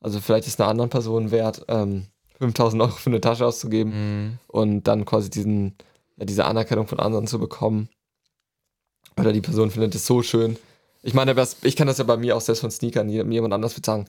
[0.00, 2.06] Also vielleicht ist einer anderen Person wert, ähm,
[2.40, 4.38] 5000 Euro für eine Tasche auszugeben Mhm.
[4.48, 5.76] und dann quasi diesen,
[6.16, 7.88] ja, diese Anerkennung von anderen zu bekommen.
[9.18, 10.58] Oder die Person findet es so schön.
[11.06, 13.08] Ich meine, das, ich kann das ja bei mir auch selbst von Sneakern.
[13.08, 14.06] Jemand anders würde sagen,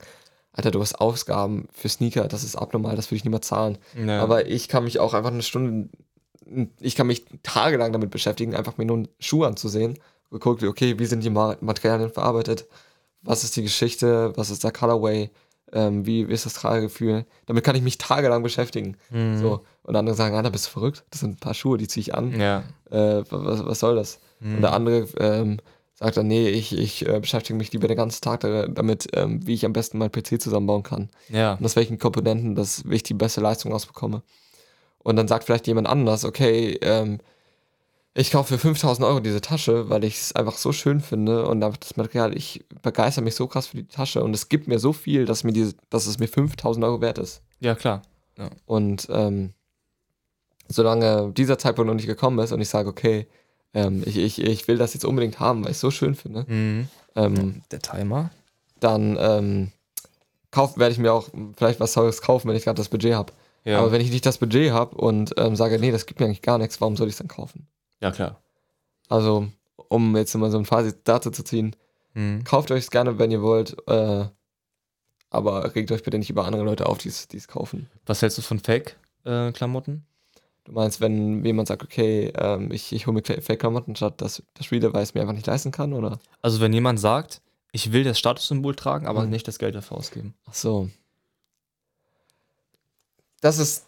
[0.52, 3.78] Alter, du hast Ausgaben für Sneaker, das ist abnormal, das würde ich nicht mehr zahlen.
[3.96, 4.20] Ja.
[4.20, 5.88] Aber ich kann mich auch einfach eine Stunde,
[6.80, 9.98] ich kann mich tagelang damit beschäftigen, einfach mir nur einen Schuh anzusehen.
[10.30, 12.66] Geguckt, okay, wie sind die Ma- Materialien verarbeitet?
[13.22, 14.32] Was ist die Geschichte?
[14.36, 15.30] Was ist der Colorway?
[15.72, 17.26] Ähm, wie, wie ist das Tragegefühl?
[17.46, 18.96] Damit kann ich mich tagelang beschäftigen.
[19.10, 19.38] Mhm.
[19.38, 19.64] So.
[19.82, 21.04] Und andere sagen, Alter, bist du verrückt?
[21.10, 22.38] Das sind ein paar Schuhe, die ziehe ich an.
[22.40, 22.64] Ja.
[22.90, 24.18] Äh, was, was soll das?
[24.40, 25.58] Und der andere ähm,
[25.98, 29.44] sagt dann, nee, ich, ich äh, beschäftige mich lieber den ganzen Tag da- damit, ähm,
[29.46, 31.10] wie ich am besten meinen PC zusammenbauen kann.
[31.28, 31.54] Ja.
[31.54, 34.22] Und aus welchen Komponenten, dass ich die beste Leistung rausbekomme.
[34.98, 37.18] Und dann sagt vielleicht jemand anders, okay, ähm,
[38.14, 41.62] ich kaufe für 5000 Euro diese Tasche, weil ich es einfach so schön finde und
[41.62, 44.78] einfach das Material, ich begeister mich so krass für die Tasche und es gibt mir
[44.78, 47.42] so viel, dass, mir diese, dass es mir 5000 Euro wert ist.
[47.60, 48.02] Ja, klar.
[48.66, 49.52] Und ähm,
[50.68, 53.26] solange dieser Zeitpunkt noch nicht gekommen ist und ich sage, okay,
[53.74, 56.44] ähm, ich, ich, ich will das jetzt unbedingt haben, weil ich es so schön finde,
[56.48, 56.88] Mhm.
[57.16, 58.30] ähm, Der Timer.
[58.80, 59.72] dann ähm,
[60.76, 63.32] werde ich mir auch vielleicht was Teures kaufen, wenn ich gerade das Budget habe.
[63.64, 63.78] Ja.
[63.80, 66.42] Aber wenn ich nicht das Budget habe und ähm, sage, nee, das gibt mir eigentlich
[66.42, 67.66] gar nichts, warum soll ich es dann kaufen?
[68.00, 68.40] ja, klar.
[69.08, 69.48] Also,
[69.88, 71.74] um jetzt mal so ein Fazit dazu zu ziehen,
[72.14, 72.42] Mhm.
[72.44, 74.24] kauft euch es gerne, wenn ihr wollt, äh,
[75.30, 77.88] aber regt euch bitte nicht über andere Leute auf, die es die es kaufen.
[78.06, 80.04] Was hältst du von Fake-Klamotten?
[80.68, 84.42] Du meinst, wenn jemand sagt, okay, ähm, ich, ich hole mir Kla- Fake-Klamotten, statt dass
[84.52, 86.18] das Reader, weil es mir einfach nicht leisten kann, oder?
[86.42, 87.40] also, wenn jemand sagt,
[87.72, 89.30] ich will das Statussymbol tragen, aber Mhm.
[89.30, 90.34] nicht das Geld dafür ausgeben.
[90.46, 90.90] Ach so.
[93.40, 93.86] Das ist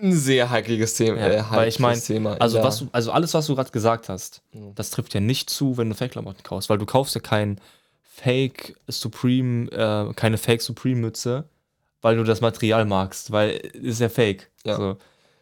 [0.00, 1.18] ein sehr heikliges Thema.
[1.18, 3.54] Ja, äh, weil ich heikles mein, Thema in Also, was du, also alles, was du
[3.56, 4.74] gerade gesagt hast, Mhm.
[4.74, 7.60] das trifft ja nicht zu, wenn du Fake-Klamotten kaufst, weil du kaufst ja kein
[8.02, 11.48] Fake Supreme, äh, keine Fake Supreme-Mütze,
[12.02, 14.50] weil du das Material magst, weil ist ja Fake.
[14.64, 14.76] Ja.
[14.76, 14.96] So.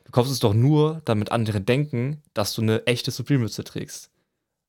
[0.05, 4.11] Du kaufst es doch nur, damit andere denken, dass du eine echte Supreme-Mütze trägst.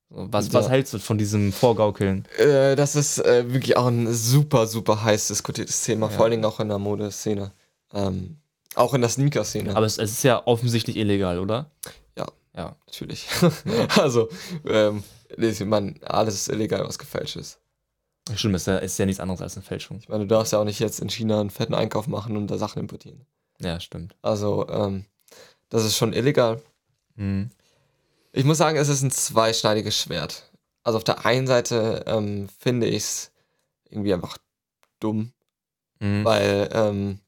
[0.09, 0.53] Was, Ja.
[0.53, 2.25] was hältst du von diesem Vorgaukeln?
[2.37, 6.11] Äh, das ist äh, wirklich auch ein super, super heiß diskutiertes Thema, Ja.
[6.13, 7.51] vor allen Dingen auch in der Modeszene.
[7.93, 8.37] Ähm,
[8.75, 9.75] auch in der Sneaker-Szene.
[9.75, 11.71] Aber es, es ist ja offensichtlich illegal, oder?
[12.17, 12.27] Ja.
[12.55, 12.75] Ja.
[12.85, 13.27] Natürlich.
[13.97, 14.29] also,
[14.65, 15.03] ähm,
[15.37, 17.59] ich meine, alles ist illegal, was gefälscht ist.
[18.35, 19.97] Stimmt, ist ja, ist ja nichts anderes als eine Fälschung.
[19.97, 22.47] Ich meine, du darfst ja auch nicht jetzt in China einen fetten Einkauf machen und
[22.47, 23.25] da Sachen importieren.
[23.59, 24.15] Ja, stimmt.
[24.21, 25.05] Also, ähm,
[25.69, 26.61] das ist schon illegal.
[27.15, 27.49] Mhm.
[28.31, 30.51] Ich muss sagen, es ist ein zweischneidiges Schwert.
[30.83, 33.31] Also auf der einen Seite ähm, finde ich es
[33.89, 34.37] irgendwie einfach
[34.99, 35.31] dumm,
[36.01, 36.25] Mhm.
[36.25, 37.19] weil ähm,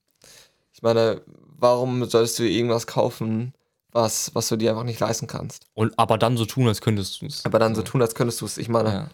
[0.73, 1.21] ich meine,
[1.57, 3.53] warum solltest du irgendwas kaufen,
[3.91, 5.65] was, was du dir einfach nicht leisten kannst?
[5.73, 7.45] Und aber dann so tun, als könntest du es.
[7.45, 8.57] Aber dann so tun, als könntest du es.
[8.57, 9.09] Ich meine, Ja.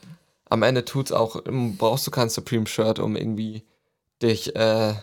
[0.50, 3.64] am Ende tut's auch, ähm, brauchst du kein Supreme-Shirt, um irgendwie
[4.22, 4.96] dich, äh,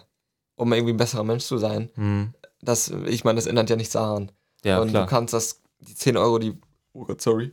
[0.57, 1.89] um irgendwie ein besserer Mensch zu sein.
[1.95, 2.35] Mhm.
[2.63, 4.31] Das, ich meine, das ändert ja nichts daran.
[4.65, 5.05] Ja, und klar.
[5.05, 6.59] du kannst das, die 10 Euro, die,
[6.93, 7.53] oh Gott, sorry,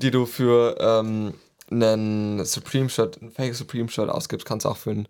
[0.00, 1.34] die du für ähm,
[1.70, 5.08] einen Supreme-Shirt, ein Fake Supreme-Shirt ausgibst, kannst du auch für ein,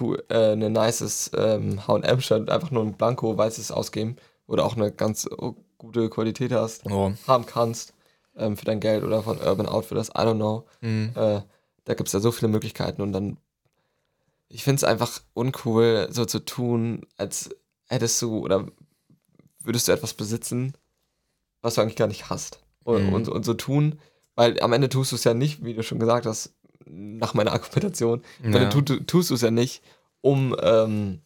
[0.00, 4.16] cool, äh, ein nices ähm, H&M-Shirt, einfach nur ein blanko weißes ausgeben,
[4.48, 7.12] du auch eine ganz oh, gute Qualität hast, Oh.
[7.26, 7.92] haben kannst
[8.36, 10.66] ähm, für dein Geld oder von Urban Outfitters, I don't know.
[10.80, 11.12] Mhm.
[11.14, 11.40] Äh,
[11.84, 13.36] da gibt es ja so viele Möglichkeiten und dann,
[14.48, 17.50] ich finde es einfach uncool, so zu tun, als
[17.86, 18.66] hättest du oder
[19.60, 20.74] würdest du etwas besitzen,
[21.62, 22.60] was du eigentlich gar nicht hast.
[22.84, 23.12] Und, Mhm.
[23.14, 23.98] und, und so tun,
[24.36, 27.52] weil am Ende tust du es ja nicht, wie du schon gesagt hast, nach meiner
[27.52, 28.68] Argumentation, Ja.
[28.68, 29.82] Tu, tust du es ja nicht,
[30.20, 31.20] um ähm,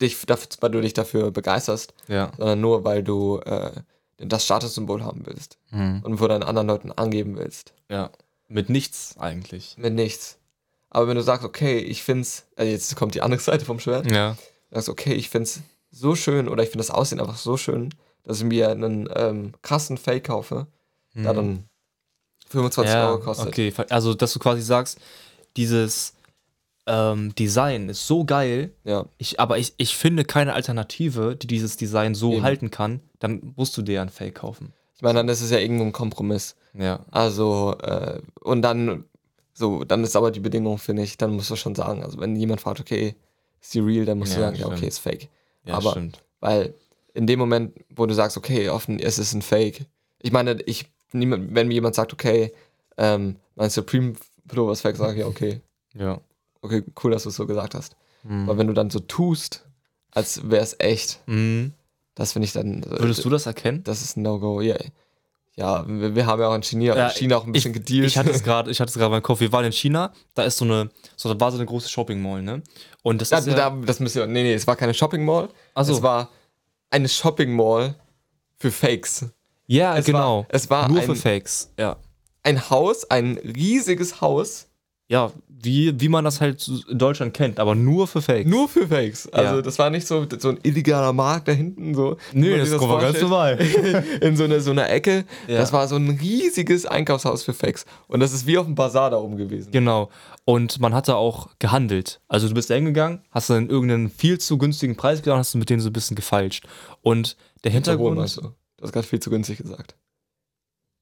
[0.00, 2.32] dich dafür, weil du dich dafür begeisterst, Ja.
[2.36, 3.72] sondern nur, weil du äh,
[4.18, 6.00] das Statussymbol haben willst Mhm.
[6.04, 7.74] und wo deinen anderen Leuten angeben willst.
[7.88, 8.10] Ja.
[8.48, 9.76] Mit nichts eigentlich.
[9.78, 10.38] Mit nichts.
[10.90, 14.08] Aber wenn du sagst, okay, ich find's, also jetzt kommt die andere Seite vom Schwert,
[14.10, 14.36] Ja.
[14.74, 15.60] Sagst, okay, ich find's
[15.90, 17.90] so schön oder ich finde das Aussehen einfach so schön,
[18.24, 20.66] dass ich mir einen ähm, krassen Fake kaufe,
[21.14, 21.64] der dann
[22.48, 22.98] 25 Mhm.
[23.00, 23.48] ja, Euro kostet.
[23.48, 24.98] Okay, also dass du quasi sagst,
[25.56, 26.14] dieses
[26.86, 31.76] ähm, Design ist so geil, Ja, ich, aber ich, ich finde keine Alternative, die dieses
[31.76, 32.42] Design so Eben.
[32.42, 34.72] halten kann, dann musst du dir ein Fake kaufen.
[34.96, 36.56] ich meine, dann ist es ja irgendwo ein Kompromiss.
[36.74, 37.00] Ja.
[37.10, 39.04] Also, äh, und dann,
[39.54, 42.36] so, dann ist aber die Bedingung, finde ich, dann musst du schon sagen, also wenn
[42.36, 43.14] jemand fragt, okay,
[43.64, 44.88] ist die real, dann musst du Ja, sagen, ja, okay, stimmt.
[44.92, 45.28] ist fake.
[45.64, 46.22] Ja, Aber- stimmt.
[46.40, 46.74] Weil
[47.14, 49.86] in dem Moment, wo du sagst, okay, offen, es ist ein Fake.
[50.20, 52.52] Ich meine, ich, niemand, wenn mir jemand sagt, okay,
[52.98, 54.14] ähm, mein Supreme
[54.46, 55.60] Pullover ist fake, sage ich, ja, okay,
[55.94, 56.20] Ja.
[56.60, 57.96] okay, cool, dass du es so gesagt hast.
[58.24, 58.48] Mhm.
[58.48, 59.64] Aber wenn du dann so tust,
[60.10, 61.72] als wäre es echt, Mhm.
[62.14, 62.82] das finde ich dann.
[62.82, 63.82] äh, Würdest du das erkennen?
[63.84, 64.76] Das ist ein No-Go, ja.
[65.56, 68.06] Ja, wir, wir haben ja auch in China, Ja, China auch ein bisschen ich, gedealt.
[68.08, 69.38] Ich hatte es gerade, ich hatte es gerade beim Kopf.
[69.40, 72.20] Wir waren in China, da ist so eine, so da war so eine große Shopping
[72.20, 72.62] Mall, ne?
[73.02, 75.24] Und das da, ist ja, da, das müsst ihr, nee, nee, es war keine Shopping
[75.24, 75.48] Mall.
[75.74, 75.92] Ach so.
[75.94, 76.30] Es war
[76.90, 77.94] eine Shopping Mall
[78.58, 79.26] für Fakes.
[79.66, 80.38] ja es genau.
[80.38, 81.70] war- es war nur ein- für Fakes.
[81.78, 81.96] Ja.
[82.42, 84.66] ein Haus, ein riesiges Haus,
[85.08, 88.50] Ja, wie, wie man das halt in Deutschland kennt, aber nur für Fakes.
[88.50, 89.30] nur für Fakes.
[89.32, 89.62] Also Ja.
[89.62, 92.16] das war nicht so, so ein illegaler Markt da hinten, so.
[92.32, 93.58] Nee, das sich war ganz normal.
[94.20, 95.24] in so einer so einer Ecke.
[95.46, 95.58] Ja.
[95.58, 97.84] Das war so ein riesiges Einkaufshaus für Fakes.
[98.08, 99.72] Und das ist wie auf dem Bazar da oben gewesen.
[99.72, 100.10] Genau.
[100.44, 102.20] Und man hat da auch gehandelt.
[102.28, 105.54] Also du bist da hingegangen, hast dann irgendeinen viel zu günstigen Preis gedacht und hast
[105.54, 106.66] du mit denen so ein bisschen gefeilscht.
[107.02, 108.42] Und der Hintergrund meinst du?
[108.42, 109.96] Du hast gerade viel zu günstig gesagt.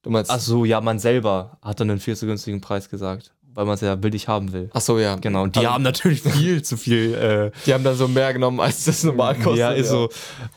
[0.03, 0.31] Du meinst.
[0.31, 3.75] Ach so, ja, man selber hat dann einen viel zu günstigen Preis gesagt, weil man
[3.75, 4.71] es ja billig haben will.
[4.73, 5.17] Ach so, ja.
[5.17, 7.15] Genau, und die Also, haben natürlich viel zu viel.
[7.15, 9.59] Äh, Die haben dann so mehr genommen, als das normal kostet.
[9.59, 10.09] ja, ist so.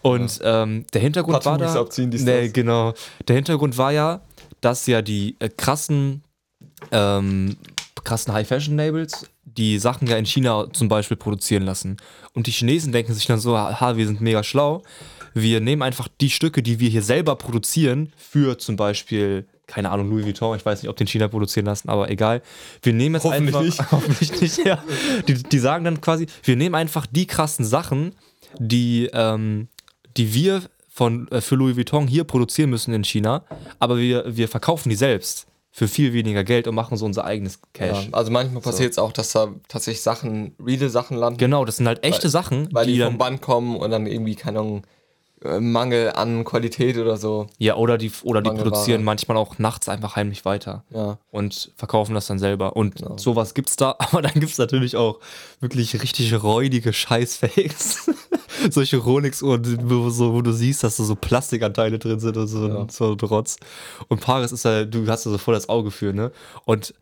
[0.02, 1.82] Und ähm, der Hintergrund war Patrouilles da.
[1.82, 2.93] abziehen, dies, nee, genau.
[3.28, 4.22] Der Hintergrund war ja,
[4.62, 6.24] dass ja die äh, krassen,
[6.91, 7.58] ähm,
[8.04, 11.98] krassen High-Fashion-Labels die Sachen ja in China zum Beispiel produzieren lassen.
[12.34, 14.84] Und die Chinesen denken sich dann so, ha, wir sind mega schlau.
[15.34, 20.09] Wir nehmen einfach die Stücke, die wir hier selber produzieren, für zum Beispiel, keine Ahnung,
[20.09, 22.41] Louis Vuitton, ich weiß nicht, ob den China produzieren lassen, aber egal.
[22.82, 23.80] Wir nehmen jetzt Hoffentlich einfach.
[23.80, 23.91] nicht.
[23.91, 24.84] Hoffentlich nicht, ja.
[25.28, 28.13] Die, die sagen dann quasi, wir nehmen einfach die krassen Sachen,
[28.59, 29.68] die, ähm,
[30.18, 33.43] die wir von, äh, für Louis Vuitton hier produzieren müssen in China,
[33.80, 37.59] aber wir, wir verkaufen die selbst für viel weniger Geld und machen so unser eigenes
[37.74, 38.05] Cash.
[38.05, 41.78] Ja, also manchmal passiert es auch, dass da tatsächlich Sachen, reale Sachen landen, Genau, das
[41.78, 44.84] sind halt echte Sachen, weil die, die vom Band kommen und dann irgendwie, keine Ahnung,
[45.60, 47.48] Mangel an Qualität oder so.
[47.58, 50.84] ja, oder die, oder die produzieren manchmal auch nachts einfach heimlich weiter.
[50.89, 51.18] Ja.
[51.32, 52.76] und verkaufen das dann selber.
[52.76, 53.18] Und Genau.
[53.18, 55.20] sowas gibt's da, aber dann gibt's natürlich auch
[55.60, 58.10] wirklich richtig räudige Scheißfakes.
[58.70, 62.68] Solche Rolex-Uhren, wo, so, wo du siehst, dass da so Plastikanteile drin sind und so,
[62.68, 62.88] Ja.
[62.89, 63.58] so ein Trotz.
[64.08, 66.32] Und Paris ist ja, du hast da so voll das Auge für, ne?
[66.64, 66.93] Und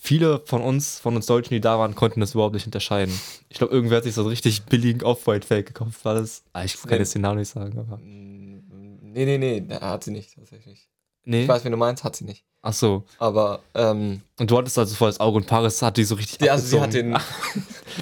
[0.00, 3.18] viele von uns, von uns Deutschen, die da waren, konnten das überhaupt nicht unterscheiden.
[3.48, 6.04] Ich glaube, irgendwer hat sich so einen richtig billigen Off-White-Fake gekauft.
[6.04, 6.42] War das?
[6.52, 7.98] Ah, ich kann jetzt den Namen nicht sagen, aber.
[8.02, 10.88] Nee, nee, nee, nee, hat sie nicht, tatsächlich.
[11.24, 11.42] Nee?
[11.42, 12.44] Ich weiß, wen du meinst, hat sie nicht.
[12.66, 13.04] Ach so.
[13.18, 16.38] Aber, ähm, Und du hattest also voll das Auge und Paris hat die so richtig.
[16.38, 17.16] die, also sie hat den.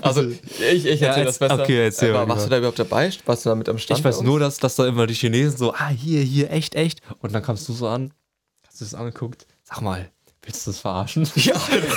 [0.03, 1.63] Also, ich, ich Ja, erzähl jetzt- das besser.
[1.63, 3.11] okay, erzähl Äh, war- warst du da überhaupt dabei?
[3.27, 3.99] Warst du da mit am Stand?
[4.01, 7.01] Ich weiß nur, dass, dass da immer die Chinesen so, ah, hier, hier, echt, echt.
[7.21, 8.15] Und dann kamst du so an,
[8.67, 9.47] hast du das angeguckt?
[9.65, 10.11] Sag mal,
[10.43, 11.29] willst du das verarschen?
[11.37, 11.55] Ja,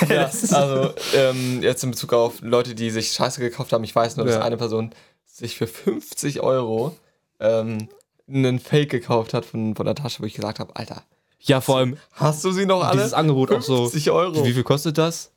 [0.08, 4.16] ja also ähm, jetzt in Bezug auf Leute, die sich Scheiße gekauft haben, ich weiß
[4.16, 4.42] nur, dass Ja.
[4.42, 4.90] eine Person
[5.24, 6.96] sich für 50 Euro
[7.40, 7.88] ähm,
[8.28, 11.02] einen Fake gekauft hat von, von der Tasche, wo ich gesagt habe, Alter,
[11.40, 12.96] Ja, vor allem hast du sie noch alle?
[12.98, 13.82] dieses Angebot auch so.
[13.88, 14.44] 50 Euro.
[14.44, 15.30] Wie viel kostet das?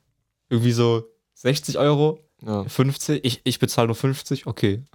[0.49, 1.03] Irgendwie so
[1.35, 2.19] 60 Euro?
[2.41, 2.63] Ja.
[2.63, 3.23] 50?
[3.25, 4.47] Ich, ich bezahle nur 50?
[4.47, 4.83] Okay.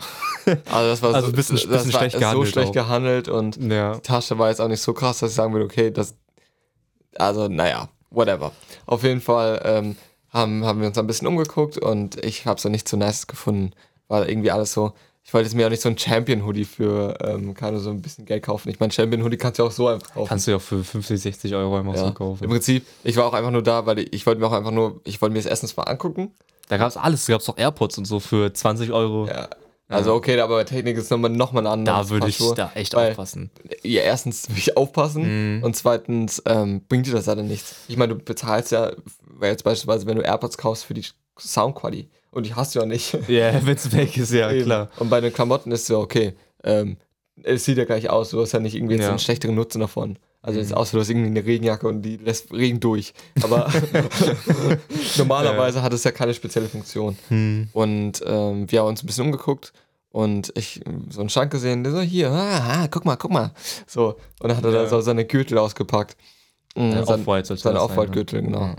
[0.47, 2.73] Also das war Also so, ein bisschen- bisschen schlecht so gehandelt schlecht auch.
[2.75, 3.95] gehandelt und Ja.
[3.95, 6.17] die Tasche war jetzt auch nicht so krass, dass ich sagen würde, okay, das,
[7.17, 8.53] also naja, whatever.
[8.87, 9.97] Auf jeden Fall ähm,
[10.31, 13.73] haben, haben wir uns ein bisschen umgeguckt und ich habe es nicht so nice gefunden,
[14.09, 14.93] weil irgendwie alles so,
[15.25, 18.27] ich wollte jetzt mir auch nicht so ein Champion-Hoodie für, ähm, keine so ein bisschen
[18.27, 18.69] Geld kaufen.
[18.69, 20.29] Ich meine, Champion-Hoodie kannst du ja auch so einfach kaufen.
[20.29, 22.09] Kannst du ja auch für 50, 60 Euro einfach so ja.
[22.09, 22.49] Im kaufen.
[22.49, 25.01] Prinzip, ich war auch einfach nur da, weil ich, ich wollte mir auch einfach nur,
[25.05, 26.33] ich wollte mir das erstens mal angucken.
[26.69, 27.27] Da gab es alles.
[27.27, 29.27] Da gab es auch AirPods und so für 20 Euro.
[29.27, 29.49] Ja.
[29.89, 32.72] Also okay, aber bei Technik ist nochmal noch mal ein anderes Da würde ich da
[32.74, 33.51] echt weil- aufpassen.
[33.82, 35.62] ja, erstens will ich aufpassen Mhm.
[35.62, 37.76] und zweitens ähm, bringt dir das leider nichts.
[37.89, 41.05] Ich meine, du bezahlst ja, weil jetzt beispielsweise, wenn du AirPods kaufst für die
[41.39, 43.16] Soundqualität und die hast du ja nicht.
[43.28, 44.89] Ja, wenn es weg ist, ja, klar.
[44.99, 46.35] Und bei den Klamotten ist es ja okay.
[46.64, 46.97] Ähm,
[47.43, 49.11] es sieht ja gleich aus, du hast ja nicht irgendwie jetzt Ja.
[49.11, 50.18] einen schlechteren Nutzen davon.
[50.47, 50.73] Also es Mhm.
[50.73, 53.15] ist aus, du hast irgendwie eine Regenjacke und die lässt Regen durch.
[53.43, 53.71] Aber
[55.19, 57.17] normalerweise hat es ja keine spezielle Funktion.
[57.29, 57.69] Hm.
[57.73, 59.73] Und ähm, wir haben uns ein bisschen umgeguckt
[60.11, 60.81] und ich
[61.11, 63.53] so einen Schrank gesehen, der so, hier, ah, ah, guck mal, guck mal.
[63.87, 64.83] So, und dann hat er Ja.
[64.83, 66.17] da so seine Gürtel ausgepackt.
[66.77, 67.83] Mhm, Ja, sein- sollte seine ne?
[67.83, 68.61] Off-White-Gürtel, genau.
[68.61, 68.77] Ja.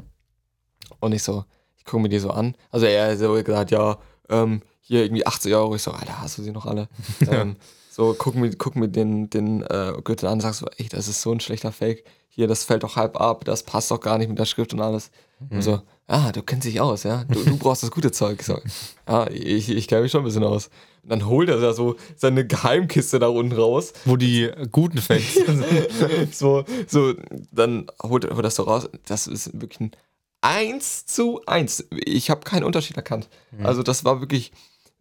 [1.00, 1.46] Und ich so,
[1.78, 2.56] ich gucke mir die so an.
[2.72, 3.98] Also er hat so gesagt, ja,
[4.30, 5.76] ähm, hier irgendwie 80 Euro.
[5.76, 6.88] Ich so, Alter, hast du sie noch alle?
[7.32, 7.56] ähm,
[7.96, 11.22] so, guck mir, guck mir den, den äh, Gürtel an, sagst so, ey, das ist
[11.22, 12.04] so ein schlechter Fake.
[12.28, 14.82] Hier, das fällt doch halb ab, das passt doch gar nicht mit der Schrift und
[14.82, 15.12] alles.
[15.50, 17.24] Und so, ah, du kennst dich aus, ja?
[17.24, 18.44] Du, du brauchst das gute Zeug.
[18.44, 18.60] So,
[19.08, 20.70] ja, ich, ich kenne mich schon ein bisschen aus.
[21.04, 23.94] Und dann holt er da so seine Geheimkiste da unten raus.
[24.04, 26.36] Wo die guten Fakes sind.
[26.36, 27.14] so, so,
[27.54, 28.90] dann holt, holt das so raus.
[29.06, 29.92] Das ist wirklich ein
[30.42, 31.88] 1 zu 1.
[32.06, 33.30] Ich habe keinen Unterschied erkannt.
[33.64, 34.52] Also, das war wirklich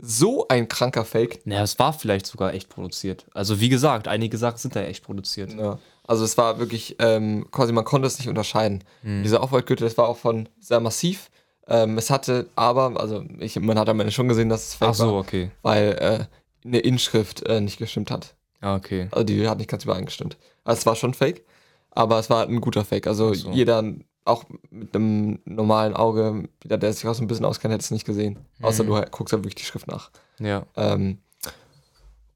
[0.04, 1.40] so ein kranker Fake.
[1.46, 3.26] Naja, es war vielleicht sogar echt produziert.
[3.32, 5.52] Also wie gesagt, einige Sachen sind da echt produziert.
[5.54, 5.78] Ja.
[6.06, 8.84] Also, es war wirklich, ähm, quasi, man konnte es nicht unterscheiden.
[9.02, 11.30] Dieser Aufwaldgürtel, das war auch von sehr massiv.
[11.66, 14.90] Ähm, es hatte aber, also, ich, man hat am Ende schon gesehen, dass es fake
[14.90, 15.50] Ach so, war, okay.
[15.62, 18.34] weil äh, eine Inschrift äh, nicht gestimmt hat.
[18.62, 19.08] Ja, okay.
[19.12, 20.36] Also die hat nicht ganz übereingestimmt.
[20.64, 21.44] Also es war schon Fake,
[21.90, 23.06] aber es war ein guter Fake.
[23.06, 23.50] Also so.
[23.50, 23.82] jeder,
[24.24, 27.90] auch mit einem normalen Auge, jeder, der sich auch so ein bisschen auskennt, hätte es
[27.90, 28.38] nicht gesehen.
[28.62, 28.88] Außer Mhm.
[28.88, 30.10] du guckst halt wirklich die Schrift nach.
[30.38, 30.64] Ja.
[30.76, 31.18] Ähm,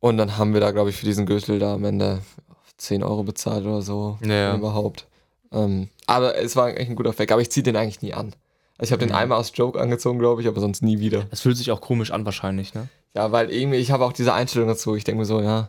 [0.01, 2.20] und dann haben wir da, glaube ich, für diesen Gürtel da am Ende
[2.76, 4.18] 10 Euro bezahlt oder so.
[4.24, 4.55] Ja.
[4.55, 5.07] Überhaupt.
[5.53, 8.34] Ähm, aber es war eigentlich ein guter Fake, aber ich ziehe den eigentlich nie an.
[8.76, 9.16] Also ich habe den Mhm.
[9.16, 11.26] einmal aus Joke angezogen, glaube ich, aber sonst nie wieder.
[11.30, 12.89] Es fühlt sich auch komisch an, wahrscheinlich, ne?
[13.14, 14.95] Ja, weil irgendwie, ich habe auch diese Einstellung dazu.
[14.95, 15.68] Ich denke mir so, ja,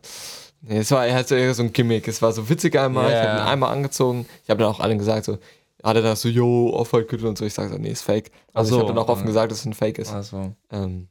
[0.62, 2.08] nee, es war halt so eher so ein Gimmick.
[2.08, 3.24] Es war so witzig einmal, ich Ja.
[3.32, 4.28] habe ihn einmal angezogen.
[4.44, 5.40] Ich habe dann auch allen gesagt, so,
[5.84, 7.46] hatte da so, yo, Off-White-Gürtel und so.
[7.46, 8.32] Ich sage so, nee, ist fake.
[8.54, 9.28] Also Ach ich so, habe dann auch offen ja.
[9.28, 10.12] gesagt, dass es ein Fake ist.
[10.12, 10.54] Also.
[10.72, 11.08] Ähm,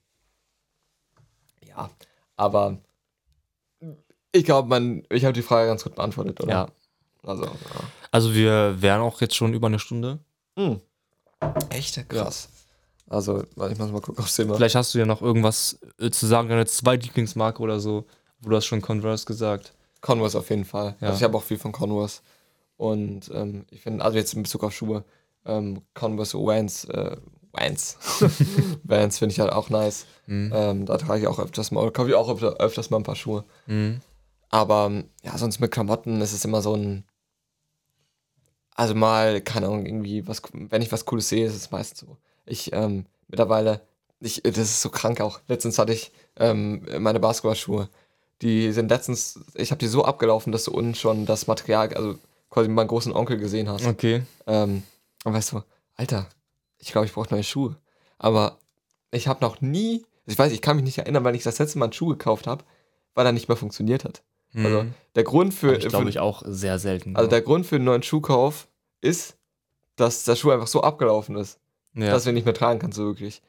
[1.63, 1.91] ja,
[2.37, 2.79] aber
[4.33, 6.53] ich glaube, man, ich habe die Frage ganz gut beantwortet, oder?
[6.53, 6.69] Ja.
[7.23, 7.51] Also, ja.
[8.11, 10.19] Also wir wären auch jetzt schon über eine Stunde.
[10.57, 10.81] Hm.
[11.71, 12.09] Echt?
[12.09, 12.49] Krass.
[13.09, 14.55] Also, warte, ich muss mal gucken aufs Thema.
[14.55, 18.05] Vielleicht hast du ja noch irgendwas äh, zu sagen, deine Zweitlieblingsmarke oder so.
[18.41, 19.73] Wo du hast schon Converse gesagt.
[20.01, 20.95] Converse auf jeden Fall.
[21.01, 21.09] Ja.
[21.09, 22.21] Also ich habe auch viel von Converse.
[22.79, 25.05] Und ähm, ich finde, also jetzt in Bezug auf Schuhe,
[25.45, 27.17] ähm, Converse Vans, äh,
[27.53, 27.99] Vans,
[28.85, 30.07] Vans finde ich halt auch nice.
[30.27, 30.53] Mhm.
[30.55, 33.03] Ähm, da trage ich auch öfters mal, oder kaufe ich auch öfter, öfters mal ein
[33.03, 33.45] paar Schuhe.
[33.67, 34.01] Mhm.
[34.49, 37.05] Aber ähm, ja, sonst mit Klamotten ist es immer so ein,
[38.77, 42.17] also mal, keine Ahnung, irgendwie, was, wenn ich was Cooles sehe, ist es meistens so.
[42.47, 43.81] Ich, ähm, mittlerweile,
[44.21, 45.41] ich, das ist so krank auch.
[45.49, 47.89] Letztens hatte ich ähm, meine Basketballschuhe.
[48.41, 52.19] Die sind letztens, ich habe die so abgelaufen, dass du unten schon das Material, also
[52.51, 53.87] quasi meinen großen Onkel gesehen hast.
[53.87, 54.23] Okay.
[54.47, 54.83] Ähm,
[55.25, 55.63] und weißt du,
[55.97, 56.27] Alter,
[56.79, 57.77] ich glaube, ich brauche neue Schuhe.
[58.19, 58.59] Aber
[59.11, 61.79] ich habe noch nie, ich weiß, ich kann mich nicht erinnern, weil ich das letzte
[61.79, 62.65] Mal einen Schuh gekauft habe,
[63.15, 64.23] weil er nicht mehr funktioniert hat.
[64.55, 64.95] Also Mhm.
[65.15, 67.17] der Grund für, Hab ich glaube ich auch sehr selten.
[67.17, 68.67] also der Grund für einen neuen Schuhkauf
[69.03, 69.37] ist,
[69.97, 71.59] dass der Schuh einfach so abgelaufen ist,
[71.95, 72.07] ja.
[72.11, 73.43] dass du ihn nicht mehr tragen kannst, so wirklich.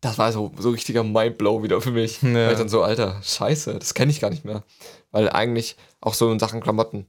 [0.00, 2.22] Das war so, so richtiger Mindblow wieder für mich.
[2.22, 2.32] Ja.
[2.34, 4.64] Weil ich dann so, Alter, scheiße, das kenne ich gar nicht mehr.
[5.10, 7.06] Weil eigentlich auch so in Sachen Klamotten,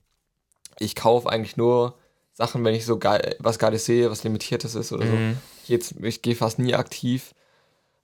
[0.79, 1.95] ich kaufe eigentlich nur
[2.33, 5.13] Sachen, wenn ich so geil, was Geiles sehe, was Limitiertes ist oder so.
[5.13, 5.37] Mhm.
[5.63, 7.33] Ich, jetzt- ich gehe fast nie aktiv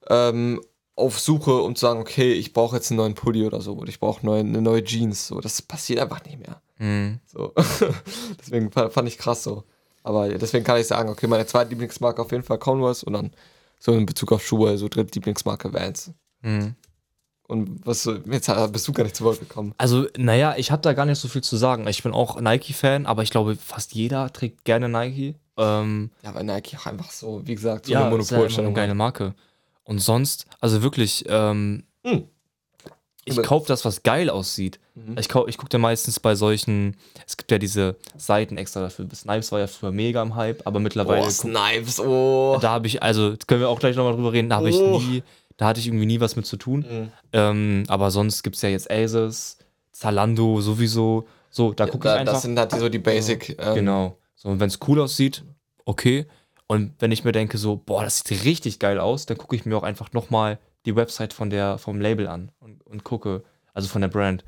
[0.08, 0.60] ähm,
[0.96, 3.88] auf Suche, um zu sagen, okay, ich brauche jetzt einen neuen Pulli oder so, oder
[3.88, 5.26] ich brauche neue, eine neue Jeans.
[5.28, 6.60] So, das passiert einfach nicht mehr.
[6.78, 7.20] Mhm.
[7.26, 7.52] So.
[8.40, 9.64] deswegen fa- fand ich krass so.
[10.02, 13.32] Aber deswegen kann ich sagen, okay, meine zweite Lieblingsmarke auf jeden Fall Converse und dann
[13.78, 16.12] so in Bezug auf Schuhe, so dritte Lieblingsmarke Vans.
[16.42, 16.74] Mhm.
[17.50, 19.74] Und was jetzt bist du gar nicht zu Wort gekommen.
[19.76, 21.86] Also, naja, ich habe da gar nicht so viel zu sagen.
[21.88, 25.34] Ich bin auch Nike-Fan, aber ich glaube, fast jeder trägt gerne Nike.
[25.56, 28.70] Ähm, Ja, weil Nike auch einfach so, wie gesagt, so ja, eine ist ja Monopolstellung.
[28.72, 29.34] eine geile Marke.
[29.84, 32.24] Und sonst, also wirklich, ähm, Hm.
[33.24, 34.78] ich kaufe das, was geil aussieht.
[34.94, 35.16] Mhm.
[35.18, 36.96] Ich, ich gucke da meistens bei solchen,
[37.26, 39.06] es gibt ja diese Seiten extra dafür.
[39.14, 42.58] Snipes war ja früher mega im Hype, aber mittlerweile Oh, Snipes, oh.
[42.60, 44.98] Da habe ich, also können wir auch gleich nochmal drüber reden, da habe ich Oh.
[45.00, 45.22] nie,
[45.60, 46.86] da hatte ich irgendwie nie was mit zu tun.
[46.88, 47.12] Mhm.
[47.34, 49.58] Ähm, aber sonst gibt es ja jetzt Asus,
[49.92, 51.26] Zalando sowieso.
[51.50, 52.32] So, da gucke ich Da, einfach.
[52.32, 53.58] das sind halt so die Basic.
[53.58, 54.16] Ähm, genau.
[54.36, 55.44] So, und wenn es cool aussieht,
[55.84, 56.24] okay.
[56.66, 59.66] Und wenn ich mir denke, so, boah, das sieht richtig geil aus, dann gucke ich
[59.66, 63.42] mir auch einfach nochmal die Website von der, vom Label an und, und gucke,
[63.74, 64.46] also von der Brand,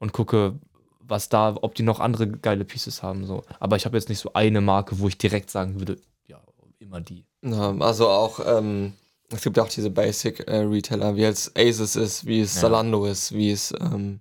[0.00, 0.58] und gucke,
[0.98, 3.24] was da, ob die noch andere geile Pieces haben.
[3.24, 3.44] So.
[3.60, 5.96] Aber ich habe jetzt nicht so eine Marke, wo ich direkt sagen würde,
[6.26, 6.40] ja,
[6.80, 7.24] immer die.
[7.42, 8.94] Ja, also auch, ähm,
[9.32, 12.62] es gibt auch diese Basic-Retailer, wie jetzt Asus ist, wie es Ja.
[12.62, 14.20] Zalando ist, wie es, ähm,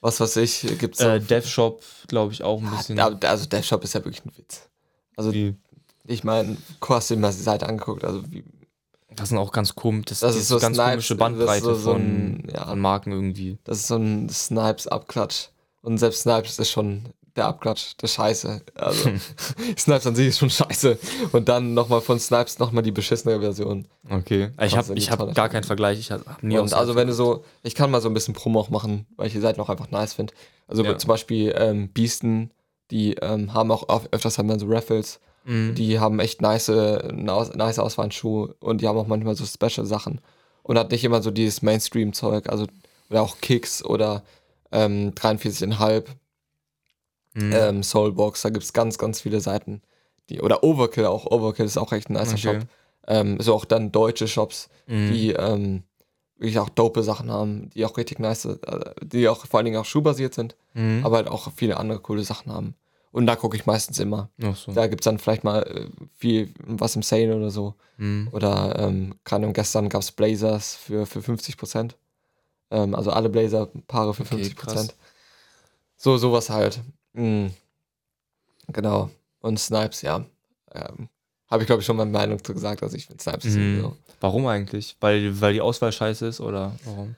[0.00, 2.96] was weiß ich, gibt's Äh, auch- DevShop, glaube ich, auch ein bisschen.
[2.98, 4.68] Ja, also der Shop ist ja wirklich ein Witz.
[5.16, 5.54] Also die,
[6.06, 8.44] ich meine, du hast dir mal die Seite angeguckt, also wie,
[9.14, 11.92] das sind auch ganz komisch, das, Das ist so ganz Snipes, komische Bandbreite so- so
[11.92, 12.66] von, ein- ja.
[12.66, 13.58] von Marken irgendwie.
[13.64, 15.48] das ist so ein Snipes-Abklatsch.
[15.82, 17.04] Und selbst Snipes ist schon
[17.36, 18.62] der Abklatsch, der Scheiße.
[18.74, 19.10] Also
[19.78, 20.98] Snipes an sich ist schon scheiße.
[21.32, 23.86] Und dann nochmal von Snipes nochmal die beschissene Version.
[24.08, 24.50] Okay.
[24.62, 25.98] Ich habe ich hab gar keinen Vergleich.
[25.98, 28.60] Ich habe nie Und also wenn du so, ich kann mal so ein bisschen Promo
[28.60, 30.32] auch machen, weil ich die Seiten auch einfach nice finde.
[30.68, 30.96] Also Ja.
[30.96, 32.50] zum Beispiel ähm, Beasten,
[32.90, 35.18] die ähm, haben auch öf- öfters haben dann so Raffles.
[35.44, 35.74] Mhm.
[35.74, 40.20] Die haben echt nice, nice Auswahl an und die haben auch manchmal so Special Sachen.
[40.62, 42.66] Und hat nicht immer so dieses Mainstream-Zeug, also
[43.10, 44.22] oder auch Kicks oder
[44.72, 46.04] ähm, 43,5,
[47.34, 47.52] Mhm.
[47.52, 49.82] ähm, Soulbox, da gibt es ganz, ganz viele Seiten.
[50.30, 52.38] Die, oder Overkill auch, Overkill ist auch echt ein nicer Okay.
[52.60, 52.68] Shop.
[53.06, 55.08] Ähm, so auch dann deutsche Shops, Mhm.
[55.12, 55.82] die ähm,
[56.38, 58.56] wirklich auch dope Sachen haben, die auch richtig nice, äh,
[59.02, 61.04] die auch vor allen Dingen auch schuhbasiert sind, Mhm.
[61.04, 62.74] aber halt auch viele andere coole Sachen haben.
[63.12, 64.30] Und da gucke ich meistens immer.
[64.54, 64.72] So.
[64.72, 65.86] Da gibt es dann vielleicht mal äh,
[66.16, 67.74] viel was im Sale oder so.
[67.98, 68.28] Mhm.
[68.32, 71.96] Oder ähm, Ahnung, gestern gab es Blazers für, für 50%.
[72.70, 74.54] Ähm, also alle Blazer-Paare für Okay, 50%.
[74.56, 74.88] krass.
[75.96, 76.80] So, sowas halt.
[77.14, 77.52] Mhm.
[78.68, 79.10] Genau.
[79.40, 80.24] Und Snipes, ja.
[80.72, 81.08] Ähm,
[81.50, 82.82] Habe ich, glaube ich, schon meine Meinung zu gesagt.
[82.82, 83.80] Also ich finde Snipes Mhm.
[83.80, 83.96] so.
[84.20, 84.96] Warum eigentlich?
[85.00, 87.16] Weil, weil die Auswahl scheiße ist oder warum?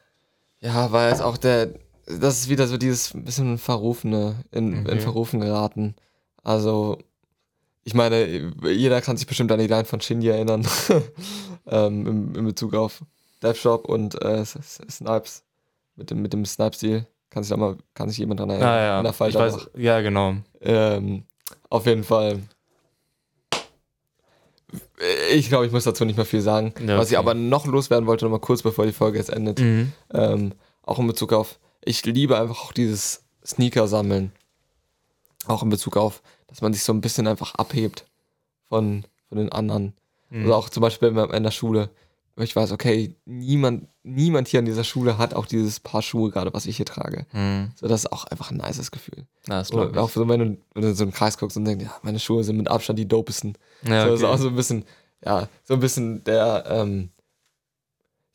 [0.60, 1.70] Ja, weil es auch der,
[2.06, 5.00] das ist wieder so dieses bisschen Verrufene, in, in Okay.
[5.00, 5.94] Verrufen geraten.
[6.42, 6.98] Also,
[7.84, 10.66] ich meine, jeder kann sich bestimmt an die Line von Shinji erinnern,
[11.66, 13.04] ähm, in, in Bezug auf
[13.42, 15.44] DevShop und äh, Snipes,
[15.94, 17.06] mit dem, mit dem Snipe-Stil.
[17.36, 18.66] Kann sich da mal, kann sich jemand dran erinnern?
[18.66, 19.12] Ah, ja.
[19.12, 20.36] Fall ich weiß, ja, genau.
[20.62, 21.24] Ähm,
[21.68, 22.38] auf jeden Fall.
[25.34, 26.72] Ich glaube, ich muss dazu nicht mehr viel sagen.
[26.86, 27.22] Ja, Was ich okay.
[27.26, 29.92] aber noch loswerden wollte, noch mal kurz bevor die Folge jetzt endet, Mhm.
[30.14, 34.32] ähm, auch in Bezug auf, ich liebe einfach auch dieses Sneaker sammeln.
[35.46, 38.06] Auch in Bezug auf, dass man sich so ein bisschen einfach abhebt
[38.66, 39.92] von, von den anderen.
[40.30, 40.44] Mhm.
[40.44, 41.90] Also auch zum Beispiel in der Schule,
[42.36, 46.30] wo ich weiß, okay, niemand, niemand hier an dieser Schule hat auch dieses Paar Schuhe
[46.30, 47.26] gerade, was ich hier trage.
[47.32, 47.72] Mhm.
[47.74, 49.26] So, das ist auch einfach ein nices Gefühl.
[49.48, 51.64] Ja, das Oder auch so, wenn du, wenn du in so einen Kreis guckst und
[51.64, 53.56] denkst, ja, meine Schuhe sind mit Abstand die dopesten.
[53.82, 54.34] Ja, So, das ist okay.
[54.34, 54.84] auch so ein bisschen,
[55.24, 57.10] ja, so ein bisschen der, ähm,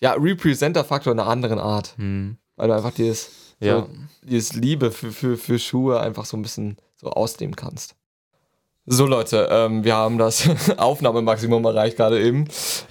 [0.02, 1.94] ja, Representer-Faktor einer anderen Art.
[1.98, 2.38] Mhm.
[2.56, 3.30] Weil du einfach dieses,
[3.60, 3.82] Ja.
[3.82, 3.90] so,
[4.24, 7.96] dieses Liebe für, für, für Schuhe einfach so ein bisschen so ausleben kannst.
[8.94, 12.44] So Leute, ähm, wir haben das Aufnahmemaximum erreicht gerade eben.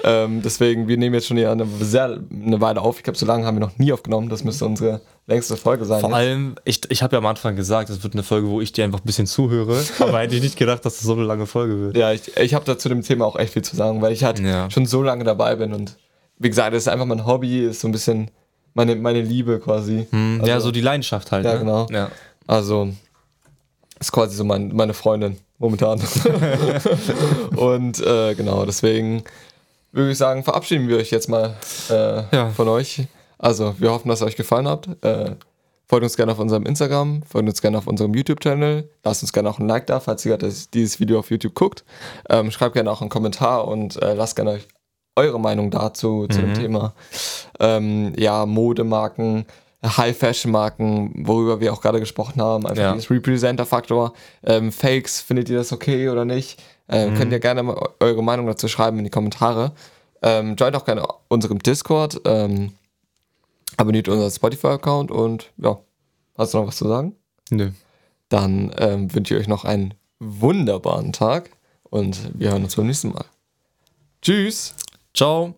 [0.03, 2.97] Ähm, deswegen, wir nehmen jetzt schon hier eine, sehr, eine Weile auf.
[2.97, 4.31] Ich glaube, so lange haben wir noch nie aufgenommen.
[4.31, 6.01] Das müsste unsere längste Folge sein.
[6.01, 6.17] Vor jetzt.
[6.17, 8.85] allem, ich, ich habe ja am Anfang gesagt, es wird eine Folge, wo ich dir
[8.85, 9.77] einfach ein bisschen zuhöre.
[9.99, 11.99] aber hätte ich nicht gedacht, dass es so eine lange Folge wird.
[11.99, 14.25] Ja, ich, ich habe da zu dem Thema auch echt viel zu sagen, weil ich
[14.25, 14.71] halt Ja.
[14.71, 15.99] schon so lange dabei bin und
[16.39, 18.31] wie gesagt, das ist einfach mein Hobby, ist so ein bisschen
[18.73, 20.07] meine, meine Liebe quasi.
[20.09, 21.45] Hm, ja, Also- so die Leidenschaft halt.
[21.45, 21.59] Ja, ne?
[21.59, 21.87] genau.
[21.91, 22.11] Ja.
[22.47, 22.89] Also
[23.99, 26.01] ist quasi so mein, meine Freundin momentan.
[27.57, 29.23] und äh, genau, deswegen
[29.93, 31.55] würde ich sagen, verabschieden wir euch jetzt mal
[31.89, 32.51] äh, Ja.
[32.51, 33.03] von euch.
[33.39, 34.89] Also wir hoffen, dass es euch gefallen hat.
[35.03, 35.33] Äh,
[35.87, 38.89] folgt uns gerne auf unserem Instagram, folgt uns gerne auf unserem YouTube-Channel.
[39.05, 41.85] Lasst uns gerne auch ein Like da, falls ihr gerade dieses Video auf YouTube guckt.
[42.29, 44.69] Ähm, schreibt gerne auch einen Kommentar und äh, lasst gerne euch
[45.17, 46.95] eure Meinung dazu zu dem Thema.
[47.59, 49.45] Ähm, ja, Modemarken,
[49.83, 52.93] High-Fashion-Marken, worüber wir auch gerade gesprochen haben, einfach Ja.
[52.93, 54.13] dieses Representer-Faktor.
[54.45, 56.63] Ähm, Fakes, findet ihr das okay oder nicht?
[56.89, 59.73] Ähm, Könnt ihr gerne mal eu- eure Meinung dazu schreiben in die Kommentare.
[60.23, 62.73] Ähm, joint auch gerne unserem Discord, ähm,
[63.77, 65.79] abonniert unseren Spotify-Account und ja,
[66.37, 67.15] hast du noch was zu sagen?
[67.51, 67.71] Nö.
[68.29, 71.51] Dann ähm, wünsche ich euch noch einen wunderbaren Tag
[71.85, 73.25] und wir hören uns beim nächsten Mal.
[74.21, 74.75] Tschüss!
[75.15, 75.55] Ciao.